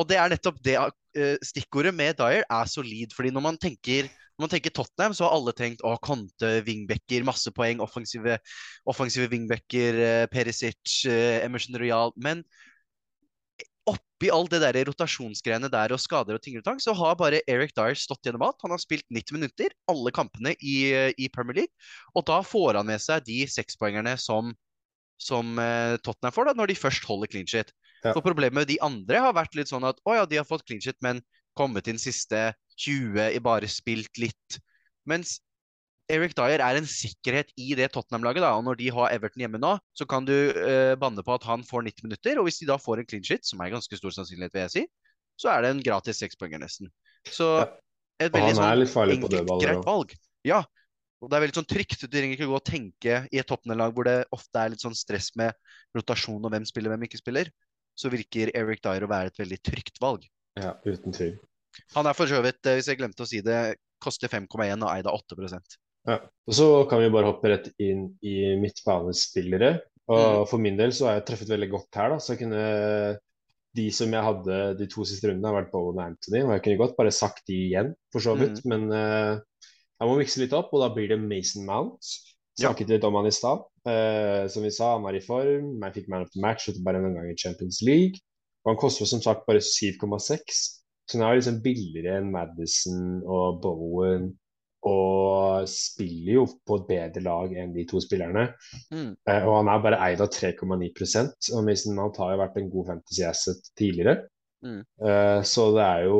Og 0.00 0.08
det 0.08 0.16
er 0.16 0.32
nettopp 0.32 0.58
det 0.64 0.78
uh, 0.80 1.36
stikkordet 1.44 1.92
med 1.94 2.16
Dyer 2.16 2.46
er 2.46 2.70
solid. 2.70 3.12
fordi 3.12 3.32
når 3.34 3.48
man 3.50 3.60
tenker 3.60 4.08
når 4.32 4.46
man 4.46 4.50
tenker 4.54 4.72
Tottenham, 4.72 5.12
så 5.14 5.26
har 5.26 5.34
alle 5.36 5.52
tenkt 5.54 5.82
å, 5.84 5.92
Conte, 6.02 6.48
wingbacker, 6.66 7.22
masse 7.22 7.50
poeng, 7.54 7.82
offensive, 7.84 8.38
offensive 8.88 9.28
wingbacker, 9.30 10.26
Perisic, 10.32 11.02
Emerson 11.44 11.76
Royal. 11.78 12.14
Men 12.16 12.40
oppi 13.90 14.30
all 14.30 14.46
det 14.50 14.60
der 14.62 14.78
rotasjonsgreiene 14.86 15.70
der 15.72 15.94
og 15.94 16.00
skader 16.00 16.38
og 16.38 16.42
ting 16.44 16.58
og 16.58 16.64
tang, 16.66 16.80
så 16.82 16.94
har 16.94 17.18
bare 17.18 17.42
Eric 17.50 17.74
Dyer 17.76 17.98
stått 17.98 18.22
gjennom 18.26 18.44
alt. 18.46 18.60
Han 18.62 18.74
har 18.74 18.82
spilt 18.82 19.06
90 19.10 19.38
minutter, 19.38 19.74
alle 19.90 20.12
kampene 20.14 20.54
i, 20.60 20.76
i 21.18 21.30
Premier 21.32 21.62
League. 21.62 21.88
Og 22.14 22.26
da 22.30 22.40
får 22.46 22.78
han 22.78 22.88
med 22.88 23.02
seg 23.02 23.26
de 23.26 23.42
sekspoengerne 23.50 24.14
som, 24.22 24.54
som 25.18 25.58
Tottenham 26.06 26.36
får, 26.36 26.50
da, 26.50 26.56
når 26.60 26.72
de 26.72 26.78
først 26.78 27.08
holder 27.10 27.32
clean 27.32 27.50
shit. 27.50 27.74
Ja. 28.02 28.12
For 28.12 28.22
problemet 28.24 28.62
med 28.62 28.70
de 28.70 28.80
andre 28.82 29.22
har 29.26 29.34
vært 29.36 29.54
litt 29.58 29.70
sånn 29.70 29.86
at 29.86 30.00
å 30.06 30.16
ja, 30.16 30.26
de 30.26 30.40
har 30.40 30.46
fått 30.46 30.66
clean 30.66 30.82
shit, 30.82 30.98
men 31.04 31.22
kommet 31.58 31.90
inn 31.90 32.00
siste 32.00 32.50
20, 32.80 33.38
bare 33.44 33.68
spilt 33.70 34.18
litt. 34.20 34.58
Mens 35.08 35.40
Eric 36.12 36.34
Dyer 36.36 36.60
er 36.60 36.78
en 36.78 36.88
sikkerhet 36.88 37.52
i 37.56 37.72
det 37.78 37.88
Tottenham-laget. 37.94 38.44
da, 38.44 38.52
og 38.58 38.66
Når 38.66 38.78
de 38.80 38.90
har 38.92 39.14
Everton 39.14 39.44
hjemme 39.44 39.60
nå, 39.62 39.76
så 39.96 40.06
kan 40.08 40.26
du 40.28 40.34
uh, 40.34 40.92
banne 41.00 41.24
på 41.24 41.34
at 41.34 41.46
han 41.48 41.64
får 41.64 41.86
90 41.88 42.08
minutter. 42.08 42.40
Og 42.40 42.48
hvis 42.48 42.60
de 42.60 42.68
da 42.68 42.76
får 42.80 43.00
en 43.00 43.08
clean 43.08 43.24
shit, 43.24 43.46
som 43.48 43.62
er 43.64 43.72
ganske 43.72 43.96
stor 43.96 44.14
sannsynlighet, 44.18 44.52
vil 44.54 44.66
jeg 44.66 44.74
si, 44.74 44.84
så 45.40 45.54
er 45.54 45.64
det 45.64 45.72
en 45.72 45.82
gratis 45.82 46.20
sekspoenger 46.20 46.60
nesten. 46.60 46.92
Så 47.24 47.48
et 48.20 48.34
veldig 48.34 48.54
sånn 48.58 49.16
enkelt, 49.16 49.56
greit 49.64 49.84
valg. 49.88 50.14
Ja, 50.46 50.60
og 51.22 51.30
det 51.30 51.38
er 51.38 51.46
veldig 51.46 51.60
sånn 51.62 51.70
trygt. 51.70 52.04
Du 52.04 52.12
trenger 52.12 52.36
ikke 52.36 52.50
gå 52.50 52.60
og 52.60 52.66
tenke 52.66 53.22
i 53.32 53.40
et 53.40 53.48
Tottenham-lag 53.48 53.96
hvor 53.96 54.06
det 54.06 54.18
ofte 54.34 54.60
er 54.60 54.74
litt 54.74 54.84
sånn 54.84 54.98
stress 54.98 55.32
med 55.38 55.56
rotasjon 55.96 56.42
og 56.42 56.52
hvem 56.52 56.66
spiller, 56.68 56.92
hvem 56.92 57.08
ikke 57.08 57.22
spiller 57.22 57.50
så 57.98 58.10
virker 58.12 58.52
Eric 58.56 58.82
Dyer 58.84 59.06
å 59.06 59.10
være 59.10 59.32
et 59.32 59.40
veldig 59.40 59.58
trygt 59.64 60.00
valg. 60.02 60.26
Ja, 60.60 60.74
uten 60.84 61.14
tvil. 61.14 61.36
Han 61.96 62.08
er 62.08 62.16
for 62.16 62.28
så 62.28 62.42
vidt, 62.44 62.60
eh, 62.66 62.76
hvis 62.78 62.90
jeg 62.90 63.00
glemte 63.00 63.24
å 63.24 63.28
si 63.28 63.40
det, 63.44 63.76
koster 64.02 64.28
5,1 64.28 64.82
og 64.82 64.90
eid 64.92 65.08
av 65.08 65.16
8 65.16 65.38
Ja, 66.08 66.18
og 66.48 66.56
Så 66.56 66.68
kan 66.90 67.02
vi 67.02 67.12
bare 67.14 67.30
hoppe 67.30 67.52
rett 67.52 67.68
inn 67.82 68.08
i 68.26 68.54
midtbanespillere. 68.60 69.76
Og 70.10 70.22
mm. 70.42 70.48
For 70.50 70.62
min 70.62 70.78
del 70.80 70.94
så 70.96 71.08
har 71.08 71.20
jeg 71.20 71.28
truffet 71.28 71.52
veldig 71.52 71.70
godt 71.76 72.00
her. 72.00 72.14
da, 72.14 72.18
så 72.18 72.34
jeg 72.34 72.42
kunne 72.42 72.64
De 73.72 73.86
som 73.94 74.12
jeg 74.12 74.26
hadde 74.26 74.56
de 74.76 74.88
to 74.90 75.06
siste 75.08 75.30
rundene, 75.30 75.48
har 75.48 75.62
vært 75.62 75.70
Bowen 75.72 76.00
og 76.00 76.04
Anthony. 76.04 76.42
Og 76.44 76.52
jeg 76.56 76.64
kunne 76.66 76.82
godt 76.82 76.98
bare 76.98 77.14
sagt 77.14 77.46
de 77.48 77.56
igjen, 77.70 77.94
for 78.12 78.24
så 78.24 78.34
vidt. 78.36 78.60
Mm. 78.66 78.74
Men 78.74 78.82
uh, 78.92 79.38
jeg 79.96 80.10
må 80.10 80.18
mikse 80.18 80.42
litt 80.42 80.56
opp, 80.58 80.74
og 80.74 80.82
da 80.82 80.90
blir 80.92 81.08
det 81.14 81.22
Mason 81.22 81.64
Mount. 81.64 82.10
Snakket 82.60 82.90
ja. 82.90 82.98
litt 82.98 83.06
om 83.08 83.16
han 83.16 83.30
i 83.30 83.32
stad. 83.32 83.64
Uh, 83.88 84.44
som 84.52 84.66
vi 84.66 84.74
sa, 84.74 84.90
han 84.98 85.06
var 85.06 85.16
i 85.16 85.24
form. 85.24 85.72
Man 85.80 85.94
fikk 85.94 86.10
man 86.12 86.26
of 86.26 86.34
the 86.34 86.42
match 86.44 86.68
bare 86.84 87.00
en 87.00 87.16
gang 87.16 87.30
i 87.30 87.38
Champions 87.38 87.80
League. 87.86 88.20
Og 88.66 88.74
han 88.74 88.82
koster 88.82 89.08
som 89.08 89.22
sagt 89.24 89.46
bare 89.48 89.62
7,6. 89.64 90.60
Så 91.08 91.18
han 91.18 91.24
er 91.26 91.38
liksom 91.38 91.62
billigere 91.64 92.20
enn 92.20 92.30
Madison 92.34 93.22
og 93.24 93.62
Bowen. 93.64 94.28
Og 94.88 95.68
spiller 95.70 96.40
jo 96.40 96.46
på 96.66 96.80
et 96.80 96.88
bedre 96.88 97.22
lag 97.22 97.52
enn 97.54 97.74
de 97.74 97.84
to 97.86 98.00
spillerne. 98.02 98.48
Mm. 98.90 99.12
Eh, 99.14 99.46
og 99.46 99.60
han 99.60 99.70
er 99.70 99.84
bare 99.84 100.00
eid 100.08 100.22
av 100.24 100.30
3,9% 100.34 101.52
Og 101.54 101.66
Mason 101.68 101.94
Mount 101.98 102.18
har 102.18 102.34
jo 102.34 102.42
vært 102.42 102.58
en 102.58 102.72
god 102.72 102.90
fantasy 102.90 103.22
asset 103.28 103.70
tidligere. 103.78 104.24
Mm. 104.62 104.82
Eh, 105.06 105.40
så 105.42 105.64
det 105.74 105.82
er 105.82 106.04
jo 106.06 106.18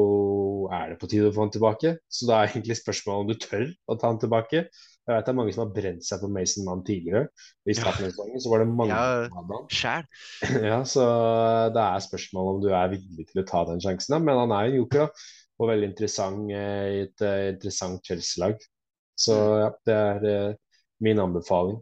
Er 0.74 0.88
det 0.90 0.96
på 0.98 1.06
tide 1.10 1.28
å 1.30 1.34
få 1.34 1.44
han 1.44 1.52
tilbake? 1.54 1.96
Så 2.10 2.26
da 2.30 2.40
er 2.40 2.50
egentlig 2.50 2.78
spørsmålet 2.78 3.22
om 3.22 3.30
du 3.30 3.46
tør 3.46 3.68
å 3.90 3.98
ta 3.98 4.10
han 4.10 4.22
tilbake. 4.22 4.66
Jeg 5.02 5.16
vet 5.16 5.26
det 5.26 5.32
er 5.32 5.34
mange 5.34 5.52
som 5.54 5.64
har 5.64 5.70
brent 5.74 6.04
seg 6.06 6.20
på 6.22 6.28
Mason 6.30 6.66
Mann 6.66 6.84
tidligere. 6.86 7.26
I 7.66 7.74
starten 7.74 8.06
av 8.06 8.12
sesongen 8.12 8.42
så 8.42 8.52
var 8.52 8.62
det 8.62 8.68
mange 8.70 8.94
ja, 8.94 9.24
som 9.26 9.38
hadde 9.40 9.56
han. 9.58 10.10
ja, 10.70 10.76
så 10.86 11.06
det 11.74 11.82
er 11.82 12.04
spørsmålet 12.04 12.52
om 12.52 12.60
du 12.62 12.68
er 12.70 12.92
villig 12.92 13.26
til 13.32 13.42
å 13.42 13.46
ta 13.48 13.64
den 13.66 13.82
sjansen. 13.82 14.14
Men 14.22 14.38
han 14.44 14.54
er 14.54 14.68
jo 14.68 14.70
en 14.70 14.78
joker 14.78 15.02
da, 15.02 15.26
og 15.62 15.70
veldig 15.70 15.92
interessant 15.92 16.50
eh, 16.50 16.88
i 16.96 17.00
et 17.06 17.24
uh, 17.24 17.48
interessant 17.52 18.02
Chelsea-lag. 18.06 18.58
Så 19.18 19.36
mm. 19.36 19.54
ja, 19.60 19.70
det 19.86 19.96
er 19.96 20.26
uh, 20.26 20.58
min 21.04 21.22
anbefaling. 21.22 21.78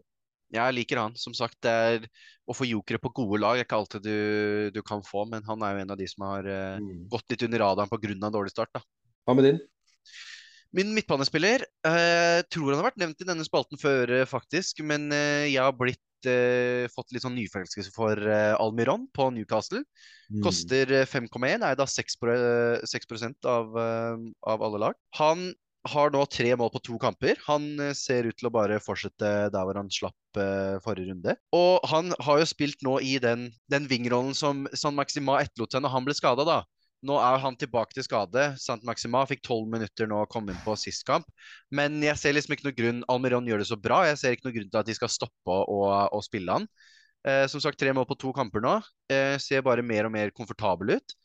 Jeg 0.51 0.75
liker 0.77 0.99
han. 0.99 1.17
Som 1.19 1.35
sagt, 1.37 1.57
det 1.65 1.73
er 1.73 2.07
å 2.51 2.57
få 2.57 2.67
jokere 2.67 2.99
på 3.01 3.13
gode 3.15 3.39
lag 3.41 3.61
er 3.61 3.65
ikke 3.65 3.79
alltid 3.79 4.03
du, 4.03 4.71
du 4.75 4.81
kan 4.83 5.05
få, 5.07 5.23
men 5.31 5.45
han 5.47 5.63
er 5.63 5.77
jo 5.77 5.85
en 5.85 5.95
av 5.95 6.01
de 6.01 6.09
som 6.11 6.27
har 6.27 6.49
mm. 6.83 6.89
gått 7.13 7.31
litt 7.31 7.45
under 7.47 7.63
radaren 7.63 7.93
pga. 7.93 8.31
dårlig 8.35 8.53
start. 8.53 8.73
da. 8.75 8.83
Hva 9.29 9.37
med 9.39 9.47
din? 9.47 9.61
Min 10.77 10.93
midtbanespiller 10.95 11.65
eh, 11.87 12.41
tror 12.47 12.71
han 12.71 12.79
har 12.79 12.91
vært 12.91 13.01
nevnt 13.03 13.23
i 13.23 13.27
denne 13.27 13.47
spalten 13.47 13.81
før, 13.81 14.13
eh, 14.21 14.29
faktisk. 14.29 14.85
Men 14.87 15.09
eh, 15.15 15.49
jeg 15.51 15.65
har 15.65 15.75
blitt, 15.75 16.29
eh, 16.31 16.87
fått 16.95 17.11
litt 17.11 17.25
sånn 17.25 17.35
nyforelskelse 17.39 17.91
for 17.95 18.15
eh, 18.23 18.55
Almiron 18.55 19.09
på 19.17 19.31
Newcastle. 19.35 19.83
Mm. 20.31 20.45
Koster 20.47 20.95
5,1, 21.11 21.49
eh, 21.51 21.67
er 21.73 21.81
da 21.81 21.89
6, 21.91 22.21
6 22.87 23.27
av, 23.51 23.75
av 23.75 24.63
alle 24.69 24.85
lag. 24.87 25.03
Han 25.19 25.51
har 25.89 26.13
nå 26.13 26.23
tre 26.29 26.53
mål 26.61 26.71
på 26.75 26.83
to 26.87 26.99
kamper. 27.03 27.39
Han 27.49 27.73
ser 27.97 28.29
ut 28.29 28.37
til 28.39 28.51
å 28.51 28.55
bare 28.55 28.79
fortsette 28.85 29.31
der 29.51 29.65
hvor 29.65 29.79
han 29.81 29.89
slapp 29.89 30.37
uh, 30.37 30.77
forrige 30.85 31.09
runde. 31.09 31.35
Og 31.57 31.87
han 31.89 32.13
har 32.21 32.43
jo 32.43 32.49
spilt 32.51 32.85
nå 32.85 32.99
i 33.01 33.15
den, 33.23 33.47
den 33.73 33.89
vingrollen 33.89 34.37
som 34.37 34.67
San 34.77 34.99
Maxima 34.99 35.39
etterlot 35.41 35.73
seg 35.73 35.81
når 35.81 35.95
han 35.95 36.05
ble 36.05 36.17
skada, 36.19 36.45
da. 36.45 36.59
Nå 37.07 37.17
er 37.17 37.39
han 37.41 37.57
tilbake 37.57 37.97
til 37.97 38.05
skade. 38.05 38.43
Sant 38.61 38.85
Maxima 38.85 39.23
fikk 39.29 39.41
tolv 39.47 39.71
minutter 39.73 40.09
nå 40.09 40.19
å 40.21 40.29
komme 40.29 40.53
inn 40.53 40.63
på 40.65 40.77
sist 40.77 41.07
kamp. 41.09 41.29
Men 41.73 41.97
jeg 42.05 42.19
ser 42.21 42.37
liksom 42.37 42.57
ikke 42.57 42.69
noe 42.69 42.77
grunn 42.77 43.05
Almiron 43.13 43.49
gjør 43.49 43.63
det 43.63 43.71
så 43.71 43.79
bra. 43.81 44.03
Jeg 44.11 44.21
ser 44.21 44.37
ikke 44.37 44.51
noe 44.51 44.57
grunn 44.59 44.73
til 44.73 44.81
at 44.83 44.91
de 44.91 44.97
skal 44.99 45.13
stoppe 45.13 45.61
å, 45.65 45.79
å 46.13 46.21
spille 46.25 46.59
han. 46.59 46.69
Eh, 47.29 47.47
som 47.53 47.61
sagt, 47.61 47.81
tre 47.81 47.93
mål 47.97 48.09
på 48.09 48.19
to 48.21 48.35
kamper 48.37 48.65
nå. 48.65 48.75
Eh, 49.13 49.37
ser 49.41 49.65
bare 49.65 49.85
mer 49.85 50.09
og 50.09 50.15
mer 50.17 50.33
komfortabel 50.37 50.99
ut. 50.99 51.17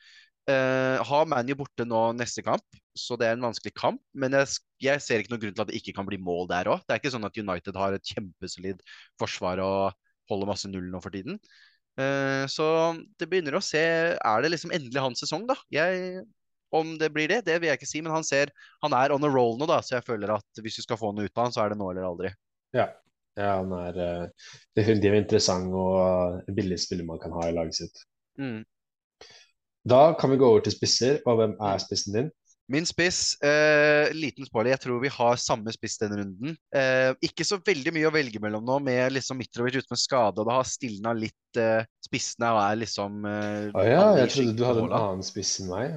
Eh, 0.51 1.03
har 1.09 1.27
ManU 1.27 1.55
borte 1.57 1.87
nå 1.87 2.01
neste 2.13 2.43
kamp, 2.45 2.79
så 2.93 3.17
det 3.17 3.27
er 3.27 3.37
en 3.37 3.47
vanskelig 3.47 3.73
kamp. 3.75 4.01
Men 4.13 4.35
jeg, 4.39 4.59
jeg, 4.83 5.03
ser 5.03 5.19
ikke 5.19 5.33
noen 5.33 5.43
grunn 5.43 5.55
til 5.57 5.65
at 5.65 5.71
det 5.71 5.79
ikke 5.79 5.95
kan 5.99 6.07
bli 6.07 6.19
mål 6.21 6.47
der 6.51 6.71
òg. 6.71 6.83
Det 6.85 6.95
er 6.95 7.03
ikke 7.03 7.15
sånn 7.15 7.27
at 7.27 7.39
United 7.39 7.79
har 7.79 7.95
et 7.95 8.15
kjempesolid 8.15 8.83
forsvar 9.21 9.63
og 9.63 9.95
holder 10.31 10.49
masse 10.49 10.69
null 10.69 10.87
nå 10.91 11.01
for 11.03 11.15
tiden. 11.15 11.39
Uh, 11.95 12.43
så 12.51 12.65
det 13.15 13.29
begynner 13.31 13.55
å 13.55 13.61
se 13.63 13.79
Er 13.79 14.41
det 14.43 14.49
liksom 14.51 14.73
endelig 14.75 14.99
hans 14.99 15.21
sesong, 15.23 15.45
da? 15.47 15.55
Jeg, 15.71 16.25
om 16.75 16.89
det 16.99 17.07
blir 17.15 17.31
det, 17.31 17.37
det 17.47 17.55
vil 17.61 17.69
jeg 17.69 17.79
ikke 17.79 17.87
si, 17.87 18.01
men 18.03 18.11
han 18.11 18.25
ser 18.27 18.51
Han 18.83 18.95
er 18.97 19.13
on 19.15 19.23
a 19.23 19.31
roll 19.31 19.55
nå, 19.55 19.67
da, 19.69 19.79
så 19.79 19.95
jeg 19.95 20.07
føler 20.09 20.33
at 20.35 20.59
hvis 20.59 20.81
du 20.81 20.83
skal 20.83 20.99
få 20.99 21.13
noe 21.15 21.29
ut 21.29 21.37
av 21.37 21.47
han, 21.47 21.55
så 21.55 21.63
er 21.63 21.71
det 21.71 21.79
nå 21.79 21.87
eller 21.93 22.07
aldri. 22.09 22.33
Ja, 22.75 22.89
ja 23.39 23.53
han 23.61 23.71
er 23.79 23.99
uh, 24.01 24.47
definitivt 24.75 25.21
interessant 25.23 25.71
og 25.71 25.95
uh, 26.43 26.55
billig 26.57 26.81
spiller 26.83 27.07
man 27.07 27.21
kan 27.23 27.35
ha 27.37 27.47
i 27.47 27.55
laget 27.55 27.79
sitt. 27.79 28.03
Mm. 28.41 28.65
Da 29.87 30.01
kan 30.19 30.33
vi 30.33 30.41
gå 30.41 30.49
over 30.49 30.65
til 30.65 30.75
spisser, 30.75 31.21
og 31.23 31.39
hvem 31.39 31.55
er 31.63 31.79
spissen 31.79 32.17
din? 32.17 32.31
Min 32.71 32.87
spiss, 32.89 33.35
eh, 33.45 34.09
liten 34.17 34.47
spoiler, 34.47 34.71
jeg 34.73 34.81
tror 34.87 35.01
vi 35.03 35.11
har 35.13 35.37
samme 35.37 35.69
spiss 35.75 35.99
denne 36.01 36.17
runden. 36.23 36.55
Eh, 36.73 37.11
ikke 37.27 37.45
så 37.45 37.59
veldig 37.61 37.93
mye 37.93 38.07
å 38.09 38.13
velge 38.15 38.41
mellom 38.41 38.65
nå, 38.65 38.79
med 38.87 39.13
liksom 39.13 39.37
Mitrovic 39.37 39.77
ute 39.77 39.93
med 39.93 40.01
skade, 40.01 40.41
og 40.41 40.49
det 40.49 40.55
har 40.55 40.65
stilna 40.69 41.13
litt 41.13 41.59
eh, 41.61 41.85
spissene 42.07 42.49
og 42.55 42.63
er 42.63 42.79
liksom 42.81 43.29
eh, 43.29 43.69
Å 43.69 43.85
ja, 43.85 44.07
jeg 44.23 44.33
trodde 44.33 44.57
du 44.57 44.65
hadde 44.65 44.87
en 44.87 44.97
annen 44.97 45.25
spiss 45.25 45.59
enn 45.61 45.69
meg. 45.69 45.93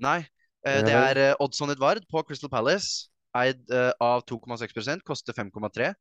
Nei. 0.00 0.20
Eh, 0.66 0.80
det 0.86 0.96
er 0.96 1.20
eh, 1.20 1.36
Oddson 1.42 1.70
Edvard 1.74 2.04
på 2.10 2.24
Crystal 2.26 2.50
Palace, 2.50 3.10
eid 3.36 3.60
eh, 3.68 3.92
av 4.02 4.24
2,6% 4.24 5.04
koster 5.06 5.36
5,3. 5.36 5.92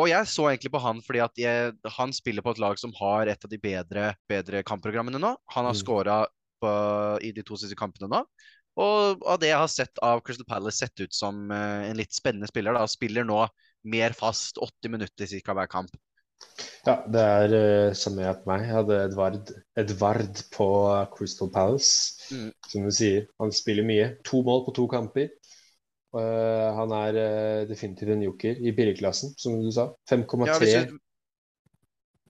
Og 0.00 0.08
jeg 0.10 0.26
så 0.26 0.48
egentlig 0.50 0.72
på 0.74 0.82
han 0.82 1.00
fordi 1.06 1.20
at 1.22 1.38
jeg, 1.38 1.74
han 1.96 2.12
spiller 2.14 2.42
på 2.44 2.54
et 2.54 2.60
lag 2.62 2.78
som 2.80 2.92
har 2.98 3.30
et 3.30 3.46
av 3.46 3.50
de 3.50 3.58
bedre, 3.62 4.08
bedre 4.30 4.64
kampprogrammene 4.66 5.20
nå. 5.22 5.34
Han 5.54 5.68
har 5.70 5.76
mm. 5.78 6.32
uh, 6.66 7.14
i 7.22 7.30
de 7.30 7.44
to 7.46 7.54
siste 7.60 7.78
kampene 7.78 8.10
nå. 8.10 8.24
Og 8.80 9.22
av 9.30 9.38
det 9.38 9.52
jeg 9.52 9.60
har 9.60 9.70
sett 9.70 10.00
av 10.02 10.22
Crystal 10.26 10.46
Palace, 10.48 10.80
sett 10.82 11.04
ut 11.04 11.14
som 11.14 11.44
uh, 11.52 11.84
en 11.86 11.98
litt 11.98 12.14
spennende 12.16 12.48
spiller. 12.50 12.74
da, 12.74 12.88
Spiller 12.90 13.26
nå 13.26 13.44
mer 13.90 14.16
fast, 14.16 14.58
80 14.58 14.90
minutter 14.96 15.30
ca. 15.44 15.54
hver 15.54 15.70
kamp. 15.70 15.94
Ja, 16.84 16.96
det 17.08 17.22
er 17.22 17.54
uh, 17.54 17.94
samme 17.96 18.26
at 18.28 18.42
meg. 18.48 18.66
Jeg 18.66 18.76
hadde 18.80 18.98
Edvard, 19.06 19.52
Edvard 19.80 20.42
på 20.54 20.68
Crystal 21.16 21.52
Palace, 21.54 22.10
Mm. 22.32 22.50
som 22.72 22.84
du 22.86 22.90
sier. 22.90 23.26
Han 23.38 23.52
spiller 23.52 23.84
mye. 23.84 24.06
To 24.24 24.40
mål 24.42 24.64
på 24.66 24.72
to 24.78 24.88
kamper. 24.88 25.28
Uh, 26.14 26.70
han 26.78 26.92
er 26.94 27.16
uh, 27.20 27.62
definitivt 27.68 28.14
en 28.14 28.22
joker 28.24 28.58
i 28.58 28.72
billigklassen, 28.74 29.34
som 29.38 29.58
du 29.60 29.70
sa. 29.74 29.90
5,3. 30.10 30.46
Ja, 30.48 30.58
hvis 30.58 30.94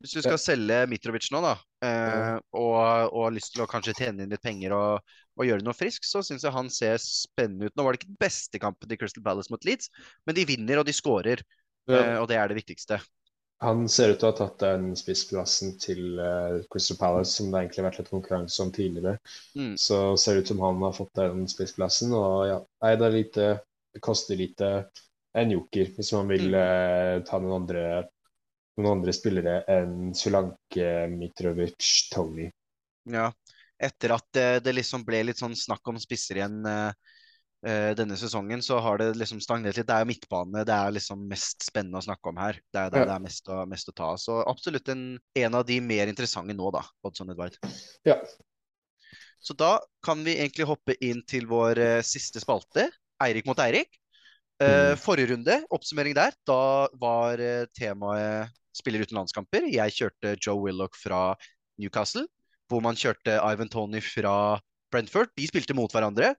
hvis 0.04 0.18
du 0.18 0.20
skal 0.20 0.36
selge 0.36 0.82
Mitrovic 0.90 1.30
nå, 1.32 1.40
da, 1.40 1.54
eh, 1.80 2.34
og, 2.60 2.74
og 3.08 3.22
har 3.22 3.30
lyst 3.32 3.54
til 3.54 3.62
å 3.64 3.68
kanskje 3.70 3.94
tjene 3.96 4.26
inn 4.26 4.34
litt 4.34 4.42
penger 4.44 4.74
og, 4.76 5.14
og 5.38 5.46
gjøre 5.48 5.64
noe 5.66 5.74
frisk, 5.76 6.04
så 6.06 6.22
syns 6.24 6.44
jeg 6.46 6.54
han 6.54 6.70
ser 6.72 6.98
spennende 7.02 7.68
ut. 7.70 7.74
Nå 7.76 7.84
var 7.86 7.94
det 7.96 8.02
ikke 8.02 8.12
den 8.12 8.22
beste 8.22 8.60
kampen 8.62 8.90
til 8.90 9.00
Crystal 9.00 9.24
Palace 9.26 9.52
mot 9.52 9.64
Leeds, 9.66 9.90
men 10.26 10.36
de 10.38 10.46
vinner 10.48 10.80
og 10.82 10.86
de 10.88 10.94
skårer. 10.96 11.42
Ja. 11.90 12.00
eh, 12.00 12.16
og 12.22 12.28
det 12.30 12.38
er 12.40 12.48
det 12.52 12.60
viktigste. 12.62 13.00
Han 13.64 13.86
ser 13.88 14.10
ut 14.12 14.18
til 14.20 14.28
å 14.28 14.30
ha 14.32 14.36
tatt 14.36 14.60
den 14.60 14.90
spissplassen 14.98 15.70
til 15.80 16.18
uh, 16.20 16.58
Crystal 16.72 16.98
Palace, 17.00 17.32
som 17.38 17.48
det 17.52 17.60
egentlig 17.62 17.80
har 17.80 17.86
vært 17.88 18.00
litt 18.02 18.10
konkurranse 18.12 18.60
om 18.64 18.72
tidligere. 18.74 19.14
Mm. 19.56 19.78
Så 19.80 20.00
ser 20.20 20.36
det 20.36 20.44
ut 20.44 20.50
som 20.52 20.60
han 20.64 20.82
har 20.84 20.96
fått 20.96 21.14
den 21.20 21.46
spissplassen. 21.50 22.12
Og 22.18 22.34
ja, 22.50 22.58
nei, 22.84 22.92
det 23.00 23.06
er 23.08 23.16
lite 23.18 23.46
Det 23.94 24.02
koster 24.02 24.34
lite 24.36 24.68
en 25.38 25.52
joker 25.54 25.92
hvis 25.96 26.10
man 26.16 26.28
vil 26.34 26.48
Mm. 26.50 26.58
eh, 26.58 27.22
ta 27.28 27.38
noen 27.38 27.60
andre, 27.62 27.84
noen 28.76 28.90
andre 28.98 29.12
spillere 29.14 29.60
enn 29.70 30.10
Sulanke, 30.18 30.88
Mitrovic, 31.14 31.92
Tony. 32.12 32.50
Ja, 33.04 33.32
etter 33.82 34.14
at 34.14 34.26
det, 34.36 34.48
det 34.64 34.74
liksom 34.76 35.04
ble 35.06 35.22
litt 35.26 35.40
sånn 35.40 35.56
snakk 35.58 35.86
om 35.90 35.98
spisser 36.00 36.38
igjen 36.38 36.60
eh, 36.68 36.92
eh, 37.66 37.90
denne 37.98 38.16
sesongen, 38.16 38.62
så 38.62 38.78
har 38.84 39.00
det 39.00 39.10
liksom 39.18 39.40
stagnert 39.42 39.76
litt. 39.78 39.88
Det 39.88 39.96
er 39.96 40.04
jo 40.04 40.10
midtbane 40.12 40.64
det 40.68 40.76
er 40.76 40.94
liksom 40.94 41.26
mest 41.30 41.66
spennende 41.66 41.98
å 42.00 42.06
snakke 42.06 42.30
om 42.30 42.38
her. 42.40 42.60
Det 42.72 42.80
er 42.86 42.94
der 42.94 43.04
Ja. 43.04 43.10
det 43.10 43.16
er 43.16 43.24
mest 43.26 43.50
å, 43.50 43.60
mest 43.70 43.90
å 43.90 43.96
ta 43.96 44.12
av. 44.14 44.20
Så 44.22 44.38
absolutt 44.46 44.88
en, 44.94 45.04
en 45.18 45.54
av 45.60 45.66
de 45.66 45.80
mer 45.82 46.12
interessante 46.12 46.54
nå, 46.56 46.70
da, 46.74 46.84
Oddson 47.02 47.34
Edvard. 47.34 47.58
Ja. 48.06 48.20
Så 49.44 49.52
da 49.58 49.74
kan 50.04 50.22
vi 50.24 50.38
egentlig 50.38 50.64
hoppe 50.70 50.94
inn 51.04 51.20
til 51.28 51.44
vår 51.50 51.80
uh, 51.82 52.02
siste 52.06 52.40
spalte, 52.40 52.86
Eirik 53.22 53.46
mot 53.48 53.60
Eirik. 53.60 53.90
Uh, 54.62 54.94
Mm. 54.94 54.98
Forrige 55.02 55.32
runde, 55.32 55.54
oppsummering 55.74 56.14
der, 56.14 56.32
da 56.46 56.86
var 56.96 57.40
uh, 57.42 57.64
temaet 57.74 58.52
spiller 58.74 59.02
uten 59.02 59.18
landskamper. 59.18 59.66
Jeg 59.66 59.92
kjørte 59.96 60.36
Joe 60.38 60.62
Willoch 60.62 60.94
fra 60.96 61.34
Newcastle, 61.82 62.24
hvor 62.70 62.84
man 62.84 62.98
kjørte 62.98 63.38
Ivan 63.40 63.70
Tony 63.72 64.02
fra 64.04 64.60
Brentford. 64.94 65.32
De 65.38 65.48
spilte 65.50 65.76
mot 65.76 65.92
hverandre. 65.92 66.34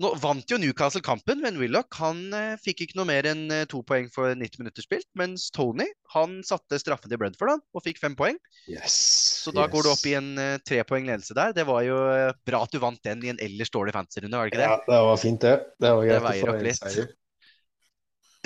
Nå 0.00 0.14
vant 0.16 0.48
jo 0.48 0.56
Newcastle 0.56 1.02
kampen, 1.04 1.42
men 1.44 1.58
Willoch 1.60 1.98
han 2.00 2.22
eh, 2.32 2.54
fikk 2.60 2.86
ikke 2.86 2.96
noe 2.96 3.08
mer 3.10 3.26
enn 3.28 3.42
eh, 3.52 3.66
to 3.68 3.82
poeng 3.84 4.06
for 4.12 4.32
90 4.32 4.62
minutter 4.62 4.84
spilt. 4.84 5.04
Mens 5.18 5.50
Tony 5.52 5.84
han 6.14 6.38
satte 6.46 6.78
straffen 6.80 7.12
til 7.12 7.20
Brentford 7.20 7.52
han, 7.52 7.60
og 7.76 7.84
fikk 7.84 8.00
fem 8.00 8.16
poeng. 8.16 8.38
Yes. 8.70 8.96
Så 9.44 9.52
da 9.52 9.66
går 9.68 9.84
du 9.84 9.90
opp 9.92 10.06
i 10.08 10.14
en 10.16 10.30
uh, 10.40 10.56
trepoeng 10.64 11.04
ledelse 11.10 11.36
der. 11.36 11.52
Det 11.56 11.66
var 11.68 11.84
jo 11.84 11.98
eh, 12.14 12.32
bra 12.48 12.62
at 12.64 12.72
du 12.72 12.80
vant 12.80 13.00
den 13.04 13.26
i 13.26 13.32
en 13.34 13.42
ellers 13.44 13.72
dårlig 13.74 13.92
fantasy-runde, 13.96 14.40
var 14.40 14.48
det 14.48 14.54
ikke 14.54 14.62
det? 14.62 14.70
Ja, 14.72 14.80
det 14.88 15.02
var 15.10 15.20
fint, 15.20 15.44
det. 15.44 15.54
Det 15.84 15.92
var 15.98 16.08
Det 16.08 16.24
veier 16.30 16.48
få 16.48 16.56
opp 16.56 16.64
litt. 16.64 16.80
seier. 16.80 17.12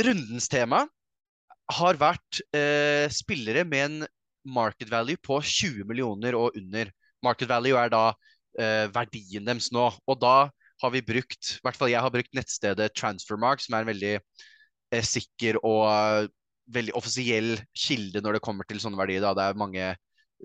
Rundens 0.09 0.51
tema 0.51 0.83
har 1.79 2.03
vært 2.03 2.43
eh, 2.51 3.07
spillere 3.15 3.63
med 3.69 3.87
en 3.87 4.09
market 4.45 4.91
value 4.93 5.21
på 5.21 5.41
20 5.41 5.89
millioner 5.89 6.37
og 6.39 6.57
under. 6.59 6.91
Market 7.25 7.49
value 7.51 7.81
er 7.81 7.93
da 7.93 8.05
eh, 8.61 8.87
verdien 8.95 9.47
deres 9.47 9.71
nå. 9.75 9.89
Og 10.07 10.21
da 10.21 10.51
har 10.83 10.93
vi 10.93 11.05
brukt, 11.07 11.55
i 11.57 11.63
hvert 11.65 11.79
fall 11.79 11.93
jeg 11.93 12.03
har 12.05 12.13
brukt 12.13 12.35
nettstedet 12.37 12.93
Transfermark, 12.99 13.63
som 13.63 13.77
er 13.77 13.85
en 13.85 13.93
veldig 13.93 14.15
eh, 14.17 15.05
sikker 15.07 15.61
og 15.63 15.85
uh, 15.89 16.33
veldig 16.75 16.95
offisiell 16.97 17.55
kilde 17.77 18.23
når 18.25 18.39
det 18.39 18.45
kommer 18.45 18.67
til 18.69 18.81
sånne 18.83 18.99
verdier. 19.01 19.23
Da. 19.25 19.35
Det 19.37 19.47
er 19.47 19.61
mange 19.61 19.93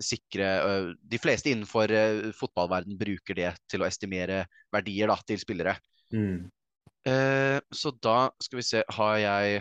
sikre 0.00 0.46
uh, 0.64 0.92
De 1.12 1.18
fleste 1.20 1.50
innenfor 1.52 1.92
uh, 1.92 2.30
fotballverden 2.36 2.96
bruker 3.00 3.36
det 3.36 3.52
til 3.68 3.82
å 3.82 3.88
estimere 3.88 4.44
verdier 4.72 5.10
da, 5.12 5.18
til 5.26 5.42
spillere. 5.42 5.76
Mm. 6.14 6.48
Så 7.72 7.94
da 8.04 8.28
skal 8.44 8.58
vi 8.58 8.64
se, 8.66 8.80
har 8.92 9.14
jeg 9.16 9.60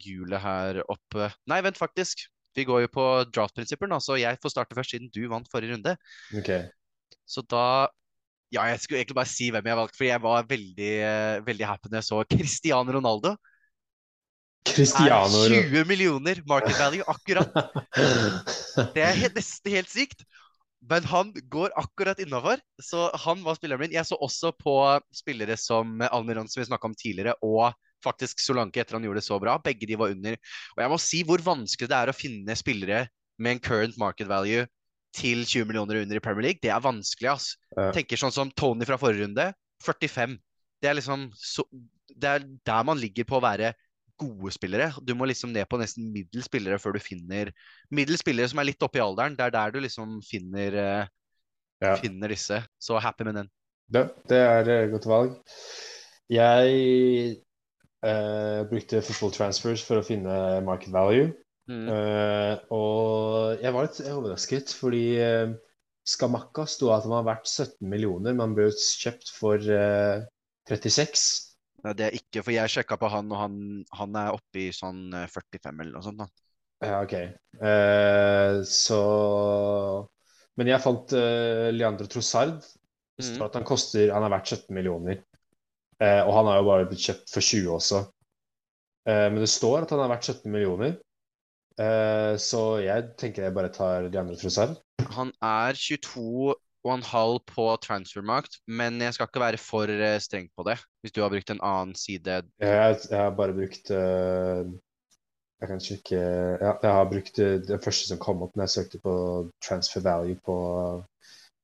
hjulet 0.00 0.40
her 0.40 0.78
oppe 0.88 1.26
Nei, 1.50 1.58
vent, 1.66 1.76
faktisk. 1.76 2.22
Vi 2.56 2.66
går 2.68 2.84
jo 2.84 2.92
på 2.92 3.06
draft-prinsipper 3.32 3.90
nå, 3.90 3.98
så 4.02 4.18
jeg 4.20 4.38
får 4.42 4.54
starte 4.54 4.76
først, 4.76 4.94
siden 4.94 5.10
du 5.12 5.24
vant 5.30 5.48
forrige 5.52 5.76
runde. 5.76 5.96
Okay. 6.38 6.68
Så 7.28 7.44
da 7.48 7.88
Ja, 8.52 8.66
jeg 8.68 8.82
skulle 8.82 8.98
egentlig 9.00 9.16
bare 9.16 9.30
si 9.30 9.46
hvem 9.48 9.64
jeg 9.64 9.76
valgte, 9.78 9.96
for 9.96 10.04
jeg 10.04 10.20
var 10.20 10.44
veldig, 10.44 10.92
veldig 11.46 11.64
happy 11.64 11.88
når 11.88 12.02
jeg 12.02 12.08
så 12.10 12.18
Cristiano 12.34 12.92
Ronaldo. 12.92 13.30
Cristiano 14.68 15.40
Er 15.46 15.70
20 15.70 15.86
millioner 15.88 16.42
market 16.46 16.76
value, 16.76 17.06
akkurat. 17.08 17.48
Det 18.94 19.02
er 19.02 19.16
helt, 19.16 19.38
nesten 19.40 19.72
helt 19.72 19.90
sykt. 19.90 20.26
Men 20.90 21.06
han 21.06 21.30
går 21.50 21.72
akkurat 21.78 22.18
innafor, 22.22 22.60
så 22.82 23.06
han 23.24 23.42
var 23.44 23.56
spilleren 23.56 23.84
min. 23.84 23.94
Jeg 23.94 24.06
så 24.06 24.18
også 24.18 24.50
på 24.58 24.74
spillere 25.14 25.56
som 25.56 26.02
Almiron, 26.10 26.50
som 26.50 26.60
vi 26.60 26.68
snakka 26.68 26.90
om 26.90 26.96
tidligere, 26.98 27.36
og 27.40 27.70
faktisk 28.04 28.42
Solanke 28.42 28.82
etter 28.82 28.98
han 28.98 29.06
gjorde 29.06 29.22
det 29.22 29.26
så 29.28 29.38
bra. 29.42 29.56
Begge 29.62 29.88
de 29.88 29.98
var 30.00 30.14
under. 30.14 30.38
Og 30.76 30.84
jeg 30.84 30.92
må 30.92 31.00
si 31.02 31.22
hvor 31.28 31.42
vanskelig 31.44 31.90
det 31.90 31.98
er 31.98 32.12
å 32.12 32.16
finne 32.16 32.56
spillere 32.58 33.06
med 33.42 33.56
en 33.56 33.62
current 33.64 33.98
market 34.00 34.28
value 34.30 34.66
til 35.16 35.44
20 35.44 35.68
millioner 35.68 36.02
under 36.02 36.18
i 36.18 36.24
Premier 36.24 36.48
League. 36.48 36.62
Det 36.62 36.72
er 36.72 36.82
vanskelig, 36.84 37.30
ass. 37.34 37.52
Ja. 37.76 37.90
Tenker 37.94 38.20
sånn 38.20 38.34
som 38.34 38.52
Tony 38.56 38.86
fra 38.88 38.98
forrige 39.00 39.26
runde, 39.26 39.50
45. 39.84 40.38
Det 40.82 40.90
er 40.90 40.98
liksom 40.98 41.28
så, 41.38 41.64
Det 42.12 42.28
er 42.28 42.44
der 42.66 42.84
man 42.84 43.00
ligger 43.00 43.24
på 43.28 43.38
å 43.38 43.44
være 43.44 43.72
gode 44.20 44.52
spillere. 44.54 44.90
Du 45.02 45.14
må 45.18 45.26
liksom 45.26 45.52
ned 45.54 45.66
på 45.70 45.78
nesten 45.80 46.10
middels 46.14 46.46
spillere 46.46 46.78
før 46.78 46.94
du 46.96 47.00
finner 47.02 47.50
middels 47.90 48.22
spillere 48.22 48.50
som 48.50 48.60
er 48.62 48.68
litt 48.68 48.84
oppe 48.84 49.00
i 49.00 49.04
alderen. 49.04 49.36
Det 49.38 49.46
er 49.46 49.54
der 49.54 49.72
du 49.74 49.80
liksom 49.82 50.20
finner, 50.26 50.76
eh, 50.78 51.06
Ja. 51.82 51.96
finner 51.96 52.28
disse. 52.28 52.62
Så 52.78 53.00
happy 53.00 53.24
med 53.24 53.34
den. 53.34 53.50
Ja, 53.92 54.04
det 54.28 54.38
er 54.38 54.68
et 54.70 54.90
godt 54.92 55.06
valg. 55.06 55.32
Jeg 56.30 57.42
eh, 58.06 58.62
brukte 58.70 59.02
for 59.06 59.18
full 59.18 59.34
transfers 59.34 59.84
for 59.86 60.00
å 60.00 60.06
finne 60.06 60.34
market 60.66 60.94
value. 60.94 61.32
Mm. 61.70 61.84
Uh, 61.86 62.54
og 62.74 63.60
jeg 63.62 63.70
var 63.74 63.86
litt 63.86 64.00
overrasket, 64.10 64.72
fordi 64.74 65.04
uh, 65.22 65.52
Skamakka 66.02 66.66
sto 66.66 66.90
at 66.90 67.06
han 67.06 67.14
var 67.14 67.26
verdt 67.28 67.48
17 67.48 67.86
millioner, 67.86 68.34
men 68.34 68.48
han 68.48 68.56
ble 68.56 68.68
kjøpt 68.74 69.30
for 69.36 69.62
eh, 69.62 70.24
36. 70.70 71.26
Nei, 71.82 71.94
Det 71.98 72.06
er 72.06 72.16
ikke, 72.18 72.42
for 72.42 72.54
jeg 72.54 72.72
sjekka 72.74 72.98
på 72.98 73.10
han, 73.12 73.30
og 73.30 73.38
han, 73.38 73.58
han 73.94 74.18
er 74.18 74.34
oppe 74.34 74.64
i 74.64 74.72
sånn 74.74 75.12
eh, 75.14 75.28
45 75.30 75.84
eller 75.84 75.94
noe 75.94 76.06
sånt. 76.06 76.24
da. 76.24 76.28
Ja, 76.82 76.98
OK. 77.04 77.14
Eh, 77.14 78.56
så 78.66 79.02
Men 80.58 80.68
jeg 80.72 80.82
fant 80.84 81.14
uh, 81.14 81.70
Leandro 81.72 82.08
Trossard. 82.10 82.58
Det 83.16 83.24
står 83.24 83.46
at 83.46 83.54
han 83.60 83.64
koster 83.64 84.10
Han 84.12 84.24
er 84.26 84.32
verdt 84.34 84.50
17 84.50 84.74
millioner. 84.74 85.22
Eh, 86.02 86.22
og 86.26 86.34
han 86.34 86.50
har 86.50 86.58
jo 86.58 86.66
bare 86.66 86.90
blitt 86.90 87.06
kjøpt 87.06 87.30
for 87.30 87.46
20 87.46 87.72
også. 87.76 88.02
Eh, 89.06 89.28
men 89.30 89.40
det 89.42 89.50
står 89.52 89.84
at 89.84 89.94
han 89.94 90.02
er 90.02 90.10
verdt 90.10 90.30
17 90.32 90.50
millioner. 90.50 90.96
Eh, 91.80 92.34
så 92.42 92.62
jeg 92.84 93.12
tenker 93.20 93.46
jeg 93.46 93.56
bare 93.56 93.72
tar 93.72 94.08
Leandro 94.08 94.36
Trossard. 94.36 94.76
Han 95.16 95.32
er 95.42 95.78
22,5 95.78 97.38
på 97.48 97.66
transfermarkt, 97.86 98.60
men 98.66 99.00
jeg 99.00 99.16
skal 99.16 99.28
ikke 99.28 99.44
være 99.44 99.60
for 99.60 99.90
eh, 99.90 100.18
streng 100.20 100.50
på 100.56 100.66
det. 100.68 100.78
Hvis 101.02 101.14
du 101.16 101.22
har 101.22 101.32
brukt 101.32 101.50
en 101.50 101.62
annen 101.64 101.94
side. 101.98 102.42
Jeg, 102.60 102.98
jeg 103.10 103.18
har 103.18 103.36
bare 103.38 103.56
brukt 103.56 103.90
uh, 103.90 104.68
Jeg 105.62 105.70
kan 105.70 105.80
sjekke 105.82 106.18
Ja, 106.18 106.72
jeg 106.82 106.92
har 106.98 107.10
brukt 107.10 107.38
eh, 107.38 107.58
det 107.62 107.80
første 107.84 108.10
som 108.10 108.20
kom 108.22 108.42
opp 108.44 108.56
når 108.56 108.68
jeg 108.68 108.76
søkte 108.76 109.02
på 109.02 109.14
transfer 109.64 110.04
value 110.04 110.38
på, 110.44 110.56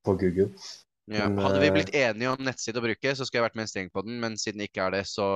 på 0.05 0.17
Google. 0.23 0.53
Ja. 1.09 1.27
Hadde 1.41 1.61
vi 1.63 1.71
eh, 1.71 1.75
blitt 1.75 1.95
enige 1.97 2.33
om 2.35 2.43
nettside 2.45 2.81
å 2.81 2.85
bruke, 2.85 3.15
så 3.17 3.25
skulle 3.25 3.41
jeg 3.43 3.49
vært 3.49 3.59
mer 3.61 3.69
streng 3.71 3.91
på 3.95 4.03
den, 4.05 4.19
men 4.21 4.37
siden 4.41 4.61
det 4.61 4.69
ikke 4.69 4.89
er 4.89 4.99
det, 4.99 5.05
så 5.09 5.27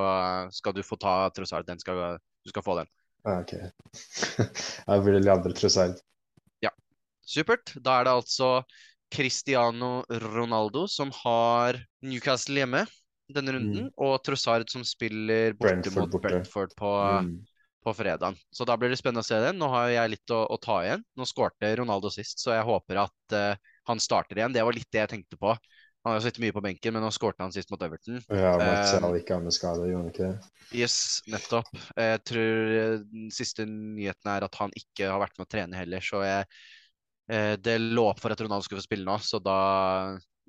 skal 0.53 0.77
du 0.77 0.83
få 0.85 0.99
ta 1.01 1.15
Trossard. 1.33 1.65
Den 1.69 1.81
skal, 1.81 2.19
du 2.21 2.53
skal 2.53 2.67
få 2.67 2.77
den. 2.83 2.91
Ah, 3.25 3.41
OK. 3.41 3.55
Jeg 4.89 5.05
blir 5.07 5.21
Leandro 5.23 5.55
Trossard. 5.57 6.01
Supert. 7.33 7.71
Da 7.79 8.01
er 8.01 8.09
det 8.09 8.13
altså 8.19 8.49
Cristiano 9.13 10.03
Ronaldo 10.11 10.89
som 10.91 11.13
har 11.23 11.79
Newcastle 12.03 12.59
hjemme 12.59 12.83
denne 13.33 13.55
runden, 13.55 13.87
og 13.97 14.19
Trossard 14.27 14.69
som 14.69 14.83
spiller 14.85 15.55
borte 15.57 15.79
Brentford 15.93 16.11
mot. 16.13 16.23
Brentford 16.25 16.75
på, 16.77 16.91
Mm. 17.23 17.47
på 17.87 17.95
fredag. 17.97 18.37
Så 18.51 18.67
da 18.69 18.77
blir 18.77 18.91
det 18.91 18.99
spennende 18.99 19.23
å 19.23 19.25
se 19.25 19.39
den. 19.41 19.57
Nå 19.57 19.69
har 19.73 19.89
jeg 19.89 20.11
litt 20.11 20.35
å, 20.35 20.43
å 20.51 20.59
ta 20.61 20.83
igjen. 20.85 21.05
Nå 21.17 21.25
skårte 21.25 21.71
Ronaldo 21.79 22.11
sist, 22.11 22.43
så 22.43 22.53
jeg 22.53 22.67
håper 22.67 23.01
at 23.07 23.33
eh, 23.39 23.57
han 23.89 24.03
starter 24.03 24.39
igjen. 24.39 24.55
Det 24.55 24.63
var 24.67 24.77
litt 24.77 24.91
det 24.93 25.03
jeg 25.05 25.13
tenkte 25.17 25.39
på. 25.41 25.57
Han 26.03 26.17
har 26.17 26.23
sittet 26.25 26.43
mye 26.43 26.55
på 26.55 26.63
benken, 26.65 26.95
men 26.97 27.05
nå 27.05 27.13
skårte 27.15 27.45
han 27.45 27.53
sist 27.55 27.71
mot 27.71 27.83
Everton. 27.87 28.19
Ja, 28.27 28.57
Martial 28.59 29.15
gikk 29.15 29.29
av 29.37 29.45
med 29.45 29.55
skade, 29.55 29.87
gjorde 29.87 30.01
han 30.01 30.11
ikke 30.11 30.31
det? 30.33 30.53
Yes, 30.75 30.97
nettopp. 31.31 31.69
Jeg 31.95 32.23
tror 32.27 32.71
eh, 32.75 32.95
den 33.07 33.29
siste 33.35 33.67
nyheten 33.69 34.31
er 34.33 34.47
at 34.49 34.57
han 34.59 34.73
ikke 34.79 35.13
har 35.13 35.21
vært 35.23 35.37
med 35.39 35.47
å 35.47 35.53
trene 35.55 35.79
heller, 35.79 36.03
så 36.03 36.25
jeg, 36.27 36.49
eh, 37.31 37.53
det 37.55 37.77
lå 37.85 38.09
opp 38.11 38.23
for 38.23 38.35
at 38.35 38.43
Ronaldo 38.43 38.67
skulle 38.67 38.83
få 38.83 38.89
spille 38.89 39.07
nå, 39.07 39.15
så 39.23 39.39
da 39.39 39.59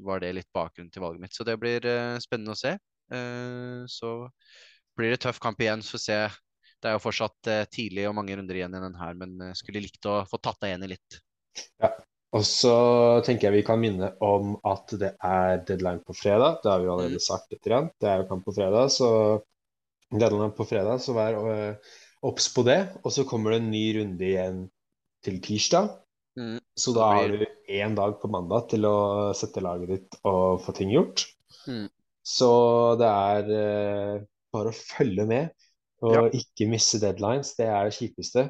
var 0.03 0.23
det 0.23 0.31
litt 0.39 0.49
bakgrunnen 0.57 0.89
til 0.93 1.03
valget 1.05 1.21
mitt. 1.21 1.37
Så 1.37 1.45
det 1.45 1.59
blir 1.61 1.85
eh, 1.85 2.15
spennende 2.23 2.55
å 2.55 2.59
se. 2.59 2.73
Så 3.93 4.09
blir 4.97 5.11
det 5.13 5.19
tøff 5.21 5.37
kamp 5.43 5.59
igjen. 5.61 5.83
Så 5.85 5.99
får 5.99 6.01
se. 6.01 6.15
Det 6.81 6.89
er 6.89 6.95
jo 6.95 7.03
fortsatt 7.03 7.49
tidlig 7.69 8.07
og 8.09 8.15
mange 8.17 8.33
runder 8.39 8.57
igjen 8.57 8.73
i 8.73 8.81
den 8.81 8.95
her, 8.97 9.13
men 9.19 9.53
skulle 9.59 9.83
likt 9.83 10.07
å 10.09 10.23
få 10.25 10.39
tatt 10.41 10.57
deg 10.63 10.71
igjen 10.71 10.85
i 10.87 10.89
litt. 10.95 11.19
Ja. 11.83 11.91
Og 12.33 12.45
så 12.47 12.75
tenker 13.25 13.47
jeg 13.47 13.59
vi 13.59 13.65
kan 13.67 13.81
minne 13.81 14.09
om 14.25 14.55
at 14.65 14.93
det 14.97 15.11
er 15.21 15.59
deadline 15.67 16.01
på 16.05 16.15
fredag. 16.17 16.63
Det 16.63 16.71
har 16.71 16.81
vi 16.81 16.89
allerede 16.89 17.21
sagt 17.21 17.51
litt. 17.53 17.61
grann. 17.65 17.91
Det 18.01 18.09
er 18.09 18.23
jo 18.23 18.29
kamp 18.31 18.47
på 18.47 18.55
fredag, 18.55 18.89
så 18.93 19.09
deadline 20.09 20.53
på 20.57 20.65
fredag, 20.65 21.01
så 21.01 21.13
vær 21.13 21.37
øh, 21.37 21.91
obs 22.25 22.49
på 22.55 22.65
det. 22.65 22.79
Og 23.03 23.13
så 23.13 23.27
kommer 23.29 23.53
det 23.53 23.61
en 23.61 23.69
ny 23.73 23.83
runde 23.99 24.25
igjen 24.25 24.63
til 25.23 25.39
tirsdag. 25.45 25.93
Mm. 26.39 26.57
Så 26.73 26.95
da 26.97 27.11
har 27.13 27.29
du 27.29 27.45
én 27.69 27.93
dag 27.95 28.17
på 28.21 28.31
mandag 28.33 28.71
til 28.73 28.89
å 28.89 28.97
sette 29.37 29.61
laget 29.61 29.93
ditt 29.93 30.21
og 30.25 30.63
få 30.65 30.73
ting 30.73 30.89
gjort. 30.95 31.27
Mm. 31.69 31.85
Så 32.25 32.49
det 32.97 33.13
er 33.13 33.55
øh, 33.61 34.19
bare 34.53 34.73
å 34.73 34.79
følge 34.79 35.29
med 35.29 35.53
og 36.03 36.33
ikke 36.35 36.65
misse 36.67 36.97
deadlines. 36.99 37.53
Det 37.55 37.69
er 37.69 37.87
det 37.87 37.95
kjipeste. 37.95 38.49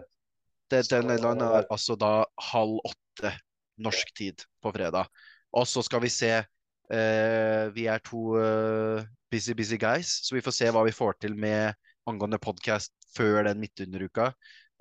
Det, 0.71 0.86
den 0.89 1.11
deadline 1.11 1.51
er 1.51 1.67
altså 1.67 1.99
da 1.99 2.21
halv 2.53 2.79
åtte 2.88 3.34
norsk 3.82 4.13
tid 4.17 4.43
på 4.61 4.74
fredag. 4.76 5.09
Og 5.53 5.67
så 5.69 5.84
skal 5.86 6.01
vi 6.03 6.11
se 6.13 6.32
eh, 6.34 7.65
Vi 7.76 7.88
er 7.89 8.01
to 8.05 8.34
eh, 8.41 9.05
busy, 9.32 9.55
busy 9.57 9.78
guys, 9.82 10.19
så 10.26 10.36
vi 10.38 10.43
får 10.45 10.57
se 10.57 10.74
hva 10.74 10.84
vi 10.86 10.95
får 10.95 11.17
til 11.21 11.38
med 11.38 11.74
angående 12.09 12.41
podkast 12.41 12.93
før 13.15 13.47
den 13.47 13.61
midtunderuka. 13.61 14.32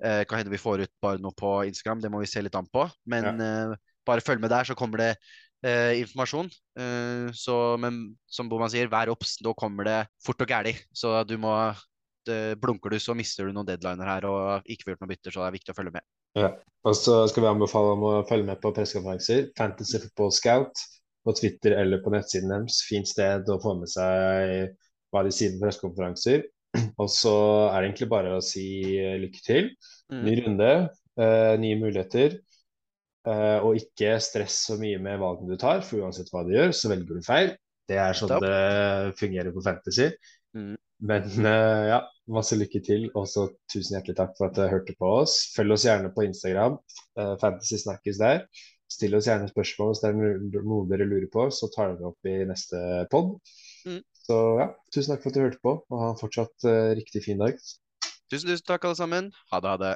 Eh, 0.03 0.23
kan 0.27 0.41
hende 0.41 0.51
vi 0.53 0.61
får 0.61 0.85
ut 0.85 0.93
bare 1.01 1.21
noe 1.21 1.35
på 1.37 1.61
Instagram, 1.69 2.01
det 2.03 2.11
må 2.11 2.21
vi 2.23 2.29
se 2.29 2.43
litt 2.43 2.57
an 2.59 2.69
på. 2.69 2.85
Men 3.09 3.39
eh, 3.41 3.73
bare 4.05 4.25
følg 4.25 4.41
med 4.43 4.51
der, 4.53 4.67
så 4.67 4.75
kommer 4.77 5.01
det 5.01 5.11
eh, 5.63 6.01
informasjon. 6.01 6.51
Eh, 6.79 7.29
så, 7.37 7.57
men 7.79 8.03
som 8.27 8.51
Boman 8.51 8.71
sier, 8.73 8.91
vær 8.91 9.11
obs, 9.13 9.37
nå 9.45 9.55
kommer 9.57 9.87
det 9.87 9.99
fort 10.25 10.43
og 10.43 10.53
gæli. 10.53 10.75
Så 10.93 11.15
du 11.29 11.37
må 11.41 11.55
det, 12.27 12.57
Blunker 12.61 12.93
du, 12.93 12.99
så 13.03 13.15
mister 13.17 13.47
du 13.47 13.55
noen 13.55 13.67
deadliner 13.67 14.09
her 14.09 14.27
og 14.29 14.67
ikke 14.67 14.87
får 14.87 14.95
gjort 14.95 15.05
noe 15.05 15.13
bytter, 15.13 15.33
så 15.33 15.43
det 15.43 15.49
er 15.49 15.57
viktig 15.57 15.73
å 15.73 15.79
følge 15.79 15.95
med. 15.97 16.07
Og 16.83 16.97
så 16.99 17.21
skal 17.31 17.45
vi 17.45 17.51
anbefale 17.53 17.93
om 17.95 18.03
å 18.09 18.15
følge 18.27 18.47
med 18.49 18.59
på 18.63 18.73
pressekonferanser. 18.75 19.51
Fantasy 19.57 20.01
Football 20.01 20.33
Scout 20.35 20.81
på 21.23 21.35
Twitter 21.37 21.77
eller 21.79 22.01
på 22.03 22.11
nettsiden 22.11 22.51
deres. 22.51 22.81
Fint 22.87 23.07
sted 23.07 23.47
å 23.47 23.59
få 23.63 23.77
med 23.79 23.91
seg 23.91 24.73
hva 25.13 25.23
de 25.23 25.31
sier 25.31 25.55
på 25.55 25.63
pressekonferanser. 25.63 26.43
Og 27.01 27.09
så 27.11 27.35
er 27.69 27.77
det 27.77 27.87
egentlig 27.87 28.09
bare 28.11 28.33
å 28.35 28.43
si 28.43 28.65
eh, 28.97 29.15
lykke 29.21 29.43
til. 29.45 29.69
Mm. 30.11 30.21
Ny 30.25 30.35
runde, 30.41 30.71
eh, 31.21 31.53
nye 31.61 31.79
muligheter. 31.79 32.39
Eh, 33.23 33.59
og 33.63 33.79
ikke 33.79 34.17
stress 34.23 34.57
så 34.67 34.77
mye 34.81 34.99
med 34.99 35.21
valgene 35.21 35.53
du 35.53 35.61
tar, 35.61 35.83
for 35.85 36.03
uansett 36.03 36.31
hva 36.33 36.43
du 36.43 36.51
gjør, 36.55 36.73
så 36.75 36.91
velger 36.91 37.21
du 37.21 37.25
feil. 37.25 37.53
Det 37.87 37.99
er 37.99 38.17
sånn 38.17 38.31
det 38.43 39.15
fungerer 39.19 39.53
på 39.55 39.63
Fantasy. 39.63 40.09
Mm. 40.57 40.75
Men 41.03 41.27
uh, 41.43 41.83
ja, 41.93 41.99
masse 42.31 42.57
lykke 42.59 42.81
til, 42.85 43.09
og 43.13 43.27
så 43.29 43.47
tusen 43.71 43.97
hjertelig 43.97 44.17
takk 44.19 44.37
for 44.37 44.49
at 44.49 44.57
dere 44.57 44.73
hørte 44.73 44.95
på 44.99 45.09
oss. 45.23 45.39
Følg 45.55 45.75
oss 45.75 45.87
gjerne 45.87 46.13
på 46.15 46.25
Instagram, 46.27 46.79
uh, 47.19 47.35
Fantasy 47.41 47.81
Snakkes 47.83 48.21
der. 48.21 48.45
Still 48.91 49.17
oss 49.17 49.27
gjerne 49.27 49.49
spørsmål 49.49 49.91
hvis 49.91 50.03
det 50.03 50.11
er 50.11 50.63
noe 50.63 50.87
dere 50.89 51.07
lurer 51.09 51.29
på, 51.33 51.47
så 51.51 51.69
tar 51.73 51.93
vi 51.93 52.01
det 52.01 52.09
opp 52.11 52.29
i 52.29 52.35
neste 52.49 52.81
pod. 53.11 53.37
Mm. 53.89 54.01
Så 54.23 54.39
ja, 54.61 54.69
tusen 54.93 55.13
takk 55.13 55.25
for 55.25 55.33
at 55.33 55.39
du 55.39 55.43
hørte 55.43 55.63
på, 55.63 55.77
og 55.83 56.03
ha 56.03 56.13
en 56.13 56.21
fortsatt 56.21 56.69
uh, 56.69 56.93
riktig 56.95 57.25
fin 57.25 57.41
dag. 57.41 57.57
Tusen, 58.31 58.49
tusen 58.49 58.67
takk, 58.69 58.87
alle 58.87 58.99
sammen. 58.99 59.33
Ha 59.51 59.63
det, 59.63 59.75
ha 59.75 59.81
det. 59.83 59.95